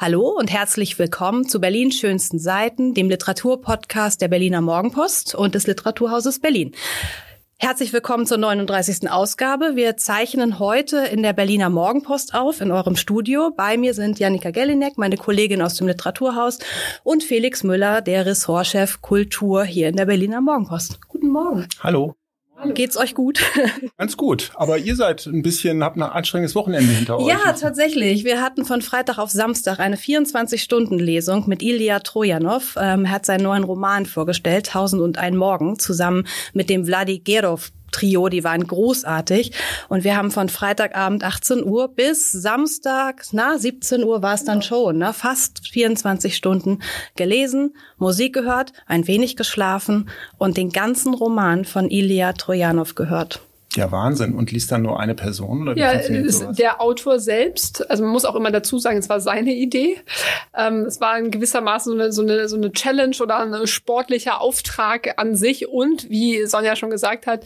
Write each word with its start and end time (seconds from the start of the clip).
Hallo 0.00 0.28
und 0.28 0.48
herzlich 0.52 0.96
willkommen 1.00 1.48
zu 1.48 1.60
Berlins 1.60 1.96
schönsten 1.96 2.38
Seiten, 2.38 2.94
dem 2.94 3.08
Literaturpodcast 3.10 4.22
der 4.22 4.28
Berliner 4.28 4.60
Morgenpost 4.60 5.34
und 5.34 5.56
des 5.56 5.66
Literaturhauses 5.66 6.38
Berlin. 6.38 6.70
Herzlich 7.58 7.92
willkommen 7.92 8.24
zur 8.24 8.38
39. 8.38 9.10
Ausgabe. 9.10 9.72
Wir 9.74 9.96
zeichnen 9.96 10.60
heute 10.60 10.98
in 10.98 11.24
der 11.24 11.32
Berliner 11.32 11.68
Morgenpost 11.68 12.32
auf, 12.32 12.60
in 12.60 12.70
eurem 12.70 12.94
Studio. 12.94 13.50
Bei 13.56 13.76
mir 13.76 13.92
sind 13.92 14.20
Janika 14.20 14.52
Gellinek, 14.52 14.98
meine 14.98 15.16
Kollegin 15.16 15.62
aus 15.62 15.74
dem 15.74 15.88
Literaturhaus, 15.88 16.60
und 17.02 17.24
Felix 17.24 17.64
Müller, 17.64 18.00
der 18.00 18.24
Ressortchef 18.24 19.02
Kultur 19.02 19.64
hier 19.64 19.88
in 19.88 19.96
der 19.96 20.06
Berliner 20.06 20.40
Morgenpost. 20.40 21.00
Guten 21.08 21.30
Morgen. 21.30 21.66
Hallo. 21.80 22.14
Geht's 22.74 22.96
euch 22.96 23.14
gut? 23.14 23.40
Ganz 23.98 24.16
gut. 24.16 24.50
Aber 24.54 24.78
ihr 24.78 24.96
seid 24.96 25.26
ein 25.26 25.42
bisschen, 25.42 25.84
habt 25.84 25.96
ein 25.96 26.02
anstrengendes 26.02 26.54
Wochenende 26.54 26.92
hinter 26.92 27.18
euch. 27.18 27.28
Ja, 27.28 27.52
tatsächlich. 27.52 28.24
Wir 28.24 28.42
hatten 28.42 28.64
von 28.64 28.82
Freitag 28.82 29.18
auf 29.18 29.30
Samstag 29.30 29.78
eine 29.78 29.96
24-Stunden-Lesung 29.96 31.48
mit 31.48 31.62
Ilya 31.62 32.00
Trojanov. 32.00 32.76
Ähm, 32.80 33.04
er 33.04 33.10
hat 33.12 33.26
seinen 33.26 33.44
neuen 33.44 33.64
Roman 33.64 34.06
vorgestellt, 34.06 34.66
Tausend 34.66 35.02
und 35.02 35.18
ein 35.18 35.36
Morgen, 35.36 35.78
zusammen 35.78 36.26
mit 36.52 36.68
dem 36.68 36.84
Vladi 36.84 37.20
Gerov 37.20 37.70
Trio, 37.90 38.28
die 38.28 38.44
waren 38.44 38.66
großartig. 38.66 39.52
Und 39.88 40.04
wir 40.04 40.16
haben 40.16 40.30
von 40.30 40.48
Freitagabend 40.48 41.24
18 41.24 41.64
Uhr 41.64 41.88
bis 41.88 42.30
Samstag, 42.30 43.24
na, 43.32 43.58
17 43.58 44.04
Uhr 44.04 44.22
war 44.22 44.34
es 44.34 44.44
dann 44.44 44.62
schon, 44.62 44.98
ne? 44.98 45.12
fast 45.12 45.66
24 45.68 46.36
Stunden 46.36 46.80
gelesen, 47.16 47.74
Musik 47.96 48.34
gehört, 48.34 48.72
ein 48.86 49.06
wenig 49.06 49.36
geschlafen 49.36 50.08
und 50.38 50.56
den 50.56 50.70
ganzen 50.70 51.14
Roman 51.14 51.64
von 51.64 51.90
Ilya 51.90 52.32
Trojanov 52.34 52.94
gehört. 52.94 53.40
Ja, 53.74 53.92
Wahnsinn. 53.92 54.34
Und 54.34 54.50
liest 54.50 54.72
dann 54.72 54.82
nur 54.82 54.98
eine 54.98 55.14
Person? 55.14 55.62
Oder 55.62 55.76
wie 55.76 55.80
ja, 55.80 56.52
der 56.52 56.80
Autor 56.80 57.20
selbst, 57.20 57.88
also 57.90 58.02
man 58.02 58.12
muss 58.12 58.24
auch 58.24 58.34
immer 58.34 58.50
dazu 58.50 58.78
sagen, 58.78 58.96
es 58.96 59.08
war 59.10 59.20
seine 59.20 59.52
Idee. 59.52 59.98
Ähm, 60.56 60.86
es 60.86 61.00
war 61.00 61.18
in 61.18 61.30
gewissermaßen 61.30 61.92
so 61.92 61.98
eine, 61.98 62.12
so, 62.12 62.22
eine, 62.22 62.48
so 62.48 62.56
eine 62.56 62.72
Challenge 62.72 63.16
oder 63.20 63.38
ein 63.38 63.66
sportlicher 63.66 64.40
Auftrag 64.40 65.18
an 65.18 65.36
sich 65.36 65.68
und, 65.68 66.08
wie 66.08 66.46
Sonja 66.46 66.76
schon 66.76 66.90
gesagt 66.90 67.26
hat, 67.26 67.44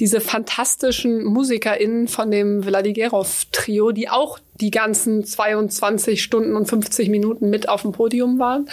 diese 0.00 0.20
fantastischen 0.20 1.24
MusikerInnen 1.24 2.08
von 2.08 2.30
dem 2.30 2.64
Vladigerov-Trio, 2.64 3.92
die 3.92 4.08
auch 4.08 4.40
die 4.60 4.70
ganzen 4.70 5.24
22 5.24 6.22
Stunden 6.22 6.54
und 6.54 6.66
50 6.66 7.08
Minuten 7.08 7.50
mit 7.50 7.68
auf 7.68 7.82
dem 7.82 7.92
Podium 7.92 8.38
waren. 8.38 8.68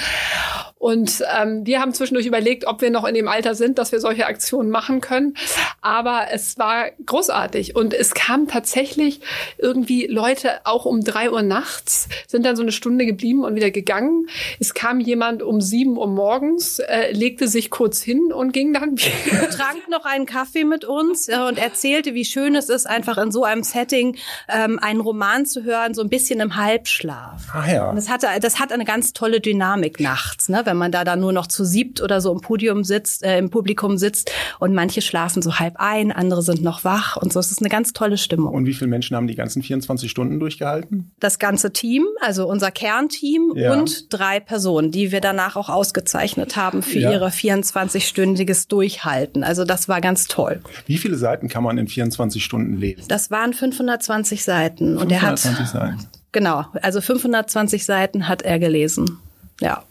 Und 0.79 1.23
ähm, 1.35 1.65
wir 1.65 1.81
haben 1.81 1.93
zwischendurch 1.93 2.27
überlegt, 2.27 2.65
ob 2.65 2.81
wir 2.81 2.91
noch 2.91 3.05
in 3.05 3.15
dem 3.15 3.27
Alter 3.27 3.55
sind, 3.55 3.79
dass 3.79 3.91
wir 3.91 3.99
solche 3.99 4.27
Aktionen 4.27 4.69
machen 4.69 5.01
können. 5.01 5.33
Aber 5.81 6.27
es 6.31 6.57
war 6.59 6.91
großartig. 7.05 7.75
Und 7.75 7.93
es 7.93 8.13
kamen 8.13 8.47
tatsächlich 8.47 9.21
irgendwie 9.57 10.05
Leute 10.05 10.61
auch 10.65 10.85
um 10.85 11.03
drei 11.03 11.31
Uhr 11.31 11.41
nachts, 11.41 12.09
sind 12.27 12.45
dann 12.45 12.55
so 12.55 12.61
eine 12.61 12.71
Stunde 12.71 13.05
geblieben 13.05 13.43
und 13.43 13.55
wieder 13.55 13.71
gegangen. 13.71 14.27
Es 14.59 14.73
kam 14.75 14.99
jemand 14.99 15.41
um 15.41 15.61
sieben 15.61 15.97
Uhr 15.97 16.07
morgens, 16.07 16.79
äh, 16.79 17.11
legte 17.11 17.47
sich 17.47 17.71
kurz 17.71 18.01
hin 18.01 18.31
und 18.31 18.51
ging 18.51 18.73
dann 18.73 18.97
wieder. 18.97 19.49
Trank 19.49 19.89
noch 19.89 20.05
einen 20.05 20.27
Kaffee 20.27 20.63
mit 20.63 20.85
uns 20.85 21.27
äh, 21.27 21.39
und 21.47 21.57
erzählte, 21.57 22.13
wie 22.13 22.25
schön 22.25 22.55
es 22.55 22.69
ist, 22.69 22.85
einfach 22.85 23.17
in 23.17 23.31
so 23.31 23.43
einem 23.43 23.63
Setting 23.63 24.15
ähm, 24.47 24.77
einen 24.79 25.01
Roman 25.01 25.45
zu 25.45 25.63
hören 25.63 25.76
hören, 25.77 25.93
so 25.93 26.01
ein 26.01 26.09
bisschen 26.09 26.39
im 26.39 26.55
Halbschlaf. 26.55 27.47
Ah 27.53 27.71
ja. 27.71 27.89
Und 27.89 27.95
das, 27.95 28.09
hatte, 28.09 28.27
das 28.41 28.59
hat 28.59 28.71
eine 28.71 28.85
ganz 28.85 29.13
tolle 29.13 29.39
Dynamik 29.39 29.99
nachts, 29.99 30.49
ne? 30.49 30.61
wenn 30.65 30.77
man 30.77 30.91
da 30.91 31.03
dann 31.03 31.19
nur 31.19 31.33
noch 31.33 31.47
zu 31.47 31.65
siebt 31.65 32.01
oder 32.01 32.21
so 32.21 32.31
im 32.31 32.41
Podium 32.41 32.83
sitzt, 32.83 33.23
äh, 33.23 33.37
im 33.37 33.49
Publikum 33.49 33.97
sitzt 33.97 34.31
und 34.59 34.73
manche 34.73 35.01
schlafen 35.01 35.41
so 35.41 35.59
halb 35.59 35.75
ein, 35.77 36.11
andere 36.11 36.41
sind 36.41 36.61
noch 36.61 36.83
wach 36.83 37.17
und 37.17 37.33
so. 37.33 37.39
Es 37.39 37.51
ist 37.51 37.61
eine 37.61 37.69
ganz 37.69 37.93
tolle 37.93 38.17
Stimmung. 38.17 38.53
Und 38.53 38.65
wie 38.65 38.73
viele 38.73 38.89
Menschen 38.89 39.15
haben 39.15 39.27
die 39.27 39.35
ganzen 39.35 39.61
24 39.61 40.09
Stunden 40.09 40.39
durchgehalten? 40.39 41.11
Das 41.19 41.39
ganze 41.39 41.71
Team, 41.71 42.05
also 42.21 42.47
unser 42.47 42.71
Kernteam 42.71 43.53
ja. 43.55 43.73
und 43.73 44.13
drei 44.13 44.39
Personen, 44.39 44.91
die 44.91 45.11
wir 45.11 45.21
danach 45.21 45.55
auch 45.55 45.69
ausgezeichnet 45.69 46.55
haben 46.55 46.81
für 46.81 46.99
ja. 46.99 47.11
ihre 47.11 47.29
24-stündiges 47.29 48.67
Durchhalten. 48.67 49.43
Also 49.43 49.63
das 49.63 49.87
war 49.87 50.01
ganz 50.01 50.27
toll. 50.27 50.61
Wie 50.85 50.97
viele 50.97 51.15
Seiten 51.15 51.47
kann 51.47 51.63
man 51.63 51.77
in 51.77 51.87
24 51.87 52.43
Stunden 52.43 52.77
lesen? 52.77 53.05
Das 53.07 53.31
waren 53.31 53.53
520 53.53 54.43
Seiten 54.43 54.97
520 54.97 55.01
und 55.01 55.11
er 55.11 55.21
hat 55.21 55.39
Seiten. 55.67 56.07
Genau, 56.31 56.65
also 56.81 57.01
520 57.01 57.85
Seiten 57.85 58.27
hat 58.27 58.41
er 58.41 58.59
gelesen. 58.59 59.19
Ja. 59.59 59.83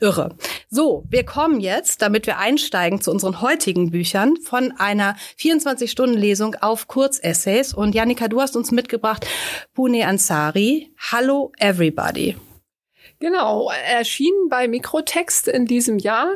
Irre. 0.00 0.34
So, 0.70 1.04
wir 1.10 1.24
kommen 1.24 1.60
jetzt, 1.60 2.00
damit 2.00 2.26
wir 2.26 2.38
einsteigen 2.38 3.02
zu 3.02 3.10
unseren 3.10 3.42
heutigen 3.42 3.90
Büchern, 3.90 4.36
von 4.38 4.72
einer 4.78 5.14
24-Stunden-Lesung 5.38 6.54
auf 6.62 6.88
Kurzessays. 6.88 7.74
Und 7.74 7.94
Janika, 7.94 8.28
du 8.28 8.40
hast 8.40 8.56
uns 8.56 8.70
mitgebracht 8.70 9.26
Pune 9.74 10.06
Ansari, 10.06 10.90
Hallo 11.10 11.52
Everybody. 11.58 12.36
Genau, 13.22 13.70
erschienen 13.86 14.48
bei 14.48 14.66
Mikrotext 14.66 15.46
in 15.46 15.66
diesem 15.66 15.98
Jahr. 15.98 16.32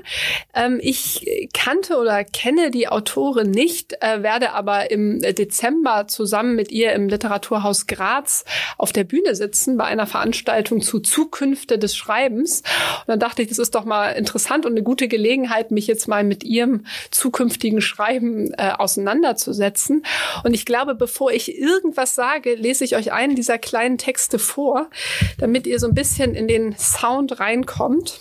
Ähm, 0.52 0.78
ich 0.82 1.48
kannte 1.54 1.96
oder 1.96 2.24
kenne 2.24 2.70
die 2.70 2.88
Autorin 2.88 3.50
nicht, 3.50 3.94
äh, 4.02 4.22
werde 4.22 4.52
aber 4.52 4.90
im 4.90 5.20
Dezember 5.20 6.08
zusammen 6.08 6.56
mit 6.56 6.70
ihr 6.70 6.92
im 6.92 7.08
Literaturhaus 7.08 7.86
Graz 7.86 8.44
auf 8.76 8.92
der 8.92 9.04
Bühne 9.04 9.34
sitzen 9.34 9.78
bei 9.78 9.84
einer 9.84 10.06
Veranstaltung 10.06 10.82
zu 10.82 11.00
Zukünfte 11.00 11.78
des 11.78 11.96
Schreibens. 11.96 12.60
Und 13.00 13.08
dann 13.08 13.18
dachte 13.18 13.40
ich, 13.40 13.48
das 13.48 13.58
ist 13.58 13.74
doch 13.74 13.86
mal 13.86 14.10
interessant 14.10 14.66
und 14.66 14.72
eine 14.72 14.82
gute 14.82 15.08
Gelegenheit, 15.08 15.70
mich 15.70 15.86
jetzt 15.86 16.06
mal 16.06 16.22
mit 16.22 16.44
ihrem 16.44 16.84
zukünftigen 17.10 17.80
Schreiben 17.80 18.52
äh, 18.58 18.72
auseinanderzusetzen. 18.76 20.04
Und 20.44 20.52
ich 20.52 20.66
glaube, 20.66 20.94
bevor 20.94 21.32
ich 21.32 21.58
irgendwas 21.58 22.14
sage, 22.14 22.56
lese 22.56 22.84
ich 22.84 22.94
euch 22.94 23.10
einen 23.10 23.36
dieser 23.36 23.56
kleinen 23.56 23.96
Texte 23.96 24.38
vor, 24.38 24.90
damit 25.38 25.66
ihr 25.66 25.78
so 25.78 25.86
ein 25.86 25.94
bisschen 25.94 26.34
in 26.34 26.46
den 26.46 26.53
Sound 26.78 27.40
reinkommt. 27.40 28.20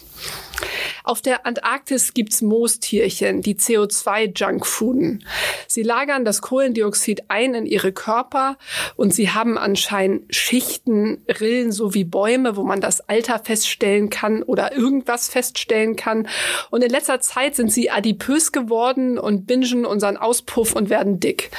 Auf 1.03 1.21
der 1.21 1.45
Antarktis 1.45 2.13
gibt's 2.13 2.41
Moostierchen, 2.41 3.41
die 3.41 3.55
CO2-Junkfooden. 3.55 5.25
Sie 5.67 5.83
lagern 5.83 6.25
das 6.25 6.41
Kohlendioxid 6.41 7.23
ein 7.27 7.53
in 7.55 7.65
ihre 7.65 7.91
Körper 7.91 8.57
und 8.95 9.13
sie 9.13 9.29
haben 9.29 9.57
anscheinend 9.57 10.33
Schichten, 10.33 11.23
Rillen 11.27 11.71
sowie 11.71 12.03
Bäume, 12.03 12.55
wo 12.55 12.63
man 12.63 12.81
das 12.81 13.01
Alter 13.01 13.39
feststellen 13.39 14.09
kann 14.09 14.43
oder 14.43 14.75
irgendwas 14.75 15.29
feststellen 15.29 15.95
kann. 15.95 16.27
Und 16.69 16.83
in 16.83 16.89
letzter 16.89 17.19
Zeit 17.19 17.55
sind 17.55 17.71
sie 17.71 17.89
adipös 17.89 18.51
geworden 18.51 19.17
und 19.17 19.45
bingen 19.45 19.85
unseren 19.85 20.17
Auspuff 20.17 20.75
und 20.75 20.89
werden 20.89 21.19
dick. 21.19 21.51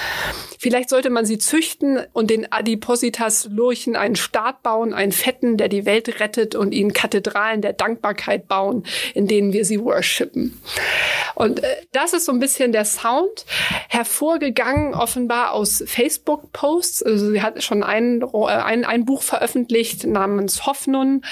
Vielleicht 0.59 0.88
sollte 0.88 1.10
man 1.10 1.26
sie 1.26 1.38
züchten 1.38 1.98
und 2.12 2.31
den 2.31 2.50
Adipositas-Lurchen 2.50 3.97
einen 3.97 4.16
Staat 4.16 4.62
bauen, 4.62 4.94
einen 4.94 5.12
Fetten, 5.12 5.56
der 5.56 5.69
die 5.69 5.84
Welt 5.84 6.21
rettet 6.21 6.54
und 6.54 6.72
ihnen 6.72 6.92
Kathedralen 6.92 7.60
der 7.60 7.75
Dankbarkeit 7.75 8.48
bauen, 8.48 8.84
in 9.15 9.27
denen 9.27 9.53
wir 9.53 9.65
sie 9.65 9.81
worshipen. 9.81 10.60
Und 11.34 11.62
äh, 11.62 11.77
das 11.93 12.12
ist 12.12 12.27
so 12.27 12.32
ein 12.32 12.38
bisschen 12.38 12.72
der 12.72 12.84
Sound, 12.84 13.44
hervorgegangen 13.88 14.94
offenbar 14.94 15.53
aus 15.53 15.82
Facebook-Posts. 15.87 17.03
Also 17.03 17.31
sie 17.31 17.43
hat 17.43 17.62
schon 17.62 17.83
ein, 17.83 18.22
äh, 18.22 18.47
ein, 18.47 18.84
ein 18.84 19.04
Buch 19.04 19.22
veröffentlicht 19.22 20.06
namens 20.06 20.66
Hoffnung, 20.66 21.22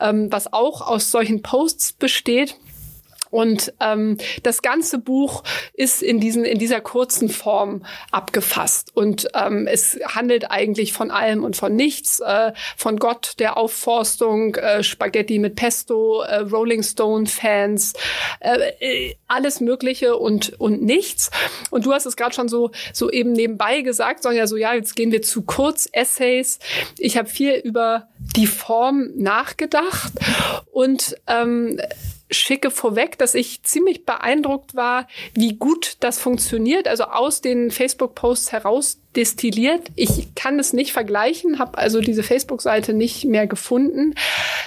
ähm, 0.00 0.30
was 0.30 0.52
auch 0.52 0.80
aus 0.86 1.10
solchen 1.10 1.42
Posts 1.42 1.92
besteht. 1.94 2.56
Und 3.30 3.72
ähm, 3.80 4.18
das 4.42 4.62
ganze 4.62 4.98
Buch 4.98 5.42
ist 5.74 6.02
in, 6.02 6.20
diesen, 6.20 6.44
in 6.44 6.58
dieser 6.58 6.80
kurzen 6.80 7.28
Form 7.28 7.84
abgefasst. 8.10 8.90
Und 8.94 9.28
ähm, 9.34 9.66
es 9.66 9.98
handelt 10.04 10.50
eigentlich 10.50 10.92
von 10.92 11.10
allem 11.10 11.44
und 11.44 11.56
von 11.56 11.74
nichts. 11.74 12.20
Äh, 12.20 12.52
von 12.76 12.98
Gott, 12.98 13.34
der 13.38 13.56
Aufforstung, 13.56 14.54
äh, 14.56 14.82
Spaghetti 14.82 15.38
mit 15.38 15.54
Pesto, 15.54 16.22
äh, 16.22 16.40
Rolling 16.40 16.82
Stone-Fans, 16.82 17.94
äh, 18.40 18.72
äh, 18.80 19.14
alles 19.28 19.60
Mögliche 19.60 20.16
und, 20.16 20.60
und 20.60 20.82
nichts. 20.82 21.30
Und 21.70 21.86
du 21.86 21.92
hast 21.92 22.06
es 22.06 22.16
gerade 22.16 22.34
schon 22.34 22.48
so, 22.48 22.70
so 22.92 23.10
eben 23.10 23.32
nebenbei 23.32 23.82
gesagt, 23.82 24.22
Sonja, 24.22 24.46
so 24.46 24.56
ja, 24.56 24.74
jetzt 24.74 24.96
gehen 24.96 25.12
wir 25.12 25.22
zu 25.22 25.42
Kurzessays. 25.42 26.58
Ich 26.98 27.16
habe 27.16 27.28
viel 27.28 27.54
über 27.54 28.08
die 28.36 28.46
Form 28.46 29.10
nachgedacht 29.16 30.12
und 30.72 31.16
ähm, 31.26 31.80
schicke 32.30 32.70
vorweg, 32.70 33.18
dass 33.18 33.34
ich 33.34 33.62
ziemlich 33.62 34.06
beeindruckt 34.06 34.74
war, 34.74 35.06
wie 35.34 35.54
gut 35.54 35.96
das 36.00 36.18
funktioniert. 36.18 36.88
Also 36.88 37.04
aus 37.04 37.40
den 37.40 37.70
Facebook-Posts 37.70 38.52
heraus 38.52 39.00
destilliert. 39.16 39.88
Ich 39.96 40.34
kann 40.34 40.58
es 40.58 40.72
nicht 40.72 40.92
vergleichen, 40.92 41.58
habe 41.58 41.78
also 41.78 42.00
diese 42.00 42.22
Facebook-Seite 42.22 42.94
nicht 42.94 43.24
mehr 43.24 43.46
gefunden, 43.46 44.14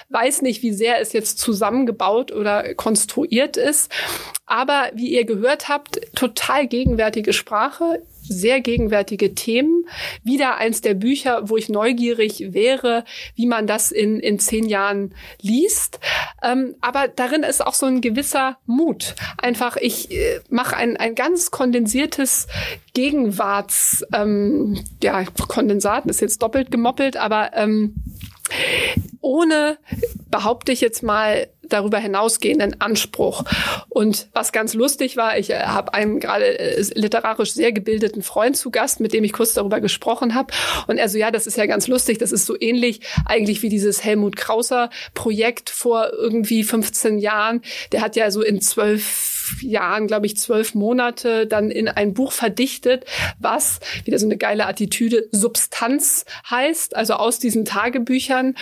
weiß 0.10 0.42
nicht, 0.42 0.62
wie 0.64 0.74
sehr 0.74 1.00
es 1.00 1.14
jetzt 1.14 1.40
zusammengebaut 1.40 2.32
oder 2.32 2.74
konstruiert 2.74 3.56
ist. 3.58 3.92
Aber 4.46 4.92
wie 4.94 5.14
ihr 5.14 5.26
gehört 5.26 5.70
habt, 5.70 6.02
total 6.16 6.68
gegenwärtige 6.68 7.34
Sprache 7.34 8.04
sehr 8.28 8.62
gegenwärtige 8.62 9.36
Themen. 9.36 9.86
Wieder 10.24 10.58
eins 10.58 10.82
der 10.82 10.94
Bücher, 10.94 11.50
wo 11.50 11.58
ich 11.58 11.70
neugierig 11.70 12.54
wäre, 12.54 13.04
wie 13.36 13.46
man 13.46 13.68
das 13.68 13.92
in, 13.92 14.20
in 14.20 14.40
zehn 14.40 14.68
Jahren 14.68 15.14
liest. 15.42 16.00
Ähm, 16.42 16.76
aber 16.82 17.08
darin 17.08 17.44
ist 17.44 17.66
auch 17.66 17.74
so 17.74 17.86
ein 17.86 18.02
gewisser 18.02 18.58
Mut. 18.66 19.16
Einfach, 19.38 19.78
ich 19.78 20.12
äh, 20.12 20.40
mache 20.50 20.76
ein, 20.76 20.98
ein 20.98 21.16
ganz 21.16 21.52
kondensiertes 21.52 22.48
Gegenwarts, 22.94 24.06
ähm, 24.14 24.84
ja, 25.02 25.24
Kondensat 25.48 26.06
ist 26.06 26.22
jetzt 26.22 26.42
doppelt 26.42 26.72
gemoppelt, 26.72 27.18
aber 27.18 27.52
ähm, 27.54 27.96
ohne 29.22 29.78
behaupte 30.30 30.72
ich 30.72 30.82
jetzt 30.82 31.02
mal, 31.02 31.48
darüber 31.74 31.98
hinausgehenden 31.98 32.80
Anspruch. 32.80 33.44
Und 33.90 34.28
was 34.34 34.52
ganz 34.52 34.74
lustig 34.74 35.18
war, 35.18 35.38
ich 35.38 35.50
äh, 35.50 35.60
habe 35.64 35.94
einen 35.94 36.20
gerade 36.20 36.60
äh, 36.60 36.86
literarisch 36.94 37.54
sehr 37.54 37.72
gebildeten 37.72 38.22
Freund 38.22 38.56
zu 38.56 38.72
Gast, 38.72 39.00
mit 39.00 39.14
dem 39.14 39.24
ich 39.24 39.34
kurz 39.34 39.54
darüber 39.54 39.82
gesprochen 39.82 40.36
habe. 40.36 40.54
Und 40.88 40.98
er 40.98 41.10
so, 41.10 41.18
ja, 41.18 41.32
das 41.32 41.48
ist 41.48 41.58
ja 41.58 41.66
ganz 41.66 41.88
lustig, 41.88 42.18
das 42.18 42.32
ist 42.32 42.46
so 42.46 42.56
ähnlich 42.60 43.02
eigentlich 43.26 43.62
wie 43.62 43.70
dieses 43.70 44.04
Helmut 44.04 44.36
Krauser 44.36 44.90
Projekt 45.14 45.70
vor 45.70 46.12
irgendwie 46.14 46.64
15 46.64 47.18
Jahren. 47.18 47.62
Der 47.92 48.02
hat 48.02 48.16
ja 48.16 48.32
so 48.32 48.42
in 48.42 48.62
zwölf 48.62 49.43
Jahren, 49.62 50.08
glaube 50.08 50.26
ich, 50.26 50.38
zwölf 50.38 50.76
Monate 50.76 51.48
dann 51.48 51.70
in 51.70 51.88
ein 51.88 52.14
Buch 52.14 52.32
verdichtet, 52.32 53.06
was, 53.40 53.80
wieder 54.06 54.20
so 54.20 54.26
eine 54.26 54.38
geile 54.38 54.68
Attitüde, 54.68 55.28
Substanz 55.32 56.26
heißt, 56.50 56.96
also 56.96 57.14
aus 57.16 57.40
diesen 57.40 57.66
Tagebüchern 57.66 58.56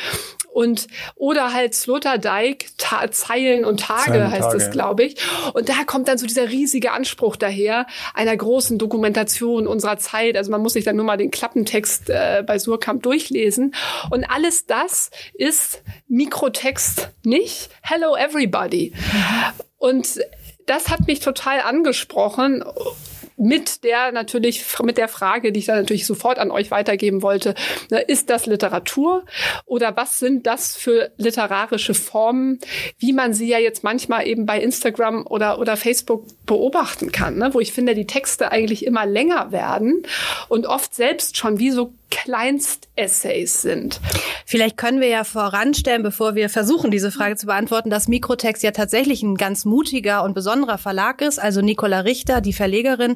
und 0.51 0.87
oder 1.15 1.53
halt 1.53 1.73
Sloterdijk, 1.73 2.65
Zeilen 3.11 3.63
und 3.63 3.79
Tage 3.79 4.03
Zeilen 4.03 4.31
heißt 4.31 4.53
es, 4.53 4.71
glaube 4.71 5.03
ich. 5.03 5.15
Und 5.53 5.69
da 5.69 5.83
kommt 5.85 6.07
dann 6.07 6.17
so 6.17 6.27
dieser 6.27 6.49
riesige 6.49 6.91
Anspruch 6.91 7.35
daher 7.37 7.87
einer 8.13 8.35
großen 8.35 8.77
Dokumentation 8.77 9.65
unserer 9.65 9.97
Zeit. 9.97 10.35
Also 10.35 10.51
man 10.51 10.61
muss 10.61 10.73
sich 10.73 10.83
dann 10.83 10.97
nur 10.97 11.05
mal 11.05 11.17
den 11.17 11.31
Klappentext 11.31 12.09
äh, 12.09 12.43
bei 12.45 12.59
Surkamp 12.59 13.01
durchlesen. 13.03 13.73
Und 14.09 14.25
alles 14.25 14.65
das 14.65 15.09
ist 15.33 15.83
Mikrotext 16.09 17.09
nicht. 17.23 17.69
Hello 17.81 18.15
everybody. 18.15 18.93
Und 19.77 20.19
das 20.65 20.89
hat 20.89 21.07
mich 21.07 21.19
total 21.19 21.61
angesprochen 21.61 22.63
mit 23.41 23.83
der 23.83 24.11
natürlich, 24.11 24.63
mit 24.83 24.97
der 24.99 25.07
Frage, 25.07 25.51
die 25.51 25.59
ich 25.61 25.65
dann 25.65 25.79
natürlich 25.79 26.05
sofort 26.05 26.37
an 26.37 26.51
euch 26.51 26.69
weitergeben 26.69 27.23
wollte, 27.23 27.55
ne, 27.89 27.99
ist 27.99 28.29
das 28.29 28.45
Literatur? 28.45 29.25
Oder 29.65 29.97
was 29.97 30.19
sind 30.19 30.45
das 30.45 30.75
für 30.75 31.11
literarische 31.17 31.95
Formen, 31.95 32.59
wie 32.99 33.13
man 33.13 33.33
sie 33.33 33.47
ja 33.47 33.57
jetzt 33.57 33.83
manchmal 33.83 34.27
eben 34.27 34.45
bei 34.45 34.61
Instagram 34.61 35.25
oder, 35.25 35.57
oder 35.57 35.75
Facebook 35.75 36.27
beobachten 36.51 37.13
kann, 37.13 37.37
ne? 37.37 37.53
wo 37.53 37.61
ich 37.61 37.71
finde, 37.71 37.95
die 37.95 38.05
Texte 38.05 38.51
eigentlich 38.51 38.85
immer 38.85 39.05
länger 39.05 39.53
werden 39.53 40.03
und 40.49 40.67
oft 40.67 40.93
selbst 40.93 41.37
schon 41.37 41.59
wie 41.59 41.71
so 41.71 41.93
Kleinstessays 42.11 43.61
sind. 43.61 43.99
Vielleicht 44.45 44.77
können 44.77 44.99
wir 44.99 45.07
ja 45.07 45.23
voranstellen, 45.23 46.03
bevor 46.03 46.35
wir 46.35 46.49
versuchen, 46.49 46.91
diese 46.91 47.09
Frage 47.09 47.37
zu 47.37 47.45
beantworten, 47.47 47.89
dass 47.89 48.07
Mikrotext 48.09 48.61
ja 48.63 48.71
tatsächlich 48.71 49.23
ein 49.23 49.35
ganz 49.35 49.65
mutiger 49.65 50.23
und 50.23 50.33
besonderer 50.33 50.77
Verlag 50.77 51.21
ist. 51.21 51.39
Also 51.39 51.61
Nicola 51.61 52.01
Richter, 52.01 52.41
die 52.41 52.53
Verlegerin, 52.53 53.15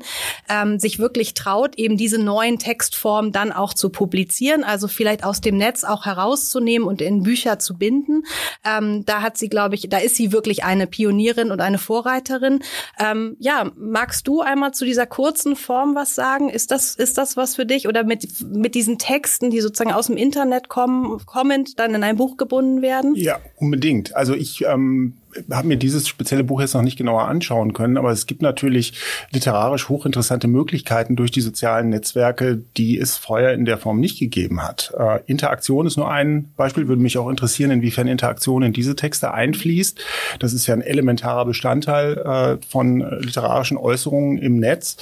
ähm, 0.50 0.80
sich 0.80 0.98
wirklich 0.98 1.34
traut, 1.34 1.78
eben 1.78 1.98
diese 1.98 2.18
neuen 2.18 2.58
Textformen 2.58 3.34
dann 3.34 3.52
auch 3.52 3.74
zu 3.74 3.90
publizieren, 3.90 4.64
also 4.64 4.88
vielleicht 4.88 5.26
aus 5.26 5.42
dem 5.42 5.58
Netz 5.58 5.84
auch 5.84 6.06
herauszunehmen 6.06 6.88
und 6.88 7.02
in 7.02 7.24
Bücher 7.24 7.60
zu 7.60 7.78
binden. 7.78 8.24
Ähm, 8.64 9.04
da 9.06 9.22
hat 9.22 9.38
sie, 9.38 9.50
glaube 9.50 9.76
ich, 9.76 9.90
da 9.90 9.98
ist 9.98 10.16
sie 10.16 10.32
wirklich 10.32 10.64
eine 10.64 10.88
Pionierin 10.88 11.52
und 11.52 11.60
eine 11.60 11.78
Vorreiterin. 11.78 12.64
Ähm, 12.98 13.25
ja, 13.40 13.72
magst 13.76 14.28
du 14.28 14.42
einmal 14.42 14.74
zu 14.74 14.86
dieser 14.86 15.06
kurzen 15.06 15.56
Form 15.56 15.96
was 15.96 16.16
sagen? 16.16 16.50
Ist 16.50 16.72
das, 16.72 16.96
ist 16.96 17.18
das 17.18 17.38
was 17.38 17.56
für 17.56 17.66
dich 17.66 17.88
oder 17.88 18.04
mit, 18.04 18.28
mit 18.42 18.76
diesen 18.76 18.98
Texten, 18.98 19.50
die 19.50 19.62
sozusagen 19.62 19.94
aus 19.94 20.08
dem 20.08 20.18
Internet 20.18 20.70
kommen, 20.70 21.20
kommend 21.26 21.80
dann 21.80 21.96
in 21.96 22.04
ein 22.04 22.18
Buch 22.18 22.38
gebunden 22.38 22.82
werden? 22.82 23.16
Ja, 23.16 23.40
unbedingt. 23.58 24.16
Also 24.16 24.34
ich 24.34 24.64
ähm, 24.66 25.14
habe 25.52 25.68
mir 25.68 25.78
dieses 25.78 26.08
spezielle 26.08 26.44
Buch 26.44 26.62
jetzt 26.62 26.74
noch 26.74 26.82
nicht 26.82 26.98
genauer 26.98 27.28
anschauen 27.28 27.74
können, 27.74 27.98
aber 27.98 28.12
es 28.12 28.26
gibt 28.26 28.42
natürlich 28.42 28.94
literarisch 29.32 29.90
hochinteressante 29.90 30.48
Möglichkeiten 30.48 31.16
durch 31.16 31.32
die 31.32 31.42
sozialen 31.42 31.90
Netzwerke, 31.90 32.62
die 32.78 32.98
es 32.98 33.18
vorher 33.18 33.54
in 33.54 33.66
der 33.66 33.78
Form 33.78 34.00
nicht 34.00 34.20
gegeben 34.20 34.64
hat. 34.64 34.94
Äh, 34.98 35.20
Interaktion 35.26 35.88
ist 35.88 35.98
nur 35.98 36.10
ein 36.10 36.52
Beispiel, 36.56 36.88
würde 36.88 37.02
mich 37.02 37.18
auch 37.18 37.30
interessieren, 37.30 37.72
inwiefern 37.72 38.08
Interaktion 38.08 38.64
in 38.64 38.74
diese 38.74 38.96
Texte 38.96 39.34
einfließt. 39.34 40.00
Das 40.40 40.54
ist 40.54 40.68
ja 40.68 40.74
ein 40.74 40.82
elementarer 40.82 41.46
Bestandteil 41.46 42.18
äh, 42.18 42.66
von 42.68 43.00
literarischen 43.20 43.78
Äußerungen 43.78 44.38
im 44.38 44.60
Netz. 44.60 44.98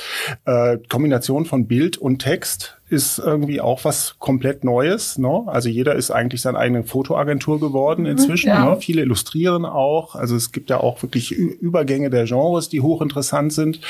Äh, 0.46 0.78
Kombination 0.90 1.46
von 1.46 1.68
Bild 1.68 1.98
und 1.98 2.20
Text 2.20 2.78
ist 2.94 3.18
irgendwie 3.18 3.60
auch 3.60 3.84
was 3.86 4.16
komplett 4.20 4.64
Neues. 4.64 5.18
Ne? 5.18 5.44
Also 5.48 5.68
jeder 5.68 5.96
ist 5.96 6.12
eigentlich 6.12 6.42
seine 6.42 6.60
eigene 6.60 6.84
Fotoagentur 6.84 7.60
geworden 7.60 8.06
inzwischen. 8.06 8.50
Ja. 8.50 8.70
Ne? 8.70 8.78
Viele 8.80 9.02
illustrieren 9.02 9.66
auch. 9.66 10.14
Also 10.14 10.36
es 10.36 10.52
gibt 10.52 10.70
ja 10.70 10.80
auch 10.80 11.02
wirklich 11.02 11.32
Übergänge 11.32 12.12
der 12.12 12.26
Genres, 12.26 12.70
die 12.70 12.82
hochinteressant 12.82 13.52
sind. 13.52 13.82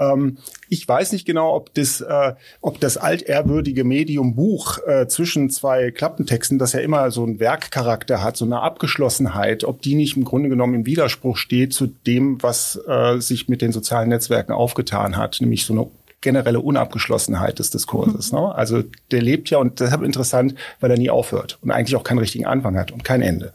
Ähm, 0.00 0.38
ich 0.70 0.88
weiß 0.88 1.12
nicht 1.12 1.26
genau, 1.26 1.54
ob 1.54 1.74
das, 1.74 2.00
äh, 2.00 2.34
ob 2.62 2.80
das 2.80 2.96
altehrwürdige 2.96 3.84
Medium 3.84 4.34
Buch 4.34 4.78
äh, 4.86 5.06
zwischen 5.08 5.50
zwei 5.50 5.90
Klappentexten, 5.90 6.58
das 6.58 6.72
ja 6.72 6.80
immer 6.80 7.10
so 7.10 7.24
einen 7.24 7.40
Werkcharakter 7.40 8.22
hat, 8.22 8.38
so 8.38 8.46
eine 8.46 8.60
Abgeschlossenheit, 8.60 9.64
ob 9.64 9.82
die 9.82 9.94
nicht 9.94 10.16
im 10.16 10.24
Grunde 10.24 10.48
genommen 10.48 10.74
im 10.74 10.86
Widerspruch 10.86 11.36
steht 11.36 11.74
zu 11.74 11.86
dem, 11.86 12.42
was 12.42 12.80
äh, 12.88 13.18
sich 13.18 13.48
mit 13.48 13.60
den 13.60 13.72
sozialen 13.72 14.08
Netzwerken 14.08 14.52
aufgetan 14.52 15.18
hat, 15.18 15.36
nämlich 15.40 15.66
so 15.66 15.74
eine 15.74 15.86
generelle 16.20 16.60
Unabgeschlossenheit 16.60 17.58
des 17.58 17.70
Diskurses. 17.70 18.32
Mhm. 18.32 18.38
Ne? 18.38 18.54
Also 18.54 18.82
der 19.10 19.22
lebt 19.22 19.50
ja 19.50 19.58
und 19.58 19.80
deshalb 19.80 20.02
interessant, 20.02 20.54
weil 20.80 20.90
er 20.90 20.98
nie 20.98 21.10
aufhört 21.10 21.58
und 21.62 21.70
eigentlich 21.70 21.96
auch 21.96 22.02
keinen 22.02 22.18
richtigen 22.18 22.46
Anfang 22.46 22.76
hat 22.76 22.90
und 22.90 23.04
kein 23.04 23.22
Ende. 23.22 23.52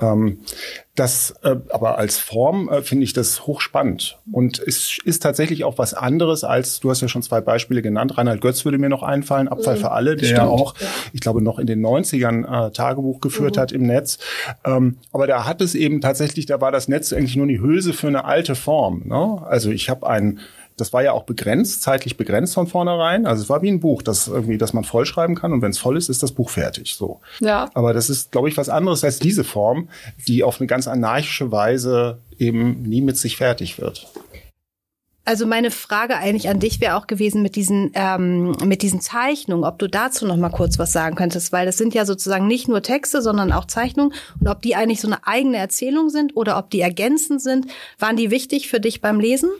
Ähm, 0.00 0.38
das, 0.96 1.34
äh, 1.42 1.56
aber 1.70 1.98
als 1.98 2.18
Form 2.18 2.68
äh, 2.68 2.82
finde 2.82 3.04
ich 3.04 3.12
das 3.12 3.46
hochspannend 3.46 4.18
und 4.32 4.58
es 4.58 4.98
ist 5.04 5.22
tatsächlich 5.22 5.64
auch 5.64 5.78
was 5.78 5.94
anderes 5.94 6.42
als, 6.42 6.80
du 6.80 6.90
hast 6.90 7.00
ja 7.00 7.08
schon 7.08 7.22
zwei 7.22 7.40
Beispiele 7.40 7.80
genannt, 7.80 8.18
Reinhard 8.18 8.40
Götz 8.40 8.64
würde 8.64 8.78
mir 8.78 8.88
noch 8.88 9.02
einfallen, 9.02 9.48
Abfall 9.48 9.76
mhm. 9.76 9.80
für 9.80 9.90
alle, 9.92 10.16
der 10.16 10.30
ja 10.30 10.46
auch, 10.46 10.74
ich 11.12 11.20
glaube, 11.20 11.42
noch 11.42 11.58
in 11.58 11.66
den 11.66 11.84
90ern 11.84 12.68
äh, 12.68 12.70
Tagebuch 12.72 13.20
geführt 13.20 13.56
mhm. 13.56 13.60
hat 13.60 13.72
im 13.72 13.82
Netz. 13.82 14.18
Ähm, 14.64 14.96
aber 15.12 15.26
da 15.26 15.46
hat 15.46 15.60
es 15.60 15.74
eben 15.74 16.00
tatsächlich, 16.00 16.46
da 16.46 16.60
war 16.60 16.72
das 16.72 16.88
Netz 16.88 17.12
eigentlich 17.12 17.36
nur 17.36 17.46
die 17.46 17.60
Hülse 17.60 17.92
für 17.92 18.08
eine 18.08 18.24
alte 18.24 18.54
Form. 18.54 19.02
Ne? 19.06 19.42
Also 19.46 19.70
ich 19.70 19.88
habe 19.90 20.06
einen 20.06 20.40
das 20.80 20.92
war 20.92 21.02
ja 21.02 21.12
auch 21.12 21.24
begrenzt, 21.24 21.82
zeitlich 21.82 22.16
begrenzt 22.16 22.54
von 22.54 22.66
vornherein. 22.66 23.26
Also 23.26 23.42
es 23.42 23.48
war 23.48 23.62
wie 23.62 23.70
ein 23.70 23.80
Buch, 23.80 24.02
das 24.02 24.28
irgendwie, 24.28 24.58
das 24.58 24.72
man 24.72 24.84
vollschreiben 24.84 25.36
kann 25.36 25.52
und 25.52 25.62
wenn 25.62 25.70
es 25.70 25.78
voll 25.78 25.96
ist, 25.96 26.08
ist 26.08 26.22
das 26.22 26.32
Buch 26.32 26.50
fertig. 26.50 26.94
So. 26.94 27.20
Ja. 27.40 27.70
Aber 27.74 27.92
das 27.92 28.10
ist, 28.10 28.32
glaube 28.32 28.48
ich, 28.48 28.56
was 28.56 28.68
anderes 28.68 29.04
als 29.04 29.18
diese 29.18 29.44
Form, 29.44 29.88
die 30.26 30.42
auf 30.42 30.60
eine 30.60 30.66
ganz 30.66 30.88
anarchische 30.88 31.52
Weise 31.52 32.18
eben 32.38 32.82
nie 32.82 33.02
mit 33.02 33.16
sich 33.16 33.36
fertig 33.36 33.80
wird. 33.80 34.08
Also 35.30 35.46
meine 35.46 35.70
Frage 35.70 36.16
eigentlich 36.16 36.48
an 36.48 36.58
dich 36.60 36.80
wäre 36.80 36.96
auch 36.96 37.06
gewesen 37.06 37.42
mit 37.42 37.54
diesen 37.54 37.92
ähm, 37.94 38.52
mit 38.64 38.82
diesen 38.82 39.00
Zeichnungen, 39.00 39.64
ob 39.64 39.78
du 39.78 39.86
dazu 39.86 40.26
noch 40.26 40.36
mal 40.36 40.48
kurz 40.48 40.78
was 40.78 40.92
sagen 40.92 41.14
könntest, 41.14 41.52
weil 41.52 41.66
das 41.66 41.76
sind 41.76 41.94
ja 41.94 42.04
sozusagen 42.06 42.46
nicht 42.46 42.68
nur 42.68 42.82
Texte, 42.82 43.20
sondern 43.20 43.52
auch 43.52 43.66
Zeichnungen 43.66 44.12
und 44.40 44.48
ob 44.48 44.62
die 44.62 44.74
eigentlich 44.74 45.00
so 45.00 45.06
eine 45.06 45.26
eigene 45.26 45.58
Erzählung 45.58 46.08
sind 46.08 46.36
oder 46.36 46.58
ob 46.58 46.70
die 46.70 46.80
ergänzend 46.80 47.42
sind, 47.42 47.66
waren 47.98 48.16
die 48.16 48.30
wichtig 48.30 48.68
für 48.68 48.80
dich 48.80 49.00
beim 49.00 49.20
Lesen? 49.20 49.50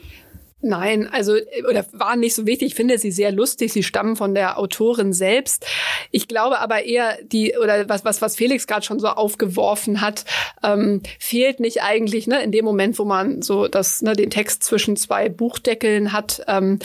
Nein, 0.63 1.09
also 1.11 1.35
oder 1.67 1.85
waren 1.91 2.19
nicht 2.19 2.35
so 2.35 2.45
wichtig. 2.45 2.69
Ich 2.69 2.75
finde 2.75 2.99
sie 2.99 3.11
sehr 3.11 3.31
lustig. 3.31 3.73
Sie 3.73 3.81
stammen 3.81 4.15
von 4.15 4.35
der 4.35 4.59
Autorin 4.59 5.11
selbst. 5.11 5.65
Ich 6.11 6.27
glaube 6.27 6.59
aber 6.59 6.83
eher 6.83 7.17
die 7.23 7.55
oder 7.57 7.89
was 7.89 8.05
was 8.05 8.21
was 8.21 8.35
Felix 8.35 8.67
gerade 8.67 8.85
schon 8.85 8.99
so 8.99 9.07
aufgeworfen 9.07 10.01
hat, 10.01 10.23
ähm, 10.63 11.01
fehlt 11.17 11.59
nicht 11.59 11.81
eigentlich 11.81 12.27
ne 12.27 12.43
in 12.43 12.51
dem 12.51 12.63
Moment, 12.63 12.99
wo 12.99 13.05
man 13.05 13.41
so 13.41 13.67
das 13.67 14.03
ne 14.03 14.13
den 14.13 14.29
Text 14.29 14.61
zwischen 14.63 14.97
zwei 14.97 15.29
Buchdeckeln 15.29 16.13
hat, 16.13 16.43
ähm, 16.47 16.77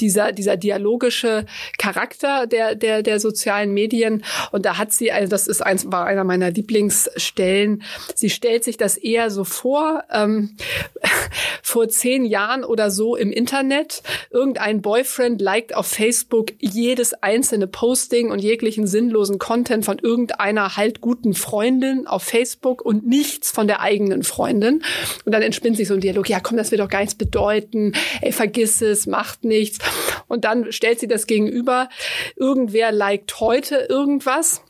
dieser 0.00 0.32
dieser 0.32 0.56
dialogische 0.56 1.46
Charakter 1.78 2.48
der 2.48 2.74
der 2.74 3.04
der 3.04 3.20
sozialen 3.20 3.72
Medien. 3.72 4.24
Und 4.50 4.66
da 4.66 4.76
hat 4.76 4.92
sie 4.92 5.12
also 5.12 5.30
das 5.30 5.46
ist 5.46 5.60
eins 5.60 5.86
war 5.92 6.06
einer 6.06 6.24
meiner 6.24 6.50
Lieblingsstellen. 6.50 7.84
Sie 8.16 8.30
stellt 8.30 8.64
sich 8.64 8.76
das 8.76 8.96
eher 8.96 9.30
so 9.30 9.44
vor 9.44 10.02
ähm, 10.12 10.56
vor 11.62 11.88
zehn 11.88 12.24
Jahren 12.24 12.64
oder 12.64 12.90
so 12.90 13.19
im 13.20 13.30
Internet. 13.30 14.02
Irgendein 14.30 14.82
Boyfriend 14.82 15.40
liked 15.40 15.74
auf 15.74 15.86
Facebook 15.86 16.52
jedes 16.58 17.14
einzelne 17.14 17.66
Posting 17.66 18.30
und 18.30 18.40
jeglichen 18.40 18.86
sinnlosen 18.86 19.38
Content 19.38 19.84
von 19.84 19.98
irgendeiner 19.98 20.76
halt 20.76 21.00
guten 21.00 21.34
Freundin 21.34 22.06
auf 22.06 22.24
Facebook 22.24 22.82
und 22.82 23.06
nichts 23.06 23.50
von 23.50 23.68
der 23.68 23.80
eigenen 23.80 24.24
Freundin. 24.24 24.82
Und 25.24 25.32
dann 25.32 25.42
entspinnt 25.42 25.76
sich 25.76 25.88
so 25.88 25.94
ein 25.94 26.00
Dialog, 26.00 26.28
ja 26.28 26.40
komm, 26.40 26.56
das 26.56 26.70
wird 26.70 26.80
doch 26.80 26.88
gar 26.88 27.00
nichts 27.00 27.14
bedeuten, 27.14 27.92
ey, 28.22 28.32
vergiss 28.32 28.82
es, 28.82 29.06
macht 29.06 29.44
nichts. 29.44 29.78
Und 30.26 30.44
dann 30.44 30.72
stellt 30.72 31.00
sie 31.00 31.08
das 31.08 31.26
gegenüber, 31.26 31.88
irgendwer 32.36 32.92
liked 32.92 33.40
heute 33.40 33.86
irgendwas 33.88 34.62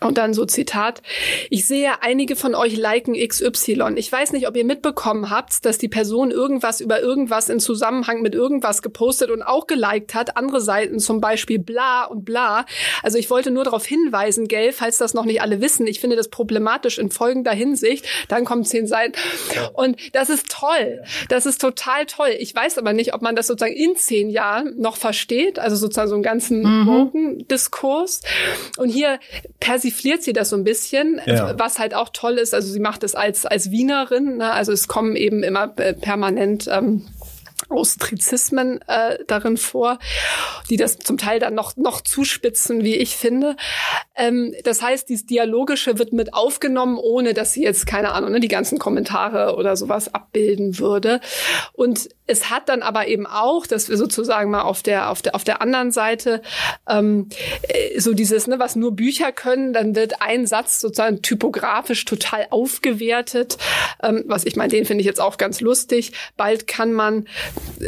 und 0.00 0.18
dann 0.18 0.34
so 0.34 0.44
Zitat. 0.44 1.02
Ich 1.50 1.66
sehe, 1.66 2.02
einige 2.02 2.36
von 2.36 2.54
euch 2.54 2.76
liken 2.76 3.14
XY. 3.14 3.94
Ich 3.96 4.10
weiß 4.10 4.32
nicht, 4.32 4.46
ob 4.48 4.56
ihr 4.56 4.64
mitbekommen 4.64 5.30
habt, 5.30 5.64
dass 5.64 5.78
die 5.78 5.88
Person 5.88 6.30
irgendwas 6.30 6.80
über 6.80 7.00
irgendwas 7.00 7.48
in 7.48 7.60
Zusammenhang 7.60 8.22
mit 8.22 8.34
irgendwas 8.34 8.82
gepostet 8.82 9.30
und 9.30 9.42
auch 9.42 9.66
geliked 9.66 10.14
hat. 10.14 10.36
Andere 10.36 10.60
Seiten 10.60 11.00
zum 11.00 11.20
Beispiel 11.20 11.58
bla 11.58 12.04
und 12.04 12.24
bla. 12.24 12.64
Also 13.02 13.18
ich 13.18 13.30
wollte 13.30 13.50
nur 13.50 13.64
darauf 13.64 13.84
hinweisen, 13.86 14.46
gell, 14.46 14.72
falls 14.72 14.98
das 14.98 15.14
noch 15.14 15.24
nicht 15.24 15.42
alle 15.42 15.60
wissen. 15.60 15.86
Ich 15.86 16.00
finde 16.00 16.16
das 16.16 16.28
problematisch 16.28 16.98
in 16.98 17.10
folgender 17.10 17.52
Hinsicht. 17.52 18.06
Dann 18.28 18.44
kommen 18.44 18.64
zehn 18.64 18.86
Seiten. 18.86 19.14
Und 19.72 19.96
das 20.14 20.30
ist 20.30 20.48
toll. 20.50 21.02
Das 21.28 21.46
ist 21.46 21.60
total 21.60 22.06
toll. 22.06 22.34
Ich 22.38 22.54
weiß 22.54 22.78
aber 22.78 22.92
nicht, 22.92 23.14
ob 23.14 23.22
man 23.22 23.34
das 23.34 23.48
sozusagen 23.48 23.74
in 23.74 23.96
zehn 23.96 24.30
Jahren 24.30 24.74
noch 24.78 24.96
versteht. 24.96 25.58
Also 25.58 25.76
sozusagen 25.76 26.08
so 26.08 26.14
einen 26.14 26.22
ganzen 26.22 26.62
mhm. 26.62 27.48
Diskurs. 27.48 28.22
Und 28.76 28.90
hier 28.90 29.18
persifliert 29.58 29.87
persifliert 29.88 30.22
sie 30.22 30.32
das 30.32 30.50
so 30.50 30.56
ein 30.56 30.64
bisschen, 30.64 31.20
ja. 31.26 31.58
was 31.58 31.78
halt 31.78 31.94
auch 31.94 32.10
toll 32.12 32.34
ist. 32.34 32.54
Also 32.54 32.72
sie 32.72 32.80
macht 32.80 33.02
es 33.04 33.14
als 33.14 33.46
als 33.46 33.70
Wienerin, 33.70 34.38
ne? 34.38 34.52
also 34.52 34.72
es 34.72 34.88
kommen 34.88 35.16
eben 35.16 35.42
immer 35.42 35.72
äh, 35.76 35.94
permanent 35.94 36.68
ähm, 36.70 37.06
Austrizismen 37.70 38.80
äh, 38.86 39.18
darin 39.26 39.56
vor, 39.56 39.98
die 40.70 40.76
das 40.76 40.98
zum 40.98 41.18
Teil 41.18 41.38
dann 41.38 41.54
noch, 41.54 41.76
noch 41.76 42.00
zuspitzen, 42.00 42.82
wie 42.82 42.96
ich 42.96 43.16
finde. 43.16 43.56
Ähm, 44.14 44.54
das 44.64 44.80
heißt, 44.80 45.08
dieses 45.08 45.26
Dialogische 45.26 45.98
wird 45.98 46.12
mit 46.12 46.32
aufgenommen, 46.34 46.98
ohne 46.98 47.34
dass 47.34 47.52
sie 47.52 47.64
jetzt, 47.64 47.86
keine 47.86 48.12
Ahnung, 48.12 48.30
ne, 48.30 48.40
die 48.40 48.48
ganzen 48.48 48.78
Kommentare 48.78 49.56
oder 49.56 49.76
sowas 49.76 50.14
abbilden 50.14 50.78
würde. 50.78 51.20
Und 51.72 52.08
es 52.28 52.50
hat 52.50 52.68
dann 52.68 52.82
aber 52.82 53.08
eben 53.08 53.26
auch, 53.26 53.66
dass 53.66 53.88
wir 53.88 53.96
sozusagen 53.96 54.50
mal 54.50 54.60
auf 54.60 54.82
der, 54.82 55.10
auf 55.10 55.22
der, 55.22 55.34
auf 55.34 55.44
der 55.44 55.62
anderen 55.62 55.90
Seite 55.90 56.42
ähm, 56.88 57.30
äh, 57.62 57.98
so 57.98 58.12
dieses, 58.12 58.46
ne, 58.46 58.58
was 58.58 58.76
nur 58.76 58.94
Bücher 58.94 59.32
können, 59.32 59.72
dann 59.72 59.96
wird 59.96 60.20
ein 60.20 60.46
Satz 60.46 60.80
sozusagen 60.80 61.22
typografisch 61.22 62.04
total 62.04 62.46
aufgewertet. 62.50 63.56
Ähm, 64.02 64.24
was 64.26 64.44
ich 64.44 64.56
meine, 64.56 64.68
den 64.68 64.84
finde 64.84 65.00
ich 65.00 65.06
jetzt 65.06 65.20
auch 65.20 65.38
ganz 65.38 65.62
lustig. 65.62 66.12
Bald 66.36 66.66
kann 66.66 66.92
man 66.92 67.26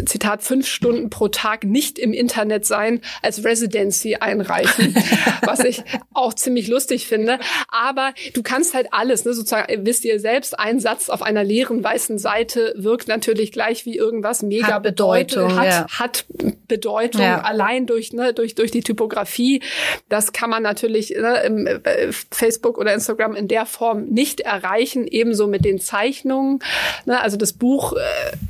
Zitat, 0.07 0.43
fünf 0.43 0.67
Stunden 0.67 1.11
pro 1.11 1.29
Tag 1.29 1.65
nicht 1.65 1.99
im 1.99 2.15
Internet 2.15 2.65
sein, 2.65 3.03
als 3.21 3.45
Residency 3.45 4.17
einreichen, 4.17 4.97
was 5.43 5.61
ich 5.61 5.83
auch 6.15 6.33
ziemlich 6.33 6.67
lustig 6.67 7.07
finde. 7.07 7.39
Aber 7.69 8.15
du 8.33 8.43
kannst 8.43 8.73
halt 8.73 8.89
alles, 8.93 9.27
ne, 9.27 9.35
sozusagen, 9.35 9.85
wisst 9.85 10.07
ihr 10.07 10.19
selbst, 10.19 10.59
ein 10.59 10.81
Satz 10.81 11.11
auf 11.11 11.21
einer 11.21 11.45
leeren 11.45 11.85
weißen 11.85 12.19
Seite 12.19 12.73
wirkt 12.77 13.07
natürlich 13.07 13.53
gleich 13.53 13.85
wie 13.85 13.97
irgendwas 13.97 14.30
mega 14.43 14.75
hat 14.75 14.83
Bedeutung, 14.83 15.57
hat, 15.57 15.67
ja. 15.67 15.87
hat 15.89 16.25
Bedeutung 16.69 17.23
ja. 17.23 17.41
allein 17.43 17.87
durch, 17.87 18.13
ne, 18.13 18.33
durch, 18.33 18.55
durch 18.55 18.71
die 18.71 18.81
Typografie. 18.81 19.63
Das 20.09 20.33
kann 20.33 20.51
man 20.51 20.63
natürlich 20.63 21.11
ne, 21.11 21.43
im 21.45 21.67
äh, 21.67 22.13
Facebook 22.31 22.79
oder 22.79 22.95
Instagram 22.95 23.35
in 23.35 23.49
der 23.49 23.67
Form 23.67 24.05
nicht 24.07 24.41
erreichen, 24.41 25.07
ebenso 25.07 25.47
mit 25.47 25.65
den 25.65 25.81
Zeichnungen. 25.81 26.61
Ne, 27.05 27.21
also 27.21 27.37
das 27.37 27.53
Buch 27.53 27.93
äh, 27.93 28.01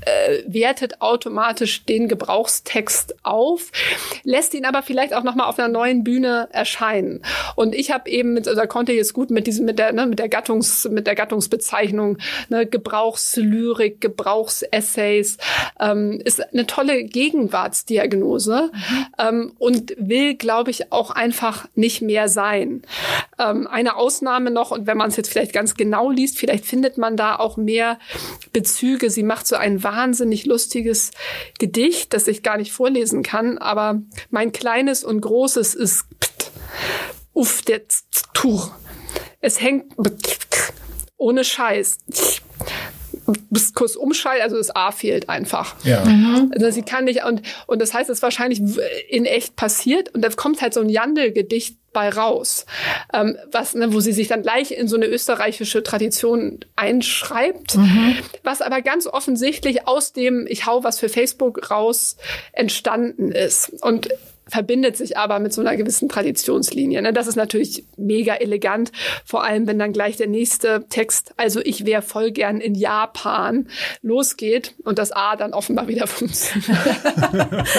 äh, 0.06 0.44
wertet 0.46 1.00
automatisch 1.00 1.84
den 1.84 2.08
Gebrauchstext 2.08 3.16
auf, 3.22 3.72
lässt 4.22 4.54
ihn 4.54 4.64
aber 4.64 4.82
vielleicht 4.82 5.14
auch 5.14 5.22
noch 5.22 5.34
mal 5.34 5.46
auf 5.46 5.58
einer 5.58 5.68
neuen 5.68 6.04
Bühne 6.04 6.48
erscheinen. 6.52 7.22
Und 7.56 7.74
ich 7.74 7.90
habe 7.90 8.08
eben 8.10 8.34
mit, 8.34 8.46
also 8.46 8.60
konnte 8.62 8.92
jetzt 8.92 9.12
gut 9.12 9.30
mit 9.30 9.46
diesem, 9.46 9.64
mit 9.66 9.78
der, 9.78 9.92
ne, 9.92 10.06
mit 10.06 10.18
der 10.18 10.28
Gattungs, 10.28 10.88
mit 10.90 11.06
der 11.06 11.14
Gattungsbezeichnung, 11.14 12.18
ne, 12.48 12.66
Gebrauchslyrik, 12.66 14.00
Gebrauchsessays, 14.00 15.38
ähm, 15.78 16.20
ist 16.24 16.40
eine 16.52 16.66
tolle 16.66 17.04
Gegenwartsdiagnose 17.04 18.70
mhm. 18.72 19.06
ähm, 19.18 19.52
und 19.58 19.94
will, 19.98 20.34
glaube 20.34 20.70
ich, 20.70 20.92
auch 20.92 21.10
einfach 21.10 21.68
nicht 21.74 22.02
mehr 22.02 22.28
sein. 22.28 22.82
Ähm, 23.38 23.66
eine 23.66 23.96
Ausnahme 23.96 24.50
noch, 24.50 24.70
und 24.70 24.86
wenn 24.86 24.96
man 24.96 25.10
es 25.10 25.16
jetzt 25.16 25.30
vielleicht 25.30 25.52
ganz 25.52 25.74
genau 25.74 26.10
liest, 26.10 26.38
vielleicht 26.38 26.66
findet 26.66 26.98
man 26.98 27.16
da 27.16 27.36
auch 27.36 27.56
mehr 27.56 27.98
Bezüge. 28.52 29.10
Sie 29.10 29.22
macht 29.22 29.46
so 29.46 29.56
ein 29.56 29.82
wahnsinnig 29.82 30.46
lustiges 30.46 31.12
Gedicht, 31.58 32.12
das 32.12 32.26
ich 32.28 32.42
gar 32.42 32.56
nicht 32.56 32.72
vorlesen 32.72 33.22
kann, 33.22 33.58
aber 33.58 34.02
mein 34.30 34.52
kleines 34.52 35.04
und 35.04 35.20
großes 35.20 35.74
ist 35.74 36.04
pst, 36.20 36.50
uff, 37.32 37.62
der 37.62 37.82
Tuch. 38.34 38.72
Es 39.40 39.60
hängt 39.60 39.94
ohne 41.16 41.44
Scheiß 41.44 41.98
bis 43.50 43.74
kurz 43.74 43.96
umschalten, 43.96 44.42
also 44.42 44.56
das 44.56 44.74
A 44.74 44.92
fehlt 44.92 45.28
einfach. 45.28 45.74
Ja. 45.84 46.04
Mhm. 46.04 46.52
Also 46.54 46.70
sie 46.70 46.82
kann 46.82 47.04
nicht, 47.04 47.24
und, 47.24 47.42
und 47.66 47.80
das 47.80 47.94
heißt, 47.94 48.10
es 48.10 48.18
ist 48.18 48.22
wahrscheinlich 48.22 48.60
in 49.08 49.24
echt 49.24 49.56
passiert 49.56 50.14
und 50.14 50.22
da 50.22 50.28
kommt 50.30 50.62
halt 50.62 50.74
so 50.74 50.80
ein 50.80 50.88
Jandl-Gedicht 50.88 51.76
bei 51.92 52.08
raus, 52.08 52.66
ähm, 53.12 53.36
was, 53.50 53.74
ne, 53.74 53.92
wo 53.92 54.00
sie 54.00 54.12
sich 54.12 54.28
dann 54.28 54.42
gleich 54.42 54.70
in 54.70 54.86
so 54.86 54.96
eine 54.96 55.06
österreichische 55.06 55.82
Tradition 55.82 56.60
einschreibt, 56.76 57.76
mhm. 57.76 58.16
was 58.44 58.62
aber 58.62 58.80
ganz 58.80 59.06
offensichtlich 59.06 59.88
aus 59.88 60.12
dem 60.12 60.46
Ich 60.46 60.66
hau 60.66 60.84
was 60.84 61.00
für 61.00 61.08
Facebook 61.08 61.70
raus 61.70 62.16
entstanden 62.52 63.32
ist. 63.32 63.72
Und 63.82 64.08
verbindet 64.50 64.96
sich 64.96 65.16
aber 65.16 65.38
mit 65.38 65.52
so 65.52 65.60
einer 65.60 65.76
gewissen 65.76 66.08
Traditionslinie. 66.08 67.00
Ne? 67.02 67.12
Das 67.12 67.26
ist 67.26 67.36
natürlich 67.36 67.84
mega 67.96 68.34
elegant, 68.34 68.92
vor 69.24 69.44
allem 69.44 69.66
wenn 69.66 69.78
dann 69.78 69.92
gleich 69.92 70.16
der 70.16 70.26
nächste 70.26 70.84
Text, 70.88 71.32
also 71.36 71.60
ich 71.60 71.86
wäre 71.86 72.02
voll 72.02 72.32
gern 72.32 72.60
in 72.60 72.74
Japan, 72.74 73.68
losgeht 74.02 74.74
und 74.84 74.98
das 74.98 75.12
A 75.12 75.36
dann 75.36 75.52
offenbar 75.52 75.88
wieder 75.88 76.06
funktioniert. 76.06 76.68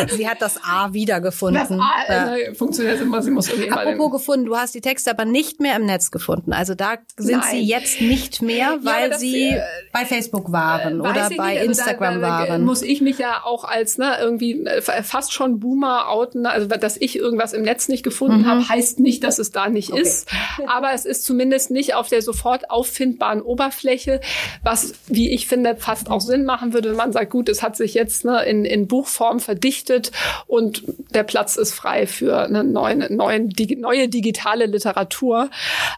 sie 0.10 0.28
hat 0.28 0.42
das 0.42 0.60
A 0.64 0.94
wiedergefunden. 0.94 1.62
Das 1.62 1.72
A 1.72 1.92
ja. 2.08 2.36
äh, 2.36 2.56
funktioniert 2.56 3.02
immer, 3.02 3.22
sie 3.22 3.32
muss 3.32 3.50
irgendwie 3.50 3.72
Apropos 3.72 4.12
gefunden, 4.12 4.46
du 4.46 4.58
hast 4.58 4.74
die 4.74 4.82
Texte 4.82 5.12
aber 5.12 5.26
nicht 5.26 5.60
mehr 5.60 5.76
im 5.76 5.86
Netz 5.86 6.12
gefunden. 6.12 6.54
Also 6.54 6.76
da 6.76 6.96
sind 7.18 7.40
Nein. 7.40 7.50
sie 7.52 7.62
jetzt 7.62 8.02
nicht 8.02 8.42
mehr, 8.42 8.80
weil 8.84 9.12
ja, 9.12 9.18
sie 9.18 9.50
äh, 9.50 9.62
bei 9.92 10.06
Facebook 10.06 10.52
waren 10.52 11.00
äh, 11.00 11.02
oder 11.02 11.30
bei 11.36 11.54
nicht. 11.54 11.66
Instagram 11.66 12.16
also 12.16 12.22
da, 12.22 12.46
da, 12.46 12.52
waren. 12.52 12.64
Muss 12.64 12.82
ich 12.82 13.02
mich 13.02 13.18
ja 13.18 13.42
auch 13.44 13.64
als 13.64 13.98
ne, 13.98 14.18
irgendwie 14.20 14.64
äh, 14.66 14.82
fast 15.04 15.34
schon 15.34 15.60
Boomer 15.60 16.10
outen, 16.10 16.46
also 16.46 16.61
also 16.62 16.76
dass 16.80 16.98
ich 16.98 17.18
irgendwas 17.18 17.54
im 17.54 17.64
Netz 17.64 17.88
nicht 17.88 18.04
gefunden 18.04 18.42
mhm. 18.42 18.46
habe, 18.46 18.70
heißt 18.70 19.00
nicht, 19.00 19.24
dass 19.24 19.40
es 19.40 19.52
da 19.52 19.70
nicht 19.70 19.92
okay. 19.92 20.02
ist. 20.02 20.30
Aber 20.68 20.94
es 20.94 21.06
ist 21.06 21.26
zumindest 21.26 21.72
nicht 21.72 21.96
auf 21.96 22.08
der 22.08 22.22
sofort 22.22 22.70
auffindbaren 22.70 23.42
Oberfläche, 23.42 24.22
was, 24.64 24.94
wie 25.08 25.32
ich 25.32 25.48
finde, 25.48 25.76
fast 25.76 26.10
auch 26.10 26.22
Sinn 26.22 26.46
machen 26.46 26.74
würde, 26.74 26.90
wenn 26.90 26.98
man 26.98 27.12
sagt, 27.12 27.32
gut, 27.32 27.50
es 27.50 27.64
hat 27.64 27.76
sich 27.76 27.94
jetzt 27.94 28.26
ne, 28.26 28.44
in, 28.44 28.66
in 28.66 28.88
Buchform 28.88 29.40
verdichtet 29.40 30.12
und 30.48 30.84
der 31.14 31.24
Platz 31.24 31.56
ist 31.56 31.74
frei 31.74 32.06
für 32.06 32.38
eine 32.38 32.64
neue, 32.64 33.12
neue, 33.14 33.50
neue 33.78 34.08
digitale 34.08 34.66
Literatur. 34.66 35.50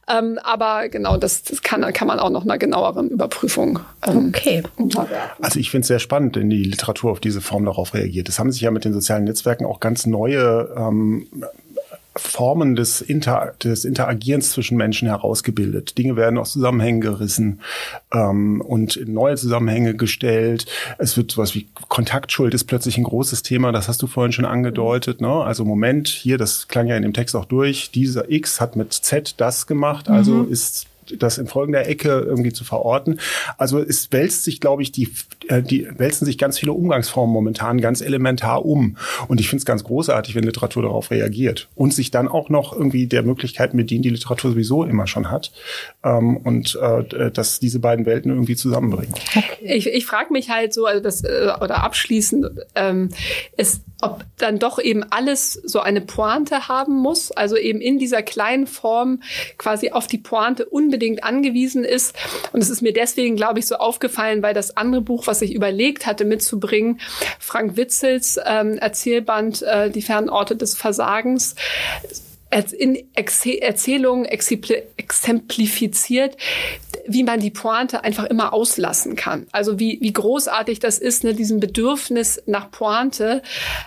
Ähm, 0.08 0.40
aber 0.44 0.90
genau, 0.90 1.18
das, 1.18 1.44
das 1.44 1.62
kann, 1.62 1.82
kann 1.94 2.08
man 2.08 2.20
auch 2.20 2.30
noch 2.30 2.44
einer 2.44 2.58
genaueren 2.58 3.10
Überprüfung 3.10 3.80
ähm, 4.08 4.30
okay. 4.30 4.64
unterwerfen. 4.78 5.44
Also 5.44 5.60
ich 5.60 5.72
finde 5.72 5.82
es 5.82 5.88
sehr 5.88 6.00
spannend, 6.00 6.36
wenn 6.36 6.50
die 6.50 6.64
Literatur 6.64 7.12
auf 7.12 7.20
diese 7.20 7.42
Form 7.42 7.66
darauf 7.66 7.94
reagiert. 7.94 8.30
Es 8.30 8.40
haben 8.40 8.52
sich 8.52 8.62
ja 8.62 8.72
mit 8.72 8.86
den 8.86 8.94
sozialen 8.94 9.26
Netzwerken 9.26 9.66
auch 9.66 9.80
ganz 9.80 10.06
neue 10.06 10.53
ähm, 10.76 11.28
Formen 12.16 12.76
des, 12.76 13.02
Inter 13.02 13.54
des 13.64 13.86
Interagierens 13.86 14.52
zwischen 14.52 14.78
Menschen 14.78 15.08
herausgebildet. 15.08 15.98
Dinge 15.98 16.16
werden 16.16 16.38
aus 16.38 16.52
Zusammenhängen 16.52 17.02
gerissen 17.02 17.62
ähm, 18.14 18.62
und 18.62 18.96
in 18.96 19.14
neue 19.14 19.36
Zusammenhänge 19.36 19.96
gestellt. 19.96 20.68
Es 21.00 21.18
wird 21.18 21.32
sowas 21.32 21.56
wie 21.56 21.68
Kontaktschuld 21.90 22.54
ist 22.54 22.66
plötzlich 22.66 22.98
ein 22.98 23.04
großes 23.04 23.42
Thema, 23.42 23.72
das 23.72 23.88
hast 23.88 24.02
du 24.04 24.08
vorhin 24.08 24.32
schon 24.32 24.46
angedeutet. 24.46 25.22
Ne? 25.22 25.28
Also 25.28 25.66
Moment, 25.66 26.08
hier, 26.08 26.38
das 26.38 26.68
klang 26.68 26.88
ja 26.88 26.96
in 26.96 27.04
dem 27.04 27.14
Text 27.14 27.36
auch 27.36 27.46
durch, 27.46 27.90
dieser 27.90 28.30
X 28.30 28.62
hat 28.62 28.76
mit 28.76 28.94
Z 28.94 29.36
das 29.38 29.66
gemacht, 29.66 30.08
also 30.08 30.34
mhm. 30.34 30.52
ist 30.52 30.88
das 31.18 31.38
in 31.38 31.48
folgender 31.48 31.88
Ecke 31.88 32.20
irgendwie 32.20 32.54
zu 32.54 32.64
verorten. 32.64 33.20
Also 33.58 33.80
es 33.80 34.12
wälzt 34.12 34.44
sich, 34.44 34.60
glaube 34.60 34.82
ich, 34.82 34.92
die, 34.92 35.10
die 35.50 35.88
wälzen 35.98 36.26
sich 36.26 36.38
ganz 36.38 36.60
viele 36.60 36.74
Umgangsformen 36.74 37.34
momentan 37.34 37.82
ganz 37.82 38.02
elementar 38.02 38.66
um. 38.66 38.98
Und 39.28 39.40
ich 39.40 39.50
finde 39.50 39.62
es 39.62 39.66
ganz 39.66 39.84
großartig, 39.84 40.36
wenn 40.36 40.44
Literatur 40.44 40.84
darauf 40.84 41.12
reagiert 41.12 41.70
und 41.76 41.94
sich 41.94 42.12
dann 42.12 42.28
auch 42.28 42.50
noch 42.50 42.74
irgendwie 42.74 43.08
der 43.08 43.24
Möglichkeiten 43.24 43.78
bedient, 43.78 44.06
die 44.06 44.10
Literatur 44.10 44.52
sowieso 44.52 44.84
immer 44.84 45.08
schon 45.08 45.30
hat. 45.32 45.52
Ähm, 46.04 46.38
und 46.38 46.78
äh, 46.82 47.32
dass 47.32 47.60
diese 47.60 47.80
beiden 47.80 48.06
Welten 48.06 48.32
irgendwie 48.32 48.56
zusammenbringen. 48.56 49.14
Ich, 49.66 49.88
ich 49.88 50.06
frage 50.06 50.34
mich 50.34 50.50
halt 50.50 50.74
so, 50.74 50.86
also 50.86 51.02
das, 51.02 51.24
äh, 51.24 51.52
oder 51.62 51.84
abschließend, 51.84 52.48
ähm, 52.76 53.10
ist, 53.56 53.82
ob 54.02 54.26
dann 54.38 54.60
doch 54.60 54.80
eben 54.80 55.04
alles 55.10 55.54
so 55.54 55.80
eine 55.80 56.02
Pointe 56.02 56.68
haben 56.68 56.96
muss, 56.96 57.32
also 57.32 57.56
eben 57.56 57.80
in 57.80 58.00
dieser 58.00 58.22
kleinen 58.22 58.68
Form 58.68 59.22
quasi 59.58 59.92
auf 59.92 60.08
die 60.08 60.18
Pointe 60.18 60.66
unbedingt 60.66 61.24
angewiesen 61.24 61.86
ist. 61.86 62.16
Und 62.52 62.62
es 62.62 62.70
ist 62.70 62.82
mir 62.82 62.94
deswegen, 62.94 63.36
glaube 63.36 63.60
ich, 63.60 63.66
so 63.66 63.76
aufgefallen, 63.76 64.44
weil 64.44 64.54
das 64.54 64.76
andere 64.76 65.02
Buch, 65.02 65.28
was 65.28 65.33
ich 65.42 65.54
überlegt 65.54 66.06
hatte 66.06 66.26
mitzubringen, 66.26 67.00
Frank 67.40 67.78
Witzels 67.78 68.40
ähm, 68.46 68.78
Erzählband 68.78 69.62
äh, 69.64 69.90
Die 69.90 70.02
Fernorte 70.02 70.56
des 70.56 70.76
Versagens, 70.76 71.56
in 72.72 73.04
Erzählungen 73.16 74.26
exemplifiziert, 74.26 76.38
wie 77.06 77.24
man 77.24 77.40
die 77.40 77.52
Pointe 77.52 78.04
einfach 78.04 78.26
immer 78.26 78.54
auslassen 78.54 79.16
kann. 79.16 79.48
Also 79.52 79.80
wie, 79.80 79.98
wie 80.02 80.14
großartig 80.14 80.80
das 80.80 81.00
ist, 81.00 81.24
ne, 81.24 81.34
diesem 81.34 81.60
Bedürfnis 81.60 82.42
nach 82.46 82.72
Pointe 82.72 83.42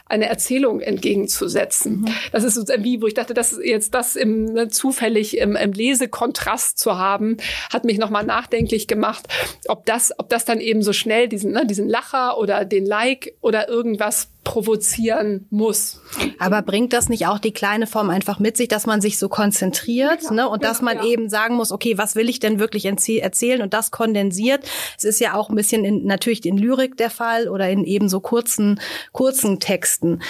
eine 0.06 0.28
Erzählung 0.28 0.80
entgegenzusetzen. 0.80 2.00
Mhm. 2.00 2.08
Das 2.32 2.44
ist 2.44 2.54
so 2.54 2.64
wie, 2.78 3.00
wo 3.00 3.06
ich 3.06 3.14
dachte, 3.14 3.34
das 3.34 3.52
ist 3.52 3.64
jetzt 3.64 3.94
das 3.94 4.16
im, 4.16 4.44
ne, 4.44 4.68
zufällig 4.68 5.38
im, 5.38 5.56
im 5.56 5.72
Lesekontrast 5.72 6.78
zu 6.78 6.98
haben, 6.98 7.38
hat 7.72 7.84
mich 7.84 7.98
nochmal 7.98 8.24
nachdenklich 8.24 8.86
gemacht, 8.86 9.26
ob 9.68 9.86
das, 9.86 10.12
ob 10.18 10.28
das 10.28 10.44
dann 10.44 10.60
eben 10.60 10.82
so 10.82 10.92
schnell 10.92 11.28
diesen, 11.28 11.52
ne, 11.52 11.66
diesen 11.66 11.88
Lacher 11.88 12.38
oder 12.38 12.64
den 12.64 12.86
Like 12.86 13.34
oder 13.40 13.68
irgendwas 13.68 14.28
provozieren 14.46 15.44
muss. 15.50 16.00
Aber 16.38 16.62
bringt 16.62 16.92
das 16.92 17.08
nicht 17.08 17.26
auch 17.26 17.40
die 17.40 17.52
kleine 17.52 17.88
Form 17.88 18.10
einfach 18.10 18.38
mit 18.38 18.56
sich, 18.56 18.68
dass 18.68 18.86
man 18.86 19.00
sich 19.00 19.18
so 19.18 19.28
konzentriert 19.28 20.22
ja, 20.22 20.30
ne? 20.30 20.48
und 20.48 20.60
genau, 20.60 20.70
dass 20.70 20.80
man 20.80 20.98
ja. 20.98 21.04
eben 21.04 21.28
sagen 21.28 21.56
muss, 21.56 21.72
okay, 21.72 21.98
was 21.98 22.14
will 22.14 22.28
ich 22.28 22.38
denn 22.38 22.60
wirklich 22.60 22.86
erzählen 22.86 23.60
und 23.60 23.74
das 23.74 23.90
kondensiert. 23.90 24.64
Es 24.96 25.02
ist 25.02 25.18
ja 25.18 25.34
auch 25.34 25.50
ein 25.50 25.56
bisschen 25.56 25.84
in, 25.84 26.06
natürlich 26.06 26.46
in 26.46 26.56
Lyrik 26.56 26.96
der 26.96 27.10
Fall 27.10 27.48
oder 27.48 27.68
in 27.68 27.82
eben 27.82 28.08
so 28.08 28.20
kurzen, 28.20 28.80
kurzen 29.10 29.58
Texten. 29.58 30.22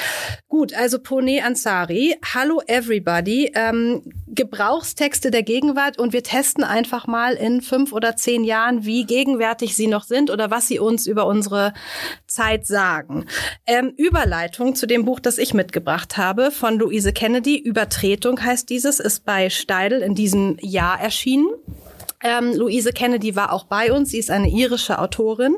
Gut, 0.49 0.73
also 0.73 0.99
Pone 0.99 1.45
Ansari, 1.45 2.17
Hallo 2.35 2.63
Everybody, 2.67 3.53
ähm, 3.55 4.03
Gebrauchstexte 4.29 5.31
der 5.31 5.43
Gegenwart 5.43 5.99
und 5.99 6.15
wir 6.15 6.23
testen 6.23 6.65
einfach 6.65 7.07
mal 7.07 7.35
in 7.35 7.61
fünf 7.61 7.93
oder 7.93 8.17
zehn 8.17 8.45
Jahren, 8.45 8.87
wie 8.87 9.05
gegenwärtig 9.05 9.77
sie 9.77 9.89
noch 9.89 10.05
sind 10.05 10.31
oder 10.31 10.51
was 10.51 10.69
sie 10.69 10.79
uns 10.79 11.07
über 11.07 11.27
unsere 11.27 11.75
Zeit 12.37 12.67
sagen. 12.67 13.25
Ähm, 13.67 13.95
Überleitung 13.97 14.75
zu 14.75 14.87
dem 14.87 15.07
Buch, 15.07 15.21
das 15.21 15.39
ich 15.39 15.55
mitgebracht 15.55 16.19
habe, 16.19 16.51
von 16.51 16.79
Louise 16.79 17.13
Kennedy. 17.13 17.57
Übertretung 17.59 18.43
heißt 18.43 18.69
dieses, 18.69 19.01
ist 19.01 19.25
bei 19.25 19.49
Steidel 19.49 20.03
in 20.03 20.15
diesem 20.15 20.59
Jahr 20.61 21.01
erschienen. 21.01 21.49
Ähm, 22.23 22.55
Louise 22.55 22.93
Kennedy 22.93 23.37
war 23.37 23.53
auch 23.53 23.65
bei 23.65 23.93
uns. 23.93 24.11
Sie 24.11 24.19
ist 24.19 24.31
eine 24.31 24.49
irische 24.49 24.99
Autorin 24.99 25.57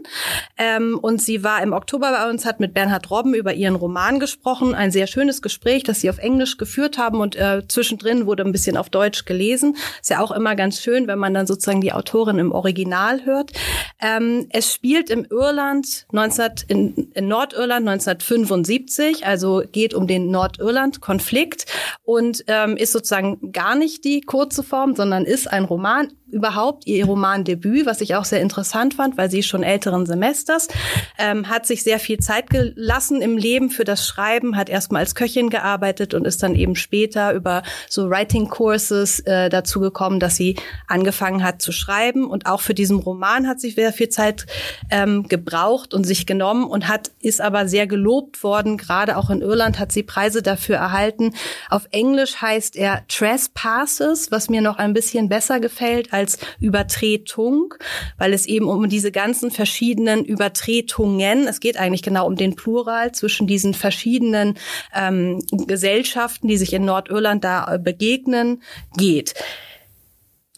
ähm, 0.57 0.99
und 1.01 1.21
sie 1.21 1.45
war 1.45 1.63
im 1.63 1.73
Oktober 1.73 2.11
bei 2.11 2.29
uns, 2.29 2.45
hat 2.45 2.61
mit 2.61 2.75
Bernhard 2.75 3.11
Robben 3.11 3.35
über 3.35 3.55
ihren 3.55 3.77
Roman 3.77 4.19
gesprochen. 4.19 4.75
Ein 4.75 4.91
sehr 4.91 5.07
schönes 5.07 5.43
Gespräch, 5.43 5.85
das 5.85 6.01
sie 6.01 6.11
auf 6.11 6.19
Englisch 6.19 6.57
geführt 6.57 6.99
haben 6.99 7.21
und 7.21 7.37
äh, 7.37 7.63
zwischendrin 7.69 8.27
wurde 8.27 8.45
ein 8.45 8.53
bisschen 8.53 8.77
auf 8.77 8.91
Deutsch 8.91 9.25
gelesen. 9.25 9.77
Ist 10.01 10.11
ja 10.11 10.21
auch 10.21 10.31
immer 10.31 10.57
ganz 10.57 10.81
schön, 10.81 11.07
wenn 11.07 11.19
man 11.19 11.35
dann 11.35 11.47
sozusagen 11.47 11.81
die 11.81 11.93
Autorin 11.93 12.39
im 12.39 12.53
Original 12.53 13.25
hört. 13.25 13.53
Ähm, 14.01 14.47
es 14.51 14.73
spielt 14.73 15.11
im 15.11 15.25
Irland 15.25 16.07
19, 16.13 16.51
in, 16.69 17.13
in 17.13 17.29
Nordirland 17.29 17.89
1975, 17.89 19.27
also 19.27 19.63
geht 19.71 19.95
um 19.95 20.07
den 20.07 20.31
Nordirland-Konflikt 20.31 21.67
und 22.03 22.45
ähm, 22.47 22.77
ist 22.77 22.93
sozusagen 22.93 23.53
gar 23.53 23.75
nicht 23.75 24.05
die 24.05 24.21
kurze 24.21 24.63
Form, 24.63 24.95
sondern 24.95 25.25
ist 25.25 25.51
ein 25.51 25.65
Roman 25.65 26.13
überhaupt 26.31 26.87
ihr 26.87 27.05
Romandebüt, 27.07 27.87
was 27.87 28.01
ich 28.01 28.15
auch 28.15 28.25
sehr 28.25 28.41
interessant 28.41 28.95
fand, 28.95 29.17
weil 29.17 29.31
sie 29.31 29.43
schon 29.43 29.63
älteren 29.63 30.07
Semesters, 30.07 30.69
ähm, 31.19 31.49
hat 31.49 31.67
sich 31.67 31.83
sehr 31.83 31.99
viel 31.99 32.19
Zeit 32.19 32.51
gelassen 32.51 33.23
im 33.23 33.37
Leben 33.37 33.71
für 33.71 33.85
das 33.85 34.07
Schreiben, 34.07 34.57
hat 34.57 34.69
erstmal 34.69 35.01
als 35.01 35.15
Köchin 35.15 35.51
gearbeitet 35.51 36.15
und 36.15 36.27
ist 36.27 36.43
dann 36.43 36.55
eben 36.55 36.77
später 36.77 37.33
über 37.33 37.63
so 37.89 38.11
Writing 38.11 38.49
Courses 38.49 39.21
äh, 39.21 39.49
dazu 39.49 39.81
gekommen, 39.81 40.21
dass 40.21 40.37
sie 40.37 40.57
angefangen 40.87 41.43
hat 41.43 41.63
zu 41.63 41.73
schreiben 41.73 42.27
und 42.29 42.47
auch 42.47 42.61
für 42.61 42.75
diesen 42.75 42.99
Roman 42.99 43.47
hat 43.47 43.61
sie 43.61 43.71
sehr 43.71 43.93
viel 43.93 44.09
Zeit 44.09 44.47
ähm, 44.91 45.29
gebraucht 45.29 45.95
und 45.95 46.05
sich 46.05 46.27
genommen 46.27 46.65
und 46.65 46.89
hat 46.89 47.11
ist 47.21 47.41
aber 47.41 47.69
sehr 47.69 47.87
gelobt 47.87 48.43
worden. 48.43 48.77
Gerade 48.77 49.17
auch 49.17 49.31
in 49.31 49.41
Irland 49.41 49.79
hat 49.79 49.93
sie 49.93 50.03
Preise 50.03 50.43
dafür 50.43 50.77
erhalten. 50.77 51.35
Auf 51.71 51.87
Englisch 51.91 52.41
heißt 52.41 52.77
er 52.77 53.07
Trespasses, 53.09 54.31
was 54.31 54.49
mir 54.49 54.61
noch 54.61 54.79
ein 54.79 54.93
bisschen 54.93 55.29
besser 55.29 55.61
gefällt 55.61 56.13
als 56.19 56.39
Übertretung, 56.61 57.75
weil 58.19 58.33
es 58.33 58.47
eben 58.47 58.69
um 58.69 58.89
diese 58.89 59.13
ganzen 59.13 59.51
verschiedenen 59.51 60.25
Übertretungen, 60.25 61.47
es 61.47 61.61
geht 61.61 61.79
eigentlich 61.79 62.03
genau 62.03 62.27
um 62.27 62.37
den 62.37 62.57
Plural 62.57 63.13
zwischen 63.13 63.47
diesen 63.47 63.73
verschiedenen 63.75 64.59
ähm, 64.95 65.43
Gesellschaften, 65.67 66.49
die 66.49 66.57
sich 66.57 66.73
in 66.73 66.85
Nordirland 66.85 67.45
da 67.45 67.75
äh, 67.75 67.79
begegnen, 67.79 68.63
geht. 68.97 69.35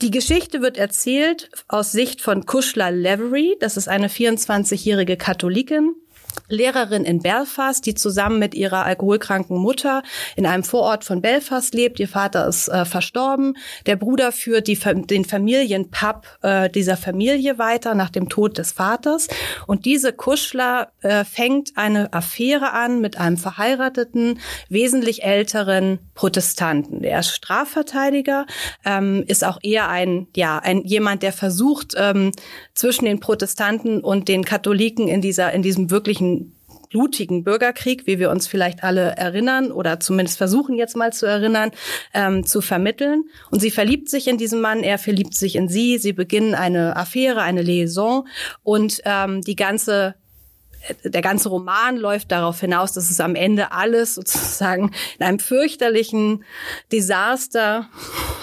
Die 0.02 0.10
Geschichte 0.10 0.62
wird 0.62 0.78
erzählt 0.78 1.50
aus 1.68 1.92
Sicht 1.92 2.22
von 2.22 2.46
Kushla 2.46 2.88
Levery. 2.88 3.56
Das 3.60 3.76
ist 3.76 3.86
eine 3.86 4.08
24-jährige 4.08 5.18
Katholikin, 5.18 5.94
Lehrerin 6.48 7.04
in 7.04 7.20
Belfast, 7.20 7.84
die 7.86 7.94
zusammen 7.94 8.38
mit 8.38 8.54
ihrer 8.54 8.84
alkoholkranken 8.84 9.56
Mutter 9.56 10.02
in 10.36 10.46
einem 10.46 10.64
Vorort 10.64 11.04
von 11.04 11.22
Belfast 11.22 11.74
lebt. 11.74 12.00
Ihr 12.00 12.08
Vater 12.08 12.46
ist 12.48 12.68
äh, 12.68 12.84
verstorben. 12.84 13.56
Der 13.86 13.96
Bruder 13.96 14.32
führt 14.32 14.66
die, 14.66 14.76
den 14.76 15.24
Familienpub 15.24 16.26
äh, 16.42 16.70
dieser 16.70 16.96
Familie 16.96 17.58
weiter 17.58 17.94
nach 17.94 18.10
dem 18.10 18.28
Tod 18.28 18.58
des 18.58 18.72
Vaters. 18.72 19.28
Und 19.66 19.84
diese 19.84 20.12
Kuschler 20.12 20.92
äh, 21.02 21.24
fängt 21.24 21.76
eine 21.76 22.12
Affäre 22.12 22.72
an 22.72 23.00
mit 23.00 23.18
einem 23.18 23.36
verheirateten, 23.36 24.40
wesentlich 24.68 25.22
älteren 25.22 25.98
Protestanten. 26.14 27.02
Er 27.04 27.20
ist 27.20 27.34
Strafverteidiger, 27.34 28.46
ähm, 28.84 29.24
ist 29.26 29.44
auch 29.44 29.58
eher 29.62 29.88
ein, 29.88 30.26
ja, 30.36 30.58
ein 30.58 30.82
jemand, 30.82 31.22
der 31.22 31.32
versucht, 31.32 31.94
ähm, 31.96 32.32
zwischen 32.74 33.04
den 33.04 33.20
Protestanten 33.20 34.00
und 34.00 34.28
den 34.28 34.44
Katholiken 34.44 35.08
in 35.08 35.20
dieser, 35.20 35.52
in 35.52 35.62
diesem 35.62 35.90
wirklichen 36.20 36.56
blutigen 36.90 37.44
Bürgerkrieg, 37.44 38.06
wie 38.06 38.18
wir 38.18 38.30
uns 38.30 38.48
vielleicht 38.48 38.82
alle 38.82 39.16
erinnern 39.16 39.70
oder 39.70 40.00
zumindest 40.00 40.38
versuchen 40.38 40.74
jetzt 40.74 40.96
mal 40.96 41.12
zu 41.12 41.24
erinnern, 41.24 41.70
ähm, 42.14 42.44
zu 42.44 42.60
vermitteln. 42.60 43.24
Und 43.50 43.60
sie 43.60 43.70
verliebt 43.70 44.08
sich 44.08 44.26
in 44.26 44.38
diesen 44.38 44.60
Mann, 44.60 44.82
er 44.82 44.98
verliebt 44.98 45.34
sich 45.34 45.54
in 45.54 45.68
sie, 45.68 45.98
sie 45.98 46.12
beginnen 46.12 46.56
eine 46.56 46.96
Affäre, 46.96 47.42
eine 47.42 47.62
Liaison 47.62 48.26
und 48.64 49.02
ähm, 49.04 49.40
die 49.42 49.56
ganze 49.56 50.16
der 51.04 51.20
ganze 51.20 51.50
Roman 51.50 51.98
läuft 51.98 52.32
darauf 52.32 52.58
hinaus, 52.58 52.94
dass 52.94 53.10
es 53.10 53.20
am 53.20 53.34
Ende 53.34 53.70
alles 53.70 54.14
sozusagen 54.14 54.92
in 55.18 55.26
einem 55.26 55.38
fürchterlichen 55.38 56.42
Desaster 56.90 57.90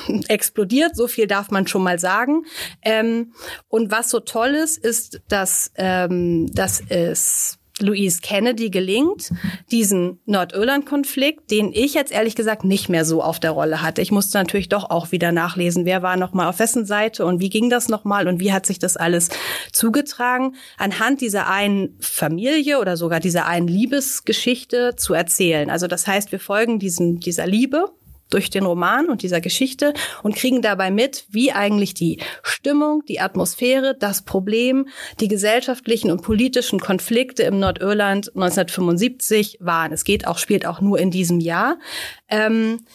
explodiert. 0.28 0.96
So 0.96 1.08
viel 1.08 1.26
darf 1.26 1.50
man 1.50 1.66
schon 1.66 1.82
mal 1.82 1.98
sagen. 1.98 2.46
Ähm, 2.84 3.34
und 3.70 3.90
was 3.90 4.12
so 4.12 4.20
toll 4.20 4.50
ist, 4.50 4.78
ist, 4.78 5.20
dass, 5.30 5.72
ähm, 5.78 6.54
dass 6.54 6.80
es 6.90 7.58
Louise 7.80 8.22
Kennedy 8.22 8.70
gelingt, 8.70 9.32
diesen 9.72 10.20
Nordirland-Konflikt, 10.26 11.52
den 11.52 11.72
ich 11.74 11.94
jetzt 11.94 12.12
ehrlich 12.12 12.36
gesagt 12.36 12.64
nicht 12.64 12.90
mehr 12.90 13.06
so 13.06 13.22
auf 13.22 13.40
der 13.40 13.52
Rolle 13.52 13.82
hatte. 13.82 14.02
Ich 14.02 14.12
musste 14.12 14.38
natürlich 14.38 14.70
doch 14.70 14.90
auch 14.90 15.12
wieder 15.12 15.32
nachlesen, 15.32 15.86
wer 15.86 16.02
war 16.02 16.18
noch 16.18 16.34
mal 16.34 16.50
auf 16.50 16.60
wessen 16.60 16.86
Seite 16.86 17.26
und 17.26 17.40
wie 17.40 17.50
ging 17.50 17.70
das 17.70 17.88
noch 17.88 18.04
mal 18.04 18.28
und 18.28 18.40
wie 18.40 18.52
hat 18.52 18.66
sich 18.66 18.80
das 18.80 18.98
alles 18.98 19.30
zugetragen, 19.72 20.56
anhand 20.78 21.22
dieser 21.22 21.50
einen 21.50 21.96
Familie 22.00 22.80
oder 22.80 22.98
sogar 22.98 23.20
dieser 23.20 23.46
einen 23.46 23.68
Liebesgeschichte 23.68 24.96
zu 24.96 25.14
erzählen. 25.14 25.70
Also 25.70 25.88
das 25.88 26.08
heißt, 26.08 26.32
wir 26.32 26.40
folgen 26.40 26.80
diesen, 26.80 27.20
dieser 27.20 27.46
Liebe 27.46 27.92
durch 28.30 28.50
den 28.50 28.66
Roman 28.66 29.08
und 29.10 29.22
dieser 29.22 29.42
Geschichte 29.42 29.94
und 30.24 30.36
kriegen 30.36 30.62
dabei 30.62 30.92
mit, 30.92 31.26
wie 31.30 31.52
eigentlich 31.52 31.94
die 31.94 32.20
Stimmung, 32.44 33.04
die 33.08 33.20
Atmosphäre, 33.20 33.96
das 33.98 34.24
Problem, 34.24 34.88
die 35.20 35.28
gesellschaftlichen 35.28 36.12
und 36.12 36.22
politischen 36.22 36.80
Konflikte 36.80 37.44
im 37.44 37.60
Nordirland 37.60 38.30
1975 38.36 39.58
waren. 39.62 39.92
Es 39.94 40.04
geht 40.04 40.28
auch, 40.28 40.38
spielt 40.38 40.66
auch 40.66 40.82
nur 40.82 41.00
in 41.00 41.12
diesem 41.12 41.40
Jahr. 41.40 41.80
Ähm, 42.28 42.86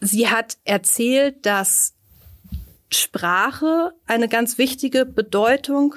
sie 0.00 0.28
hat 0.28 0.56
erzählt, 0.64 1.44
dass 1.46 1.94
Sprache 2.92 3.92
eine 4.06 4.28
ganz 4.28 4.58
wichtige 4.58 5.06
Bedeutung 5.06 5.94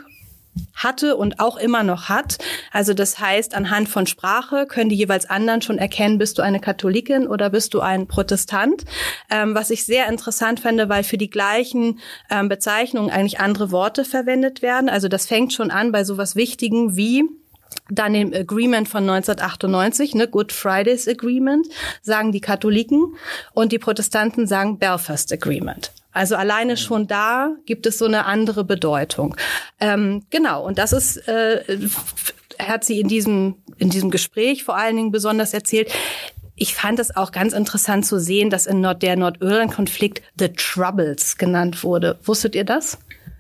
hatte 0.75 1.15
und 1.15 1.39
auch 1.39 1.57
immer 1.57 1.83
noch 1.83 2.09
hat. 2.09 2.37
Also 2.71 2.93
das 2.93 3.19
heißt, 3.19 3.55
anhand 3.55 3.89
von 3.89 4.07
Sprache 4.07 4.65
können 4.67 4.89
die 4.89 4.95
jeweils 4.95 5.29
anderen 5.29 5.61
schon 5.61 5.77
erkennen, 5.77 6.17
bist 6.17 6.37
du 6.37 6.41
eine 6.41 6.59
Katholikin 6.59 7.27
oder 7.27 7.49
bist 7.49 7.73
du 7.73 7.81
ein 7.81 8.07
Protestant. 8.07 8.83
Ähm, 9.29 9.55
was 9.55 9.69
ich 9.69 9.85
sehr 9.85 10.07
interessant 10.07 10.59
fände, 10.59 10.89
weil 10.89 11.03
für 11.03 11.17
die 11.17 11.29
gleichen 11.29 11.99
ähm, 12.29 12.49
Bezeichnungen 12.49 13.09
eigentlich 13.09 13.39
andere 13.39 13.71
Worte 13.71 14.05
verwendet 14.05 14.61
werden. 14.61 14.89
Also 14.89 15.07
das 15.07 15.25
fängt 15.25 15.53
schon 15.53 15.71
an 15.71 15.91
bei 15.91 16.03
sowas 16.03 16.35
Wichtigen 16.35 16.95
wie 16.95 17.23
dann 17.89 18.15
im 18.15 18.33
Agreement 18.33 18.87
von 18.87 19.09
1998, 19.09 20.15
ne, 20.15 20.27
Good 20.27 20.51
Fridays 20.51 21.07
Agreement, 21.07 21.67
sagen 22.01 22.31
die 22.31 22.41
Katholiken 22.41 23.15
und 23.53 23.71
die 23.71 23.79
Protestanten 23.79 24.47
sagen 24.47 24.77
Belfast 24.77 25.31
Agreement. 25.33 25.91
Also 26.13 26.36
alleine 26.36 26.78
schon 26.78 27.08
da 27.08 27.56
gibt 27.65 27.86
es 27.86 27.97
so 27.97 28.06
eine 28.06 28.26
andere 28.26 28.63
Bedeutung. 28.63 29.36
Ähm, 29.80 30.26
genau, 30.30 30.65
und 30.65 30.78
das 30.78 30.93
ist, 30.93 31.17
äh, 31.28 31.80
hat 32.60 32.84
sie 32.84 32.99
in 32.99 33.08
diesem, 33.08 33.56
in 33.78 33.89
diesem 33.89 34.12
Gespräch 34.12 34.63
vor 34.63 34.78
allen 34.78 34.95
Dingen 34.95 35.12
besonders 35.12 35.54
erzählt. 35.54 35.91
Ich 36.56 36.76
fand 36.76 36.99
es 36.99 37.15
auch 37.15 37.32
ganz 37.32 37.54
interessant 37.54 38.06
zu 38.06 38.19
sehen, 38.19 38.52
dass 38.52 38.67
in 38.67 38.80
Nord 38.80 39.02
der 39.02 39.15
Nordirland-Konflikt 39.15 40.21
The 40.38 40.49
Troubles 40.49 41.38
genannt 41.38 41.84
wurde. 41.84 42.19
Wusstet 42.23 42.54
ihr 42.54 42.63
das? 42.63 42.99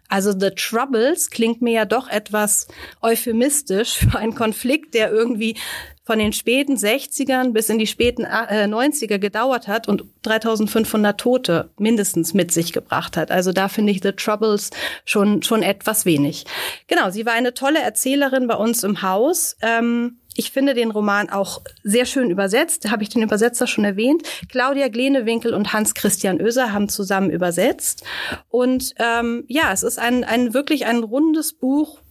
Also 0.09 0.31
The 0.31 0.51
Troubles 0.51 1.29
klingt 1.29 1.61
mir 1.61 1.73
ja 1.73 1.85
doch 1.85 2.07
etwas 2.07 2.67
euphemistisch 3.01 3.93
für 4.11 4.17
einen 4.17 4.35
Konflikt, 4.35 4.93
der 4.93 5.11
irgendwie 5.11 5.57
von 6.03 6.19
den 6.19 6.33
späten 6.33 6.75
60ern 6.75 7.53
bis 7.53 7.69
in 7.69 7.79
die 7.79 7.87
späten 7.87 8.25
äh, 8.25 8.65
90er 8.65 9.19
gedauert 9.19 9.67
hat 9.67 9.87
und 9.87 10.03
3500 10.23 11.19
Tote 11.19 11.69
mindestens 11.77 12.33
mit 12.33 12.51
sich 12.51 12.73
gebracht 12.73 13.15
hat. 13.15 13.31
Also 13.31 13.53
da 13.53 13.69
finde 13.69 13.91
ich 13.91 14.01
The 14.03 14.11
Troubles 14.11 14.71
schon, 15.05 15.43
schon 15.43 15.63
etwas 15.63 16.05
wenig. 16.05 16.45
Genau, 16.87 17.09
sie 17.09 17.25
war 17.25 17.33
eine 17.33 17.53
tolle 17.53 17.81
Erzählerin 17.81 18.47
bei 18.47 18.55
uns 18.55 18.83
im 18.83 19.01
Haus. 19.01 19.55
Ähm, 19.61 20.17
ich 20.35 20.51
finde 20.51 20.73
den 20.73 20.91
Roman 20.91 21.29
auch 21.29 21.61
sehr 21.83 22.05
schön 22.05 22.29
übersetzt. 22.29 22.89
Habe 22.89 23.03
ich 23.03 23.09
den 23.09 23.21
Übersetzer 23.21 23.67
schon 23.67 23.85
erwähnt. 23.85 24.23
Claudia 24.49 24.89
Glenewinkel 24.89 25.53
und 25.53 25.73
Hans 25.73 25.93
Christian 25.93 26.41
Oeser 26.41 26.73
haben 26.73 26.89
zusammen 26.89 27.29
übersetzt. 27.29 28.03
Und 28.49 28.93
ähm, 28.97 29.45
ja, 29.47 29.71
es 29.71 29.83
ist 29.83 29.99
ein, 29.99 30.23
ein 30.23 30.53
wirklich 30.53 30.85
ein 30.85 31.03
rundes 31.03 31.53
Buch 31.53 32.01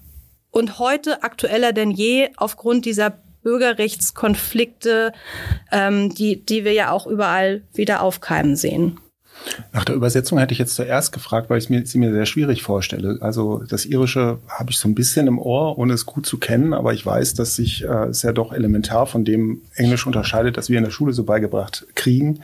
und 0.50 0.78
heute 0.78 1.22
aktueller 1.24 1.72
denn 1.72 1.90
je 1.90 2.30
aufgrund 2.36 2.84
dieser 2.84 3.18
Bürgerrechtskonflikte, 3.42 5.12
ähm, 5.70 6.14
die, 6.14 6.44
die 6.44 6.64
wir 6.64 6.72
ja 6.72 6.90
auch 6.90 7.06
überall 7.06 7.62
wieder 7.74 8.02
aufkeimen 8.02 8.56
sehen. 8.56 8.98
Nach 9.72 9.84
der 9.84 9.94
Übersetzung 9.94 10.38
hätte 10.38 10.52
ich 10.52 10.58
jetzt 10.58 10.74
zuerst 10.74 11.12
gefragt, 11.12 11.50
weil 11.50 11.58
ich 11.58 11.68
mir, 11.68 11.84
sie 11.84 11.98
mir 11.98 12.12
sehr 12.12 12.26
schwierig 12.26 12.62
vorstelle. 12.62 13.18
Also 13.20 13.64
das 13.68 13.84
Irische 13.84 14.38
habe 14.48 14.70
ich 14.70 14.78
so 14.78 14.88
ein 14.88 14.94
bisschen 14.94 15.26
im 15.26 15.38
Ohr, 15.38 15.78
ohne 15.78 15.94
es 15.94 16.06
gut 16.06 16.26
zu 16.26 16.38
kennen, 16.38 16.72
aber 16.74 16.92
ich 16.92 17.04
weiß, 17.04 17.34
dass 17.34 17.56
sich 17.56 17.84
äh, 17.84 18.06
es 18.06 18.22
ja 18.22 18.32
doch 18.32 18.52
elementar 18.52 19.06
von 19.06 19.24
dem 19.24 19.62
Englisch 19.74 20.06
unterscheidet, 20.06 20.56
das 20.56 20.68
wir 20.68 20.78
in 20.78 20.84
der 20.84 20.90
Schule 20.90 21.12
so 21.12 21.24
beigebracht 21.24 21.86
kriegen. 21.94 22.40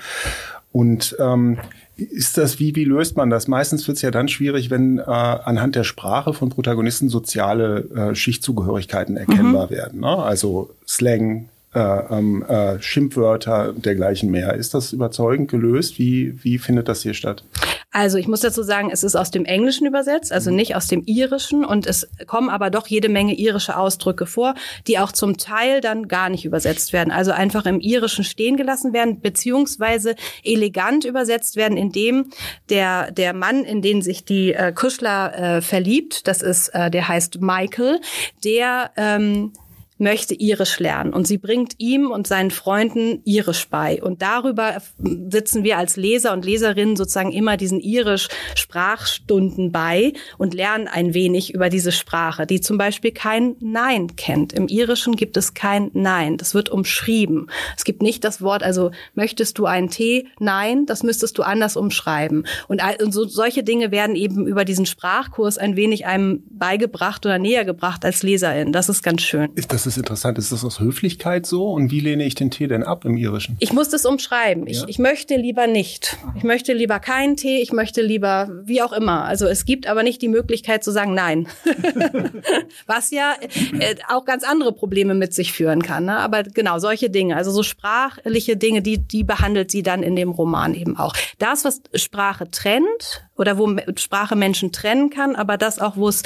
Und 0.73 1.17
ähm, 1.21 1.59
ist 1.99 2.39
das, 2.39 2.61
wie, 2.61 2.77
wie 2.77 2.85
löst 2.85 3.17
man 3.17 3.29
das? 3.29 3.49
Meistens 3.49 3.87
wird 3.89 3.97
es 3.97 4.03
ja 4.03 4.11
dann 4.11 4.29
schwierig, 4.29 4.71
wenn 4.71 4.99
äh, 4.99 5.03
anhand 5.03 5.75
der 5.75 5.85
Sprache 5.85 6.33
von 6.33 6.49
Protagonisten 6.49 7.09
soziale 7.09 7.81
äh, 7.91 8.15
Schichtzugehörigkeiten 8.15 9.17
erkennbar 9.17 9.67
mhm. 9.67 9.71
werden. 9.71 10.01
Ne? 10.01 10.17
Also 10.17 10.71
Slang, 10.87 11.49
äh, 11.75 11.81
ähm, 11.81 12.45
äh, 12.49 12.81
Schimpfwörter 12.81 13.71
und 13.71 13.85
dergleichen 13.85 14.31
mehr. 14.31 14.55
Ist 14.55 14.75
das 14.75 14.93
überzeugend 14.93 15.51
gelöst? 15.51 15.99
Wie, 15.99 16.43
wie 16.43 16.59
findet 16.59 16.89
das 16.89 17.03
hier 17.03 17.15
statt? 17.15 17.43
Also 17.91 18.19
ich 18.19 18.29
muss 18.29 18.41
dazu 18.41 18.63
sagen, 18.63 18.91
es 18.93 19.03
ist 19.03 19.17
aus 19.17 19.31
dem 19.31 19.47
Englischen 19.47 19.87
übersetzt, 19.87 20.31
also 20.31 20.51
nicht 20.51 20.77
aus 20.77 20.89
dem 20.89 21.03
Irischen. 21.07 21.65
Und 21.65 21.87
es 21.87 22.07
kommen 22.27 22.51
aber 22.51 22.69
doch 22.69 22.87
jede 22.87 23.09
Menge 23.09 23.35
irische 23.35 23.79
Ausdrücke 23.79 24.27
vor, 24.27 24.55
die 24.87 24.99
auch 24.99 25.11
zum 25.11 25.39
Teil 25.39 25.81
dann 25.81 26.07
gar 26.07 26.29
nicht 26.29 26.45
übersetzt 26.45 26.93
werden, 26.93 27.11
also 27.11 27.33
einfach 27.33 27.65
im 27.65 27.81
Irischen 27.81 28.25
stehen 28.25 28.59
gelassen 28.59 28.93
werden, 28.93 29.21
beziehungsweise 29.21 30.17
elegant 30.45 31.07
übersetzt 31.07 31.57
werden, 31.57 31.79
indem 31.79 32.31
der, 32.69 33.11
der 33.11 33.33
Mann, 33.33 33.65
in 33.65 33.81
den 33.81 34.03
sich 34.03 34.25
die 34.25 34.53
äh, 34.53 34.73
Kuschler 34.73 35.57
äh, 35.57 35.63
verliebt, 35.63 36.29
das 36.29 36.43
ist, 36.43 36.69
äh, 36.75 36.91
der 36.91 37.09
heißt 37.09 37.41
Michael, 37.41 38.01
der 38.45 38.91
ähm, 38.97 39.53
möchte 39.99 40.35
Irisch 40.35 40.79
lernen 40.79 41.13
und 41.13 41.27
sie 41.27 41.39
bringt 41.39 41.75
ihm 41.79 42.11
und 42.11 42.27
seinen 42.27 42.51
Freunden 42.51 43.21
Irisch 43.25 43.69
bei. 43.69 44.03
Und 44.03 44.23
darüber 44.23 44.81
sitzen 44.99 45.65
wir 45.65 45.77
als 45.77 45.97
Leser 45.97 46.33
und 46.33 46.45
Leserinnen 46.45 46.97
sozusagen 46.97 47.33
immer 47.33 47.57
diesen 47.57 47.81
Irisch-Sprachstunden 47.81 49.73
bei 49.73 50.13
und 50.39 50.55
lernen 50.55 50.89
ein 50.89 51.15
wenig 51.15 51.53
über 51.53 51.69
diese 51.69 51.93
Sprache, 51.93 52.47
die 52.47 52.61
zum 52.61 52.79
Beispiel 52.79 53.11
kein 53.11 53.57
Nein 53.61 54.17
kennt. 54.17 54.53
Im 54.53 54.69
Irischen 54.69 55.17
gibt 55.17 55.37
es 55.37 55.55
kein 55.55 55.91
Nein. 55.95 56.37
Das 56.37 56.55
wird 56.55 56.69
umschrieben. 56.69 57.51
Es 57.77 57.85
gibt 57.85 58.03
nicht 58.03 58.23
das 58.25 58.41
Wort, 58.41 58.63
also 58.63 58.93
möchtest 59.15 59.59
du 59.59 59.67
einen 59.67 59.91
Tee? 59.91 60.29
Nein, 60.39 60.87
das 60.87 61.03
müsstest 61.03 61.39
du 61.39 61.43
anders 61.43 61.77
umschreiben. 61.77 62.47
Und 62.69 62.81
so, 63.11 63.27
solche 63.27 63.65
Dinge 63.65 63.91
werden 63.91 64.15
eben 64.15 64.47
über 64.47 64.65
diesen 64.65 64.87
Sprachkurs 64.87 65.59
ein 65.59 65.77
wenig 65.77 66.07
einem 66.07 66.45
beigebracht 66.51 67.27
oder 67.27 67.39
näher 67.39 67.65
gebracht 67.65 68.05
als 68.05 68.23
Leserin. 68.23 68.73
Das 68.73 68.89
ist 68.89 69.03
ganz 69.03 69.23
schön. 69.23 69.51
Ist 69.55 69.73
das 69.73 69.88
ist 69.89 69.97
interessant. 69.97 70.39
Ist 70.39 70.53
das 70.53 70.65
aus 70.65 70.79
Höflichkeit 70.79 71.47
so? 71.47 71.73
Und 71.73 71.91
wie 71.91 72.01
lehne 72.01 72.25
ich 72.25 72.35
den 72.35 72.51
Tee 72.51 72.69
denn 72.69 72.85
ab 72.85 73.05
im 73.05 73.17
Irischen? 73.17 73.57
Ich 73.59 73.73
muss 73.73 73.89
das 73.89 74.05
umschreiben. 74.05 74.67
Ja? 74.67 74.85
Ich, 74.85 74.89
ich 74.89 74.99
möchte 74.99 75.37
lieber 75.37 75.67
nicht. 75.67 76.17
Ich 76.37 76.45
möchte 76.45 76.73
lieber 76.73 77.01
keinen 77.01 77.37
Tee. 77.37 77.61
Ich 77.61 77.73
möchte 77.73 78.03
lieber 78.03 78.49
wie 78.63 78.83
auch 78.83 78.93
immer. 78.93 79.25
Also 79.25 79.47
es 79.47 79.65
gibt 79.65 79.87
aber 79.87 80.03
nicht 80.03 80.23
die 80.23 80.29
Möglichkeit 80.29 80.85
zu 80.85 80.93
sagen 80.93 81.15
Nein. 81.15 81.49
Was 82.87 83.11
ja 83.11 83.35
äh, 83.81 83.97
auch 84.09 84.25
ganz 84.25 84.45
andere 84.45 84.73
Probleme 84.73 85.15
mit 85.15 85.35
sich 85.35 85.53
führen 85.53 85.83
kann. 85.83 86.05
Ne? 86.05 86.17
Aber 86.17 86.45
genau, 86.45 86.79
solche 86.79 87.11
Dinge. 87.11 87.37
Also 87.37 87.51
so 87.51 87.63
sprachliche 87.63 88.57
Dinge, 88.57 88.83
die, 88.83 88.99
die 88.99 89.25
behandelt 89.25 89.71
sie 89.71 89.83
dann 89.83 90.03
in 90.03 90.15
dem 90.15 90.31
Roman 90.31 90.75
eben 90.75 90.97
auch. 90.97 91.15
Das, 91.39 91.65
was 91.65 91.83
Sprache 91.95 92.51
trennt 92.51 93.29
oder 93.37 93.59
wo 93.59 93.75
Sprache 93.97 94.37
Menschen 94.37 94.73
trennen 94.73 95.11
kann, 95.11 95.37
aber 95.37 95.57
das 95.57 95.79
auch, 95.79 95.97
wo 95.97 96.09
es 96.09 96.23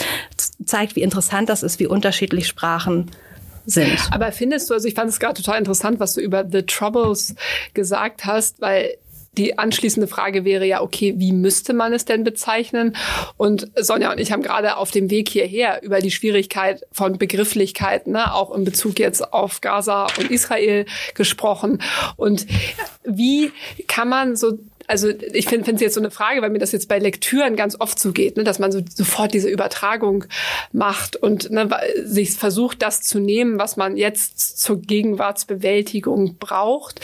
zeigt, 0.64 0.96
wie 0.96 1.03
interessant 1.03 1.48
das 1.48 1.62
ist, 1.62 1.79
wie 1.81 1.87
unterschiedlich 1.87 2.46
Sprachen 2.46 3.11
sind. 3.66 3.98
Aber 4.11 4.33
findest 4.33 4.70
du, 4.70 4.75
also 4.75 4.88
ich 4.88 4.94
fand 4.94 5.11
es 5.11 5.20
gerade 5.20 5.40
total 5.40 5.59
interessant, 5.59 6.01
was 6.01 6.14
du 6.14 6.20
über 6.20 6.44
The 6.51 6.62
Troubles 6.62 7.35
gesagt 7.75 8.25
hast, 8.25 8.61
weil 8.61 8.96
die 9.38 9.59
anschließende 9.59 10.09
Frage 10.09 10.44
wäre 10.44 10.66
ja, 10.66 10.83
okay, 10.83 11.14
wie 11.16 11.33
müsste 11.33 11.72
man 11.72 11.92
es 11.94 12.05
denn 12.05 12.22
bezeichnen? 12.22 12.94
Und 13.38 13.70
Sonja 13.77 14.12
und 14.12 14.20
ich 14.20 14.31
haben 14.31 14.42
gerade 14.42 14.77
auf 14.77 14.90
dem 14.90 15.11
Weg 15.11 15.31
hierher 15.31 15.83
über 15.83 16.01
die 16.01 16.11
Schwierigkeit 16.11 16.83
von 16.92 17.16
Begrifflichkeiten, 17.16 18.12
ne, 18.12 18.35
auch 18.35 18.55
in 18.55 18.64
Bezug 18.64 18.98
jetzt 18.98 19.33
auf 19.33 19.62
Gaza 19.62 20.07
und 20.18 20.31
Israel 20.31 20.85
gesprochen. 21.14 21.81
Und 22.16 22.46
wie 23.05 23.53
kann 23.88 24.09
man 24.09 24.37
so 24.37 24.59
also 24.93 25.09
ich 25.09 25.47
finde 25.47 25.73
es 25.73 25.81
jetzt 25.81 25.95
so 25.95 26.01
eine 26.01 26.11
Frage, 26.11 26.43
weil 26.43 26.51
mir 26.51 26.59
das 26.59 26.71
jetzt 26.71 26.87
bei 26.87 26.99
Lektüren 26.99 27.57
ganz 27.57 27.81
oft 27.81 27.99
so 27.99 28.13
geht, 28.13 28.37
ne, 28.37 28.45
dass 28.45 28.59
man 28.59 28.71
so 28.71 28.83
sofort 28.95 29.33
diese 29.33 29.49
Übertragung 29.49 30.27
macht 30.71 31.17
und 31.17 31.51
ne, 31.51 31.71
sich 32.05 32.33
versucht, 32.33 32.83
das 32.83 33.01
zu 33.01 33.19
nehmen, 33.19 33.59
was 33.59 33.79
man 33.79 33.97
jetzt 33.97 34.61
zur 34.61 34.83
Gegenwartsbewältigung 34.83 36.37
braucht. 36.37 37.01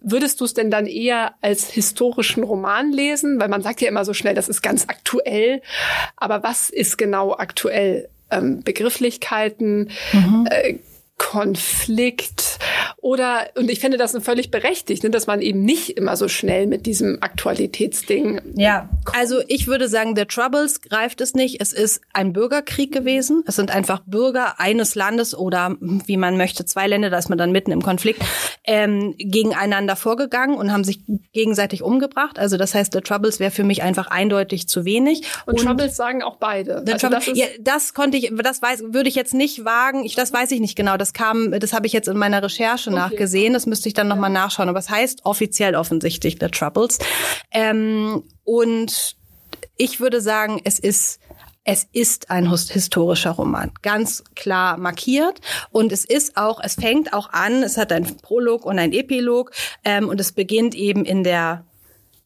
Würdest 0.00 0.40
du 0.40 0.44
es 0.44 0.52
denn 0.52 0.72
dann 0.72 0.86
eher 0.86 1.34
als 1.42 1.70
historischen 1.70 2.42
Roman 2.42 2.90
lesen? 2.90 3.38
Weil 3.38 3.48
man 3.48 3.62
sagt 3.62 3.80
ja 3.80 3.88
immer 3.88 4.04
so 4.04 4.14
schnell, 4.14 4.34
das 4.34 4.48
ist 4.48 4.60
ganz 4.60 4.86
aktuell. 4.88 5.62
Aber 6.16 6.42
was 6.42 6.70
ist 6.70 6.98
genau 6.98 7.36
aktuell? 7.36 8.08
Ähm, 8.32 8.62
Begrifflichkeiten, 8.64 9.90
mhm. 10.12 10.48
äh, 10.50 10.74
Konflikt 11.22 12.58
oder 12.96 13.48
und 13.56 13.70
ich 13.70 13.80
finde 13.80 13.96
das 13.96 14.16
völlig 14.22 14.50
berechtigt, 14.50 15.04
ne, 15.04 15.10
dass 15.10 15.26
man 15.26 15.40
eben 15.40 15.62
nicht 15.62 15.96
immer 15.96 16.16
so 16.16 16.26
schnell 16.26 16.66
mit 16.66 16.84
diesem 16.84 17.18
Aktualitätsding. 17.20 18.40
Ja, 18.56 18.88
also 19.12 19.40
ich 19.46 19.68
würde 19.68 19.88
sagen, 19.88 20.14
der 20.14 20.26
Troubles 20.26 20.80
greift 20.80 21.20
es 21.20 21.34
nicht. 21.34 21.60
Es 21.60 21.72
ist 21.72 22.00
ein 22.12 22.32
Bürgerkrieg 22.32 22.92
gewesen. 22.92 23.44
Es 23.46 23.56
sind 23.56 23.70
einfach 23.70 24.00
Bürger 24.04 24.58
eines 24.58 24.94
Landes 24.96 25.34
oder 25.34 25.76
wie 25.80 26.16
man 26.16 26.36
möchte 26.36 26.64
zwei 26.64 26.88
Länder, 26.88 27.08
da 27.08 27.18
ist 27.18 27.28
man 27.28 27.38
dann 27.38 27.52
mitten 27.52 27.70
im 27.70 27.82
Konflikt 27.82 28.22
ähm, 28.64 29.14
gegeneinander 29.16 29.96
vorgegangen 29.96 30.56
und 30.56 30.72
haben 30.72 30.84
sich 30.84 31.00
gegenseitig 31.32 31.82
umgebracht. 31.82 32.38
Also 32.38 32.56
das 32.56 32.74
heißt, 32.74 32.94
der 32.94 33.02
Troubles 33.02 33.38
wäre 33.38 33.52
für 33.52 33.64
mich 33.64 33.82
einfach 33.82 34.08
eindeutig 34.08 34.68
zu 34.68 34.84
wenig. 34.84 35.22
Und, 35.46 35.60
und 35.60 35.66
Troubles 35.66 35.96
sagen 35.96 36.22
auch 36.22 36.36
beide. 36.36 36.84
Also 36.86 37.08
das, 37.08 37.26
ja, 37.34 37.46
das 37.60 37.94
konnte 37.94 38.18
ich, 38.18 38.32
das 38.42 38.60
weiß, 38.60 38.82
würde 38.88 39.08
ich 39.08 39.14
jetzt 39.14 39.34
nicht 39.34 39.64
wagen. 39.64 40.04
Ich, 40.04 40.14
das 40.14 40.32
weiß 40.32 40.50
ich 40.50 40.60
nicht 40.60 40.76
genau. 40.76 40.96
Das 40.96 41.11
kam, 41.14 41.52
das 41.58 41.72
habe 41.72 41.86
ich 41.86 41.92
jetzt 41.92 42.08
in 42.08 42.16
meiner 42.16 42.42
Recherche 42.42 42.90
okay. 42.90 42.98
nachgesehen. 42.98 43.52
Das 43.52 43.66
müsste 43.66 43.88
ich 43.88 43.94
dann 43.94 44.08
nochmal 44.08 44.30
nachschauen. 44.30 44.68
Aber 44.68 44.78
es 44.78 44.90
heißt 44.90 45.24
offiziell 45.24 45.74
offensichtlich 45.74 46.38
The 46.40 46.48
Troubles. 46.48 46.98
Ähm, 47.50 48.24
und 48.44 49.16
ich 49.76 50.00
würde 50.00 50.20
sagen, 50.20 50.60
es 50.64 50.78
ist 50.78 51.20
es 51.64 51.86
ist 51.92 52.28
ein 52.28 52.50
historischer 52.50 53.30
Roman, 53.30 53.70
ganz 53.82 54.24
klar 54.34 54.76
markiert. 54.78 55.40
Und 55.70 55.92
es 55.92 56.04
ist 56.04 56.36
auch, 56.36 56.60
es 56.60 56.74
fängt 56.74 57.12
auch 57.12 57.30
an, 57.30 57.62
es 57.62 57.76
hat 57.76 57.92
einen 57.92 58.16
Prolog 58.16 58.64
und 58.64 58.80
einen 58.80 58.92
Epilog 58.92 59.52
ähm, 59.84 60.08
und 60.08 60.20
es 60.20 60.32
beginnt 60.32 60.74
eben 60.74 61.04
in 61.04 61.22
der 61.22 61.64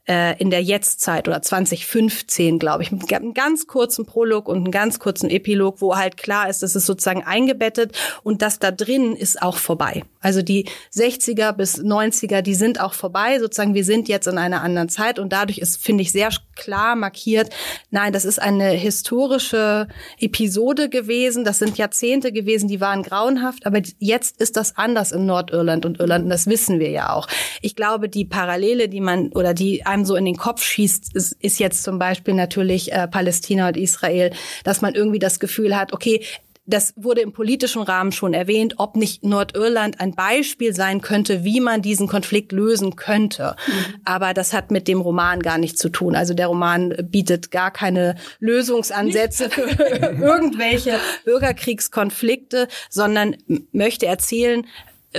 äh, 0.06 0.38
in 0.38 0.50
der 0.50 0.62
Jetztzeit 0.62 1.28
oder 1.28 1.42
2015, 1.42 2.58
glaube 2.58 2.82
ich, 2.82 2.92
mit 2.92 3.12
einem 3.12 3.34
ganz 3.34 3.66
kurzen 3.66 4.06
Prolog 4.06 4.48
und 4.48 4.58
einem 4.58 4.70
ganz 4.70 4.98
kurzen 4.98 5.30
Epilog, 5.30 5.80
wo 5.80 5.96
halt 5.96 6.16
klar 6.16 6.48
ist, 6.48 6.62
das 6.62 6.76
ist 6.76 6.86
sozusagen 6.86 7.24
eingebettet 7.24 7.96
und 8.22 8.42
das 8.42 8.58
da 8.58 8.70
drin 8.70 9.16
ist 9.16 9.42
auch 9.42 9.56
vorbei. 9.56 10.04
Also 10.20 10.42
die 10.42 10.68
60er 10.94 11.52
bis 11.52 11.78
90er, 11.78 12.42
die 12.42 12.54
sind 12.54 12.80
auch 12.80 12.94
vorbei. 12.94 13.38
Sozusagen, 13.38 13.74
wir 13.74 13.84
sind 13.84 14.08
jetzt 14.08 14.26
in 14.26 14.38
einer 14.38 14.62
anderen 14.62 14.88
Zeit 14.88 15.18
und 15.18 15.32
dadurch 15.32 15.58
ist, 15.58 15.82
finde 15.82 16.02
ich, 16.02 16.12
sehr 16.12 16.30
klar 16.56 16.96
markiert, 16.96 17.50
nein, 17.90 18.12
das 18.12 18.24
ist 18.24 18.40
eine 18.40 18.70
historische 18.70 19.88
Episode 20.18 20.88
gewesen. 20.88 21.44
Das 21.44 21.58
sind 21.58 21.78
Jahrzehnte 21.78 22.32
gewesen, 22.32 22.68
die 22.68 22.80
waren 22.80 23.02
grauenhaft, 23.02 23.66
aber 23.66 23.80
jetzt 23.98 24.40
ist 24.40 24.56
das 24.56 24.76
anders 24.76 25.12
in 25.12 25.26
Nordirland 25.26 25.84
und 25.86 26.00
Irland 26.00 26.24
und 26.24 26.30
das 26.30 26.46
wissen 26.46 26.80
wir 26.80 26.90
ja 26.90 27.12
auch. 27.12 27.28
Ich 27.60 27.76
glaube, 27.76 28.08
die 28.08 28.24
Parallele, 28.24 28.88
die 28.88 29.00
man 29.00 29.28
oder 29.32 29.54
die 29.54 29.84
einem 29.96 30.04
so 30.04 30.14
in 30.14 30.24
den 30.24 30.36
Kopf 30.36 30.62
schießt, 30.62 31.14
ist, 31.16 31.32
ist 31.40 31.58
jetzt 31.58 31.82
zum 31.82 31.98
Beispiel 31.98 32.34
natürlich 32.34 32.92
äh, 32.92 33.08
Palästina 33.08 33.68
und 33.68 33.76
Israel, 33.76 34.30
dass 34.62 34.82
man 34.82 34.94
irgendwie 34.94 35.18
das 35.18 35.40
Gefühl 35.40 35.76
hat, 35.76 35.92
okay, 35.92 36.24
das 36.68 36.92
wurde 36.96 37.20
im 37.20 37.32
politischen 37.32 37.80
Rahmen 37.82 38.10
schon 38.10 38.34
erwähnt, 38.34 38.74
ob 38.78 38.96
nicht 38.96 39.24
Nordirland 39.24 40.00
ein 40.00 40.16
Beispiel 40.16 40.74
sein 40.74 41.00
könnte, 41.00 41.44
wie 41.44 41.60
man 41.60 41.80
diesen 41.80 42.08
Konflikt 42.08 42.50
lösen 42.50 42.96
könnte. 42.96 43.54
Mhm. 43.68 43.94
Aber 44.04 44.34
das 44.34 44.52
hat 44.52 44.72
mit 44.72 44.88
dem 44.88 45.00
Roman 45.00 45.40
gar 45.40 45.58
nichts 45.58 45.80
zu 45.80 45.88
tun. 45.88 46.16
Also 46.16 46.34
der 46.34 46.48
Roman 46.48 46.92
bietet 47.04 47.52
gar 47.52 47.70
keine 47.70 48.16
Lösungsansätze 48.40 49.48
für 49.48 49.62
irgendwelche 50.20 50.98
Bürgerkriegskonflikte, 51.24 52.66
sondern 52.90 53.36
möchte 53.70 54.06
erzählen, 54.06 54.66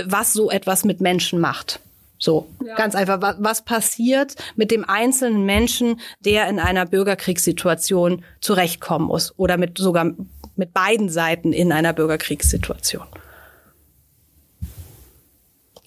was 0.04 0.34
so 0.34 0.50
etwas 0.50 0.84
mit 0.84 1.00
Menschen 1.00 1.40
macht. 1.40 1.80
So, 2.18 2.48
ja. 2.64 2.74
ganz 2.74 2.94
einfach, 2.94 3.22
was, 3.22 3.36
was 3.38 3.64
passiert 3.64 4.34
mit 4.56 4.70
dem 4.70 4.84
einzelnen 4.84 5.44
Menschen, 5.44 6.00
der 6.20 6.48
in 6.48 6.58
einer 6.58 6.84
Bürgerkriegssituation 6.84 8.24
zurechtkommen 8.40 9.06
muss 9.06 9.32
oder 9.38 9.56
mit 9.56 9.78
sogar 9.78 10.12
mit 10.56 10.74
beiden 10.74 11.08
Seiten 11.08 11.52
in 11.52 11.70
einer 11.72 11.92
Bürgerkriegssituation. 11.92 13.06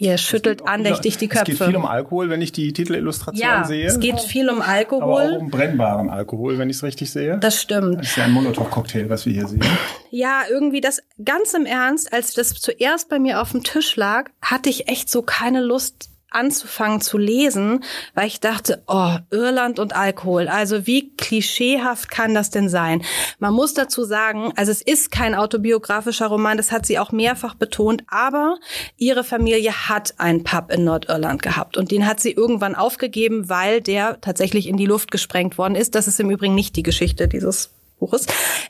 Ihr 0.02 0.18
schüttelt 0.18 0.68
andächtig 0.68 1.18
die 1.18 1.28
Köpfe. 1.28 1.52
Es 1.52 1.60
geht 1.60 1.68
viel 1.68 1.76
um 1.76 1.86
Alkohol, 1.86 2.32
wenn 2.32 2.42
ich 2.42 2.52
die 2.52 2.74
Titelillustration 2.74 3.48
ja, 3.48 3.64
sehe. 3.66 3.86
Es 3.86 4.00
geht 4.00 4.20
viel 4.20 4.50
um 4.50 4.60
Alkohol. 4.60 5.04
Aber 5.04 5.36
auch 5.36 5.40
um 5.40 5.52
brennbaren 5.52 6.10
Alkohol, 6.10 6.58
wenn 6.58 6.72
ich 6.72 6.78
es 6.78 6.84
richtig 6.84 7.12
sehe. 7.12 7.38
Das 7.38 7.62
stimmt. 7.62 8.00
Das 8.00 8.08
ist 8.08 8.16
ja 8.16 8.24
ein 8.24 8.32
Molotow-Cocktail, 8.32 9.12
was 9.12 9.28
wir 9.28 9.34
hier 9.34 9.48
sehen. 9.48 9.64
Ja, 10.10 10.42
irgendwie 10.50 10.82
das 10.82 11.04
ganz 11.24 11.54
im 11.54 11.68
Ernst, 11.68 12.12
als 12.14 12.34
das 12.34 12.56
zuerst 12.56 13.10
bei 13.10 13.20
mir 13.20 13.44
auf 13.44 13.52
dem 13.52 13.64
Tisch 13.64 13.96
lag, 13.96 14.32
hatte 14.42 14.72
ich 14.72 14.88
echt 14.88 15.08
so 15.08 15.22
keine 15.22 15.62
Lust, 15.62 16.10
anzufangen 16.32 17.02
zu 17.02 17.18
lesen, 17.18 17.84
weil 18.16 18.28
ich 18.28 18.40
dachte, 18.40 18.84
oh, 18.88 19.16
Irland 19.30 19.80
und 19.80 19.96
Alkohol. 19.96 20.48
Also 20.48 20.88
wie 20.88 21.16
klischeehaft 21.16 22.10
kann 22.10 22.34
das 22.34 22.50
denn 22.50 22.70
sein? 22.70 23.04
Man 23.40 23.54
muss 23.54 23.74
dazu 23.74 24.04
sagen, 24.04 24.54
also 24.56 24.72
es 24.72 24.82
ist 24.82 25.12
kein 25.12 25.36
autobiografischer 25.36 26.28
Roman, 26.28 26.58
das 26.58 26.72
hat 26.72 26.86
sie 26.86 27.00
auch 27.00 27.12
mehrfach 27.12 27.56
betont, 27.56 28.04
aber 28.08 28.58
ihre 28.98 29.24
Familie 29.24 29.72
hat 29.90 30.16
einen 30.18 30.44
Pub 30.44 30.72
in 30.72 30.84
Nordirland 30.84 31.42
gehabt 31.42 31.78
und 31.78 31.92
den 31.92 32.08
hat 32.08 32.20
sie 32.20 32.32
irgendwann 32.32 32.76
aufgegeben, 32.76 33.50
weil 33.50 33.82
der 33.82 34.20
tatsächlich 34.22 34.68
in 34.68 34.78
die 34.78 34.86
Luft 34.86 35.12
gesprengt 35.12 35.58
worden 35.58 35.76
ist. 35.76 35.96
Das 35.96 36.08
ist 36.08 36.20
im 36.20 36.32
Übrigen 36.32 36.56
nicht 36.56 36.76
die 36.76 36.84
Geschichte 36.84 37.28
dieses 37.28 37.72
Buches. 38.02 38.26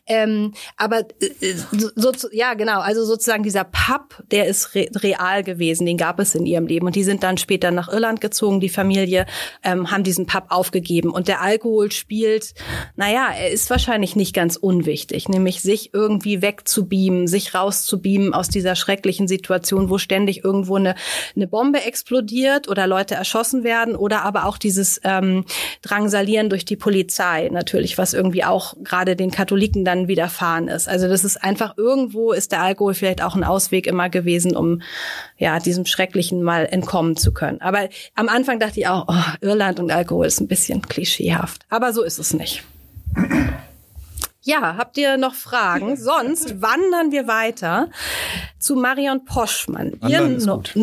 Ähm, 0.07 0.53
aber 0.77 0.99
äh, 1.21 1.53
so, 1.95 2.11
so, 2.13 2.27
ja, 2.31 2.53
genau, 2.53 2.81
also 2.81 3.05
sozusagen 3.05 3.43
dieser 3.43 3.63
Pub, 3.63 4.21
der 4.29 4.45
ist 4.45 4.75
re 4.75 4.87
real 4.95 5.43
gewesen, 5.43 5.85
den 5.85 5.97
gab 5.97 6.19
es 6.19 6.35
in 6.35 6.45
ihrem 6.45 6.67
Leben. 6.67 6.85
Und 6.85 6.95
die 6.95 7.03
sind 7.03 7.23
dann 7.23 7.37
später 7.37 7.71
nach 7.71 7.87
Irland 7.87 8.19
gezogen, 8.19 8.59
die 8.59 8.69
Familie, 8.69 9.25
ähm, 9.63 9.89
haben 9.89 10.03
diesen 10.03 10.25
Pub 10.25 10.45
aufgegeben. 10.49 11.11
Und 11.11 11.29
der 11.29 11.41
Alkohol 11.41 11.91
spielt, 11.91 12.53
naja, 12.95 13.29
er 13.35 13.51
ist 13.51 13.69
wahrscheinlich 13.69 14.15
nicht 14.15 14.35
ganz 14.35 14.57
unwichtig, 14.57 15.29
nämlich 15.29 15.61
sich 15.61 15.93
irgendwie 15.93 16.41
wegzubeamen, 16.41 17.27
sich 17.27 17.55
rauszubeamen 17.55 18.33
aus 18.33 18.49
dieser 18.49 18.75
schrecklichen 18.75 19.29
Situation, 19.29 19.89
wo 19.89 19.97
ständig 19.97 20.43
irgendwo 20.43 20.75
eine, 20.75 20.95
eine 21.35 21.47
Bombe 21.47 21.81
explodiert 21.83 22.67
oder 22.67 22.85
Leute 22.85 23.15
erschossen 23.15 23.63
werden 23.63 23.95
oder 23.95 24.23
aber 24.23 24.45
auch 24.45 24.57
dieses 24.57 24.99
ähm, 25.05 25.45
Drangsalieren 25.81 26.49
durch 26.49 26.65
die 26.65 26.75
Polizei 26.75 27.47
natürlich, 27.49 27.97
was 27.97 28.13
irgendwie 28.13 28.43
auch 28.43 28.75
gerade 28.83 29.15
den 29.21 29.31
Katholiken 29.31 29.85
dann 29.85 30.07
widerfahren 30.07 30.67
ist. 30.67 30.89
Also 30.89 31.07
das 31.07 31.23
ist 31.23 31.41
einfach 31.43 31.77
irgendwo 31.77 32.33
ist 32.33 32.51
der 32.51 32.61
Alkohol 32.61 32.93
vielleicht 32.93 33.23
auch 33.23 33.35
ein 33.35 33.43
Ausweg 33.43 33.87
immer 33.87 34.09
gewesen, 34.09 34.55
um 34.55 34.81
ja 35.37 35.59
diesem 35.59 35.85
Schrecklichen 35.85 36.43
mal 36.43 36.65
entkommen 36.65 37.15
zu 37.15 37.33
können. 37.33 37.61
Aber 37.61 37.87
am 38.15 38.29
Anfang 38.29 38.59
dachte 38.59 38.79
ich 38.79 38.87
auch, 38.87 39.05
oh, 39.07 39.35
Irland 39.41 39.79
und 39.79 39.91
Alkohol 39.91 40.25
ist 40.25 40.41
ein 40.41 40.47
bisschen 40.47 40.81
klischeehaft. 40.81 41.65
Aber 41.69 41.93
so 41.93 42.03
ist 42.03 42.19
es 42.19 42.33
nicht. 42.33 42.63
Ja, 44.43 44.75
habt 44.75 44.97
ihr 44.97 45.17
noch 45.17 45.35
Fragen? 45.35 45.97
Sonst 45.97 46.61
wandern 46.61 47.11
wir 47.11 47.27
weiter 47.27 47.89
zu 48.57 48.75
Marion 48.75 49.23
Poschmann. 49.25 49.93
Wandern 50.01 50.35
ist 50.35 50.47
gut. 50.47 50.73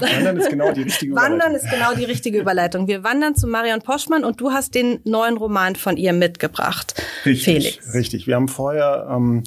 Wandern 0.00 0.36
ist 0.36 0.50
genau 0.50 0.72
die 0.72 0.82
richtige 0.82 1.12
Überleitung. 1.12 1.38
Wandern 1.38 1.54
ist 1.54 1.70
genau 1.70 1.94
die 1.94 2.04
richtige 2.04 2.38
Überleitung. 2.40 2.88
Wir 2.88 3.04
wandern 3.04 3.34
zu 3.34 3.46
Marion 3.46 3.80
Poschmann 3.80 4.24
und 4.24 4.40
du 4.40 4.52
hast 4.52 4.74
den 4.74 5.00
neuen 5.04 5.36
Roman 5.36 5.76
von 5.76 5.96
ihr 5.96 6.12
mitgebracht, 6.12 6.94
richtig, 7.24 7.44
Felix. 7.44 7.94
Richtig. 7.94 8.26
Wir 8.26 8.36
haben 8.36 8.48
vorher 8.48 9.08
ähm, 9.10 9.44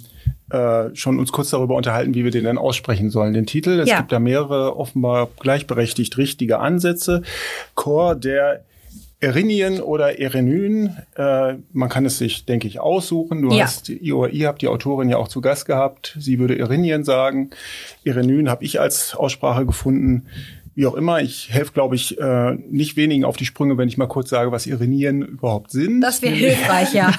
äh, 0.50 0.96
schon 0.96 1.20
uns 1.20 1.32
kurz 1.32 1.50
darüber 1.50 1.76
unterhalten, 1.76 2.14
wie 2.14 2.24
wir 2.24 2.32
den 2.32 2.46
denn 2.46 2.58
aussprechen 2.58 3.10
sollen, 3.10 3.34
den 3.34 3.46
Titel. 3.46 3.80
Es 3.80 3.90
ja. 3.90 3.98
gibt 3.98 4.12
da 4.12 4.20
mehrere 4.20 4.78
offenbar 4.78 5.30
gleichberechtigt 5.40 6.18
richtige 6.18 6.60
Ansätze. 6.60 7.22
Chor 7.76 8.16
der 8.16 8.64
Erinien 9.20 9.82
oder 9.82 10.20
Erenyn, 10.20 10.96
äh, 11.16 11.56
man 11.74 11.90
kann 11.90 12.06
es 12.06 12.20
sich, 12.20 12.46
denke 12.46 12.68
ich, 12.68 12.80
aussuchen. 12.80 13.42
Du 13.42 13.52
ja. 13.52 13.64
hast, 13.64 13.90
ihr, 13.90 14.28
ihr 14.28 14.48
habt 14.48 14.62
die 14.62 14.68
Autorin 14.68 15.10
ja 15.10 15.18
auch 15.18 15.28
zu 15.28 15.42
Gast 15.42 15.66
gehabt. 15.66 16.16
Sie 16.20 16.38
würde 16.38 16.58
Erinien 16.58 17.04
sagen. 17.04 17.50
Erenyn 18.04 18.48
habe 18.50 18.64
ich 18.64 18.80
als 18.80 19.16
Aussprache 19.16 19.66
gefunden. 19.66 20.28
Wie 20.76 20.86
auch 20.86 20.94
immer, 20.94 21.20
ich 21.22 21.50
helfe, 21.52 21.72
glaube 21.72 21.96
ich, 21.96 22.20
äh, 22.20 22.54
nicht 22.70 22.98
wenigen 22.98 23.26
auf 23.26 23.36
die 23.36 23.48
Sprünge, 23.48 23.80
wenn 23.80 23.88
ich 23.88 23.98
mal 23.98 24.06
kurz 24.06 24.30
sage, 24.30 24.52
was 24.52 24.68
Irenien 24.68 25.24
überhaupt 25.24 25.72
sind. 25.72 26.02
Das 26.02 26.22
wäre 26.22 26.36
hilfreich, 26.36 26.94
ja. 26.94 27.12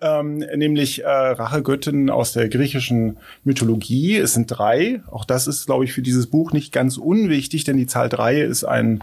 ähm, 0.00 0.36
nämlich 0.54 1.02
äh, 1.02 1.08
Rachegöttinnen 1.08 2.08
aus 2.08 2.32
der 2.32 2.48
griechischen 2.48 3.16
Mythologie. 3.42 4.16
Es 4.16 4.34
sind 4.34 4.46
drei. 4.46 5.02
Auch 5.10 5.24
das 5.24 5.48
ist, 5.48 5.66
glaube 5.66 5.84
ich, 5.84 5.92
für 5.92 6.02
dieses 6.02 6.28
Buch 6.28 6.52
nicht 6.52 6.72
ganz 6.72 6.98
unwichtig, 6.98 7.64
denn 7.64 7.76
die 7.76 7.88
Zahl 7.88 8.08
drei 8.08 8.40
ist 8.40 8.62
ein 8.62 9.02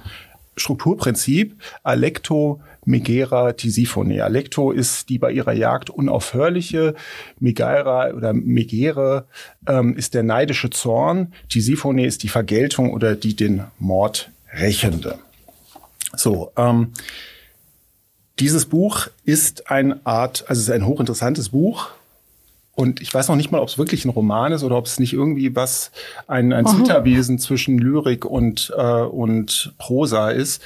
Strukturprinzip 0.57 1.55
Alecto 1.83 2.61
Megera 2.85 3.53
Tisiphone. 3.53 4.21
Alecto 4.21 4.71
ist 4.71 5.09
die 5.09 5.19
bei 5.19 5.31
ihrer 5.31 5.53
Jagd 5.53 5.89
unaufhörliche, 5.89 6.95
Megera 7.39 8.13
oder 8.13 8.33
Megere 8.33 9.25
ähm, 9.67 9.95
ist 9.95 10.13
der 10.13 10.23
neidische 10.23 10.69
Zorn, 10.69 11.33
Tisiphone 11.49 11.99
ist 11.99 12.23
die 12.23 12.29
Vergeltung 12.29 12.91
oder 12.93 13.15
die 13.15 13.35
den 13.35 13.63
Mord 13.77 14.31
rächende. 14.53 15.19
So, 16.15 16.51
ähm, 16.57 16.93
dieses 18.39 18.65
Buch 18.65 19.07
ist 19.25 19.69
eine 19.69 19.99
Art, 20.03 20.45
also 20.47 20.59
es 20.59 20.67
ist 20.67 20.73
ein 20.73 20.85
hochinteressantes 20.85 21.49
Buch, 21.49 21.89
und 22.77 23.01
ich 23.01 23.11
weiß 23.11 23.27
noch 23.27 23.35
nicht 23.35 23.51
mal, 23.51 23.59
ob 23.59 23.69
es 23.69 23.79
wirklich 23.79 24.05
ein 24.05 24.09
Roman 24.09 24.51
ist 24.51 24.63
oder 24.63 24.77
ob 24.77 24.85
es 24.85 24.99
nicht 24.99 25.11
irgendwie 25.11 25.55
was, 25.55 25.91
ein, 26.27 26.53
ein 26.53 26.67
Zwitterwesen 26.67 27.39
zwischen 27.39 27.79
Lyrik 27.79 28.23
und, 28.23 28.71
äh, 28.77 29.01
und 29.01 29.73
Prosa 29.79 30.29
ist. 30.29 30.61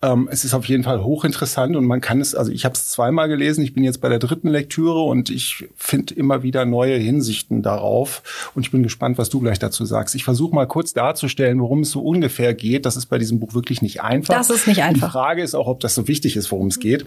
Ähm, 0.00 0.26
es 0.32 0.44
ist 0.44 0.54
auf 0.54 0.64
jeden 0.64 0.84
Fall 0.84 1.04
hochinteressant 1.04 1.76
und 1.76 1.84
man 1.84 2.00
kann 2.00 2.22
es, 2.22 2.34
also 2.34 2.50
ich 2.50 2.64
habe 2.64 2.72
es 2.72 2.88
zweimal 2.88 3.28
gelesen, 3.28 3.62
ich 3.62 3.74
bin 3.74 3.84
jetzt 3.84 4.00
bei 4.00 4.08
der 4.08 4.18
dritten 4.18 4.48
Lektüre 4.48 5.02
und 5.02 5.28
ich 5.28 5.68
finde 5.76 6.14
immer 6.14 6.42
wieder 6.42 6.64
neue 6.64 6.96
Hinsichten 6.96 7.60
darauf 7.60 8.50
und 8.54 8.62
ich 8.62 8.70
bin 8.70 8.82
gespannt, 8.82 9.18
was 9.18 9.28
du 9.28 9.40
gleich 9.40 9.58
dazu 9.58 9.84
sagst. 9.84 10.14
Ich 10.14 10.24
versuche 10.24 10.54
mal 10.54 10.66
kurz 10.66 10.94
darzustellen, 10.94 11.60
worum 11.60 11.80
es 11.80 11.90
so 11.90 12.00
ungefähr 12.00 12.54
geht. 12.54 12.86
Das 12.86 12.96
ist 12.96 13.06
bei 13.06 13.18
diesem 13.18 13.38
Buch 13.38 13.52
wirklich 13.52 13.82
nicht 13.82 14.02
einfach. 14.02 14.32
Das 14.32 14.48
ist 14.48 14.66
nicht 14.66 14.82
einfach. 14.82 15.08
Die 15.08 15.12
Frage 15.12 15.42
ist 15.42 15.54
auch, 15.54 15.66
ob 15.66 15.80
das 15.80 15.94
so 15.94 16.08
wichtig 16.08 16.36
ist, 16.36 16.50
worum 16.50 16.68
es 16.68 16.80
geht. 16.80 17.04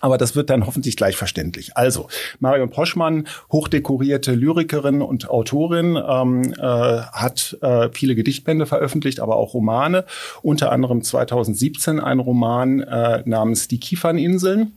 Aber 0.00 0.18
das 0.18 0.34
wird 0.34 0.50
dann 0.50 0.66
hoffentlich 0.66 0.96
gleich 0.96 1.16
verständlich. 1.16 1.76
Also, 1.76 2.08
Marion 2.38 2.70
Poschmann, 2.70 3.28
hochdekorierte 3.52 4.32
Lyrikerin 4.32 5.02
und 5.02 5.28
Autorin, 5.28 5.96
ähm, 5.96 6.54
äh, 6.58 6.62
hat 6.62 7.58
äh, 7.60 7.90
viele 7.92 8.14
Gedichtbände 8.14 8.66
veröffentlicht, 8.66 9.20
aber 9.20 9.36
auch 9.36 9.54
Romane. 9.54 10.04
Unter 10.42 10.72
anderem 10.72 11.02
2017 11.02 12.00
ein 12.00 12.18
Roman 12.18 12.80
äh, 12.80 13.22
namens 13.26 13.68
Die 13.68 13.78
Kieferninseln 13.78 14.72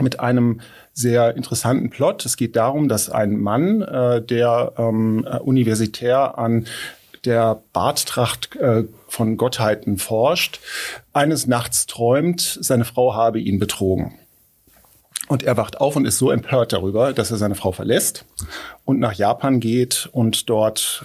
mit 0.00 0.20
einem 0.20 0.60
sehr 0.94 1.36
interessanten 1.36 1.90
Plot. 1.90 2.24
Es 2.24 2.36
geht 2.36 2.56
darum, 2.56 2.88
dass 2.88 3.10
ein 3.10 3.38
Mann, 3.38 3.82
äh, 3.82 4.22
der 4.22 4.72
ähm, 4.78 5.26
äh, 5.30 5.38
universitär 5.38 6.38
an 6.38 6.66
der 7.24 7.62
Barttracht 7.72 8.56
äh, 8.56 8.84
von 9.08 9.36
Gottheiten 9.36 9.98
forscht, 9.98 10.60
eines 11.12 11.46
Nachts 11.46 11.86
träumt, 11.86 12.58
seine 12.60 12.84
Frau 12.84 13.14
habe 13.14 13.38
ihn 13.38 13.58
betrogen. 13.58 14.18
Und 15.28 15.42
er 15.42 15.56
wacht 15.56 15.80
auf 15.80 15.96
und 15.96 16.04
ist 16.04 16.18
so 16.18 16.30
empört 16.30 16.72
darüber, 16.72 17.12
dass 17.12 17.30
er 17.30 17.36
seine 17.36 17.54
Frau 17.54 17.72
verlässt 17.72 18.24
und 18.84 18.98
nach 18.98 19.14
Japan 19.14 19.60
geht 19.60 20.08
und 20.12 20.50
dort 20.50 21.04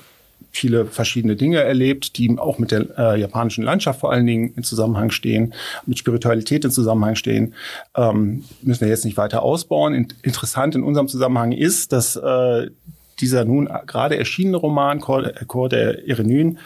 viele 0.51 0.86
verschiedene 0.86 1.36
Dinge 1.36 1.60
erlebt, 1.60 2.17
die 2.17 2.38
auch 2.38 2.58
mit 2.58 2.71
der 2.71 2.88
äh, 2.97 3.19
japanischen 3.19 3.63
Landschaft 3.63 3.99
vor 3.99 4.12
allen 4.12 4.25
Dingen 4.25 4.53
in 4.56 4.63
Zusammenhang 4.63 5.12
stehen, 5.12 5.53
mit 5.86 5.99
Spiritualität 5.99 6.65
in 6.65 6.71
Zusammenhang 6.71 7.15
stehen, 7.15 7.53
ähm, 7.95 8.43
müssen 8.63 8.82
wir 8.82 8.88
jetzt 8.88 9.06
nicht 9.06 9.17
weiter 9.17 9.43
ausbauen. 9.43 9.93
In, 9.93 10.08
interessant 10.23 10.75
in 10.75 10.84
unserem 10.84 11.08
Zusammenhang 11.08 11.51
ist, 11.51 11.91
dass 11.91 12.15
äh, 12.15 12.69
dieser 13.19 13.45
nun 13.45 13.69
gerade 13.86 14.17
erschienene 14.17 14.58
Roman 14.58 14.99
Chor, 14.99 15.69
der 15.69 16.06
Irenyn 16.06 16.60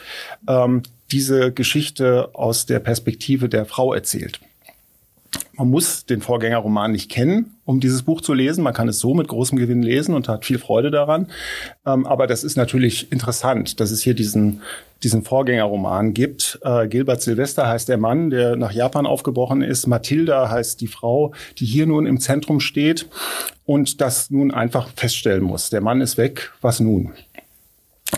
ähm, 0.48 0.82
diese 1.10 1.52
Geschichte 1.52 2.30
aus 2.34 2.66
der 2.66 2.78
Perspektive 2.78 3.48
der 3.48 3.66
Frau 3.66 3.92
erzählt. 3.92 4.40
Man 5.62 5.70
muss 5.70 6.06
den 6.06 6.20
Vorgängerroman 6.20 6.90
nicht 6.90 7.08
kennen, 7.08 7.54
um 7.64 7.78
dieses 7.78 8.02
Buch 8.02 8.20
zu 8.20 8.34
lesen. 8.34 8.64
Man 8.64 8.74
kann 8.74 8.88
es 8.88 8.98
so 8.98 9.14
mit 9.14 9.28
großem 9.28 9.56
Gewinn 9.56 9.80
lesen 9.80 10.12
und 10.12 10.28
hat 10.28 10.44
viel 10.44 10.58
Freude 10.58 10.90
daran. 10.90 11.28
Ähm, 11.86 12.04
aber 12.04 12.26
das 12.26 12.42
ist 12.42 12.56
natürlich 12.56 13.12
interessant, 13.12 13.78
dass 13.78 13.92
es 13.92 14.02
hier 14.02 14.14
diesen, 14.14 14.62
diesen 15.04 15.22
Vorgängerroman 15.22 16.14
gibt. 16.14 16.58
Äh, 16.64 16.88
Gilbert 16.88 17.22
Silvester 17.22 17.68
heißt 17.68 17.88
der 17.88 17.96
Mann, 17.96 18.30
der 18.30 18.56
nach 18.56 18.72
Japan 18.72 19.06
aufgebrochen 19.06 19.62
ist. 19.62 19.86
Mathilda 19.86 20.50
heißt 20.50 20.80
die 20.80 20.88
Frau, 20.88 21.32
die 21.58 21.64
hier 21.64 21.86
nun 21.86 22.06
im 22.06 22.18
Zentrum 22.18 22.58
steht 22.58 23.06
und 23.64 24.00
das 24.00 24.32
nun 24.32 24.50
einfach 24.50 24.88
feststellen 24.96 25.44
muss. 25.44 25.70
Der 25.70 25.80
Mann 25.80 26.00
ist 26.00 26.18
weg, 26.18 26.50
was 26.60 26.80
nun? 26.80 27.12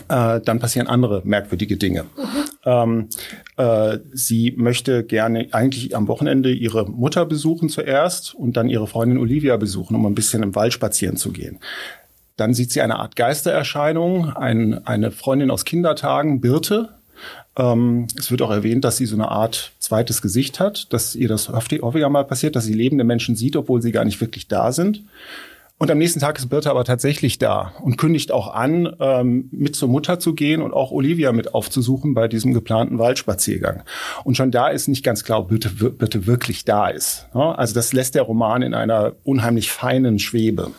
Äh, 0.07 0.41
dann 0.41 0.59
passieren 0.59 0.87
andere 0.87 1.21
merkwürdige 1.25 1.77
Dinge. 1.77 2.03
Mhm. 2.03 2.45
Ähm, 2.65 3.09
äh, 3.57 3.99
sie 4.11 4.53
möchte 4.57 5.03
gerne 5.03 5.47
eigentlich 5.51 5.95
am 5.95 6.07
Wochenende 6.07 6.51
ihre 6.51 6.89
Mutter 6.89 7.25
besuchen 7.25 7.69
zuerst 7.69 8.33
und 8.35 8.57
dann 8.57 8.69
ihre 8.69 8.87
Freundin 8.87 9.19
Olivia 9.19 9.57
besuchen, 9.57 9.95
um 9.95 10.05
ein 10.05 10.15
bisschen 10.15 10.43
im 10.43 10.55
Wald 10.55 10.73
spazieren 10.73 11.17
zu 11.17 11.31
gehen. 11.31 11.59
Dann 12.37 12.53
sieht 12.53 12.71
sie 12.71 12.81
eine 12.81 12.97
Art 12.97 13.15
Geistererscheinung, 13.15 14.35
ein, 14.35 14.85
eine 14.85 15.11
Freundin 15.11 15.51
aus 15.51 15.63
Kindertagen, 15.63 16.41
Birte. 16.41 16.89
Ähm, 17.55 18.07
es 18.17 18.29
wird 18.29 18.41
auch 18.41 18.51
erwähnt, 18.51 18.83
dass 18.83 18.97
sie 18.97 19.05
so 19.05 19.15
eine 19.15 19.29
Art 19.29 19.71
zweites 19.79 20.21
Gesicht 20.21 20.59
hat, 20.59 20.91
dass 20.91 21.15
ihr 21.15 21.29
das 21.29 21.49
häufiger 21.49 22.09
mal 22.09 22.25
passiert, 22.25 22.55
dass 22.55 22.65
sie 22.65 22.73
lebende 22.73 23.05
Menschen 23.05 23.35
sieht, 23.35 23.55
obwohl 23.55 23.81
sie 23.81 23.91
gar 23.91 24.03
nicht 24.03 24.19
wirklich 24.19 24.47
da 24.47 24.71
sind. 24.71 25.03
Und 25.77 25.91
am 25.91 25.97
nächsten 25.97 26.21
Tag 26.21 26.37
ist 26.37 26.47
Birte 26.47 26.69
aber 26.69 26.85
tatsächlich 26.85 27.37
da 27.37 27.73
und 27.81 27.97
kündigt 27.97 28.31
auch 28.31 28.53
an, 28.53 28.95
ähm, 29.01 29.49
mit 29.51 29.75
zur 29.75 29.89
Mutter 29.89 30.19
zu 30.19 30.33
gehen 30.33 30.61
und 30.61 30.73
auch 30.73 30.91
Olivia 30.91 31.33
mit 31.33 31.53
aufzusuchen 31.53 32.13
bei 32.13 32.29
diesem 32.29 32.53
geplanten 32.53 32.97
Waldspaziergang. 32.97 33.83
Und 34.23 34.37
schon 34.37 34.51
da 34.51 34.69
ist 34.69 34.87
nicht 34.87 35.03
ganz 35.03 35.25
klar, 35.25 35.39
ob 35.39 35.49
Birte, 35.49 35.69
Birte 35.69 36.27
wirklich 36.27 36.63
da 36.63 36.87
ist. 36.87 37.27
Also 37.33 37.73
das 37.73 37.91
lässt 37.91 38.15
der 38.15 38.21
Roman 38.21 38.61
in 38.61 38.73
einer 38.73 39.13
unheimlich 39.23 39.69
feinen 39.69 40.17
Schwebe. 40.17 40.71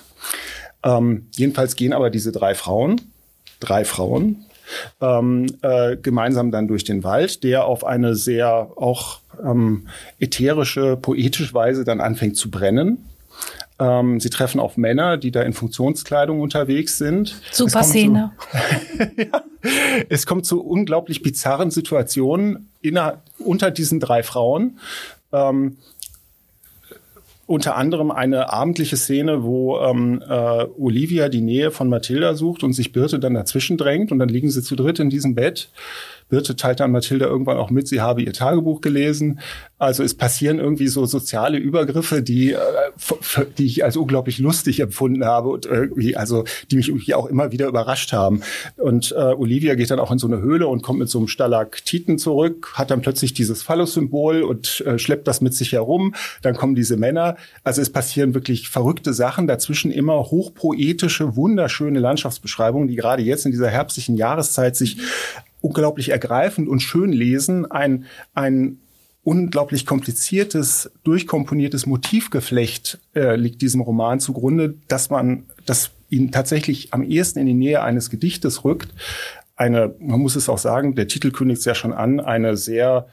Ähm, 0.83 1.27
jedenfalls 1.33 1.77
gehen 1.77 1.93
aber 1.93 2.09
diese 2.09 2.33
drei 2.33 2.55
Frauen, 2.55 3.03
drei 3.61 3.85
Frauen, 3.85 4.47
ähm, 5.03 5.47
äh, 5.61 5.99
gemeinsam 5.99 6.51
dann 6.51 6.69
durch 6.69 6.85
den 6.85 7.05
Wald, 7.05 7.45
der 7.45 7.67
auf 7.67 7.85
eine 7.85 8.15
sehr 8.15 8.71
auch 8.77 9.21
ähm, 9.45 9.89
ätherische, 10.19 10.97
poetische 10.97 11.53
Weise 11.53 11.85
dann 11.85 12.01
anfängt 12.01 12.37
zu 12.37 12.51
brennen. 12.51 13.05
Ähm, 13.79 14.21
sie 14.21 14.31
treffen 14.31 14.59
auf 14.59 14.77
Männer, 14.77 15.19
die 15.19 15.31
da 15.31 15.43
in 15.43 15.53
Funktionskleidung 15.53 16.41
unterwegs 16.41 16.99
sind. 16.99 17.37
Super 17.53 17.83
Szene. 17.83 18.33
Ja, 19.17 19.43
es 20.09 20.27
kommt 20.27 20.47
zu 20.47 20.63
unglaublich 20.63 21.23
bizarren 21.23 21.73
Situationen 21.73 22.69
inner, 22.81 23.23
unter 23.39 23.73
diesen 23.73 23.99
drei 23.99 24.23
Frauen. 24.23 24.79
Ähm, 25.33 25.79
unter 27.47 27.77
anderem 27.77 28.11
eine 28.11 28.53
abendliche 28.53 28.97
Szene, 28.97 29.45
wo 29.45 29.79
ähm, 29.79 30.23
äh, 30.29 30.65
Olivia 30.79 31.29
die 31.29 31.41
Nähe 31.41 31.71
von 31.71 31.89
Mathilda 31.89 32.35
sucht 32.35 32.65
und 32.65 32.73
sich 32.73 32.93
Birte 32.93 33.19
dann 33.19 33.35
dazwischen 33.35 33.77
drängt 33.77 34.11
und 34.11 34.19
dann 34.19 34.29
liegen 34.29 34.51
sie 34.51 34.63
zu 34.63 34.75
dritt 34.75 34.99
in 34.99 35.11
diesem 35.11 35.35
Bett. 35.35 35.71
Birte 36.29 36.57
teilt 36.57 36.81
dann 36.81 36.91
Mathilda 36.91 37.27
irgendwann 37.27 37.57
auch 37.57 37.71
mit, 37.71 37.87
sie 37.87 38.01
habe 38.01 38.23
ihr 38.23 38.33
Tagebuch 38.33 38.81
gelesen. 38.81 39.41
Also 39.79 40.03
es 40.03 40.15
passieren 40.15 40.59
irgendwie 40.59 40.89
so 40.89 41.07
soziale 41.07 41.59
Übergriffe, 41.59 42.23
die, 42.23 42.53
äh, 42.53 42.59
die 43.59 43.67
ich 43.67 43.85
als 43.85 43.97
unglaublich 43.97 44.39
lustig 44.39 44.81
empfunden 44.81 45.25
habe 45.25 45.51
und 45.51 45.67
irgendwie, 45.67 46.17
also 46.17 46.45
die 46.71 46.77
mich 46.77 46.89
irgendwie 46.89 47.15
auch 47.15 47.27
immer 47.27 47.53
wieder 47.53 47.69
überrascht 47.69 48.13
haben. 48.13 48.41
Und 48.77 49.13
äh, 49.13 49.35
Olivia 49.35 49.75
geht 49.75 49.91
dann 49.91 50.01
auch 50.01 50.11
in 50.11 50.19
so 50.19 50.27
eine 50.27 50.41
Höhle 50.41 50.67
und 50.67 50.83
kommt 50.83 50.99
mit 50.99 51.09
so 51.09 51.19
einem 51.19 51.29
Stalaktiten 51.29 52.19
zurück, 52.19 52.73
hat 52.75 52.91
dann 52.91 53.03
plötzlich 53.03 53.35
dieses 53.35 53.63
Phallus-Symbol 53.63 54.43
und 54.43 54.81
äh, 54.81 54.99
schleppt 54.99 55.29
das 55.29 55.41
mit 55.41 55.55
sich 55.55 55.73
herum. 55.73 56.15
Dann 56.43 56.57
kommen 56.57 56.75
diese 56.75 56.97
Männer. 56.97 57.37
Also 57.63 57.83
es 57.83 57.91
passieren 57.91 58.35
wirklich 58.35 58.69
verrückte 58.69 59.13
Sachen. 59.13 59.47
Dazwischen 59.47 59.91
immer 59.91 60.15
hochpoetische, 60.15 61.37
wunderschöne 61.37 62.01
Landschaftsbeschreibungen, 62.01 62.89
die 62.89 62.97
gerade 62.97 63.23
jetzt 63.23 63.47
in 63.47 63.53
dieser 63.53 63.69
herbstlichen 63.69 64.17
Jahreszeit 64.17 64.77
sich 64.77 64.97
unglaublich 65.61 66.11
ergreifend 66.11 66.69
und 66.69 66.81
schön 66.81 67.13
lesen. 67.13 67.71
Ein, 67.71 68.07
ein 68.35 68.79
unglaublich 69.27 69.87
kompliziertes, 69.87 70.93
durchkomponiertes 71.03 71.87
Motivgeflecht 71.87 72.99
äh, 73.15 73.35
liegt 73.37 73.61
diesem 73.61 73.81
Roman 73.81 74.21
zugrunde, 74.21 74.75
dass 74.87 75.11
man, 75.11 75.47
das 75.67 75.91
ihn 76.09 76.31
tatsächlich 76.31 76.95
am 76.95 77.03
ehesten 77.03 77.41
in 77.41 77.47
die 77.47 77.55
Nähe 77.55 77.83
eines 77.83 78.11
Gedichtes 78.11 78.65
rückt. 78.65 78.95
Eine, 79.57 79.95
man 79.99 80.21
muss 80.21 80.37
es 80.37 80.49
auch 80.49 80.59
sagen, 80.59 80.95
der 80.95 81.09
Titel 81.09 81.33
kündigt 81.33 81.59
es 81.59 81.65
ja 81.65 81.75
schon 81.75 81.93
an, 81.93 82.21
eine 82.21 82.57
sehr 82.57 83.09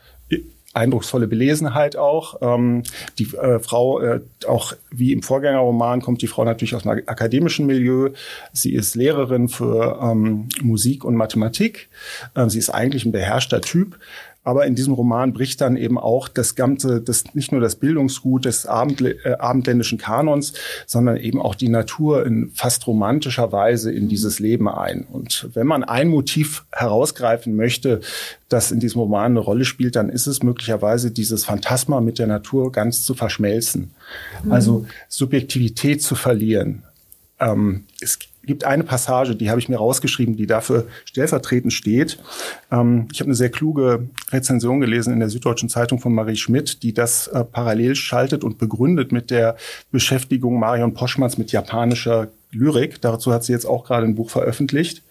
eindrucksvolle 0.74 1.28
Belesenheit 1.28 1.96
auch. 1.96 2.42
Ähm, 2.42 2.84
die 3.20 3.26
äh, 3.36 3.60
Frau, 3.60 4.00
äh, 4.00 4.22
auch 4.48 4.74
wie 4.92 5.14
im 5.14 5.22
Vorgängerroman, 5.22 6.02
kommt 6.02 6.22
die 6.22 6.28
Frau 6.28 6.44
natürlich 6.44 6.76
aus 6.76 6.86
einem 6.86 7.04
akademischen 7.06 7.66
Milieu. 7.66 8.10
Sie 8.52 8.74
ist 8.74 8.96
Lehrerin 8.96 9.50
für 9.50 10.00
ähm, 10.02 10.50
Musik 10.62 11.06
und 11.06 11.16
Mathematik. 11.16 11.90
Ähm, 12.36 12.50
sie 12.50 12.60
ist 12.60 12.70
eigentlich 12.70 13.06
ein 13.06 13.12
beherrschter 13.12 13.62
Typ. 13.62 14.00
Aber 14.44 14.66
in 14.66 14.76
diesem 14.76 14.94
Roman 14.94 15.34
bricht 15.34 15.62
dann 15.62 15.78
eben 15.78 15.98
auch 15.98 16.28
das 16.28 16.56
ganze, 16.56 17.02
das, 17.02 17.34
nicht 17.34 17.52
nur 17.52 17.62
das 17.62 17.76
Bildungsgut 17.76 18.46
des 18.46 18.66
Abendl 18.66 19.18
äh, 19.24 19.34
abendländischen 19.34 19.98
Kanons, 19.98 20.54
sondern 20.86 21.18
eben 21.18 21.42
auch 21.42 21.56
die 21.56 21.70
Natur 21.70 22.26
in 22.26 22.52
fast 22.54 22.86
romantischer 22.88 23.52
Weise 23.52 23.92
in 23.92 24.10
dieses 24.10 24.40
Leben 24.40 24.68
ein. 24.68 25.06
Und 25.10 25.50
wenn 25.54 25.68
man 25.68 25.84
ein 25.84 26.10
Motiv 26.10 26.66
herausgreifen 26.72 27.56
möchte, 27.56 28.02
das 28.50 28.72
in 28.72 28.80
diesem 28.80 29.02
Roman 29.02 29.32
eine 29.32 29.40
Rolle 29.40 29.66
spielt, 29.66 29.96
dann 29.96 30.10
ist 30.10 30.28
es 30.28 30.44
möglicherweise 30.44 31.12
dieses 31.12 31.46
Phantasma 31.46 32.02
mit 32.02 32.20
der 32.20 32.28
Natur 32.28 32.72
ganz 32.72 33.04
zu 33.04 33.14
verschmelzen. 33.14 33.92
Mhm. 34.44 34.52
Also 34.52 34.86
Subjektivität 35.08 36.02
zu 36.02 36.16
verlieren. 36.16 36.84
Ähm, 37.40 37.86
es 38.02 38.20
gibt 38.46 38.66
eine 38.66 38.84
Passage, 38.84 39.36
die 39.36 39.50
habe 39.50 39.60
ich 39.60 39.70
mir 39.70 39.78
rausgeschrieben, 39.78 40.36
die 40.36 40.48
dafür 40.48 40.88
stellvertretend 41.06 41.74
steht. 41.74 42.20
Ähm, 42.72 43.08
ich 43.12 43.20
habe 43.20 43.30
eine 43.30 43.36
sehr 43.36 43.50
kluge 43.50 44.08
Rezension 44.32 44.80
gelesen 44.80 45.14
in 45.14 45.20
der 45.20 45.30
Süddeutschen 45.30 45.70
Zeitung 45.70 46.00
von 46.00 46.14
Marie 46.14 46.36
Schmidt, 46.36 46.84
die 46.84 46.94
das 46.94 47.28
äh, 47.28 47.44
parallel 47.44 47.96
schaltet 47.96 48.44
und 48.44 48.58
begründet 48.58 49.12
mit 49.12 49.32
der 49.32 49.56
Beschäftigung 49.92 50.60
Marion 50.60 50.94
Poschmanns 50.94 51.38
mit 51.38 51.52
japanischer 51.52 52.30
Lyrik. 52.52 53.02
Dazu 53.02 53.34
hat 53.34 53.44
sie 53.44 53.54
jetzt 53.54 53.66
auch 53.66 53.86
gerade 53.86 54.06
ein 54.06 54.16
Buch 54.16 54.30
veröffentlicht. 54.30 55.04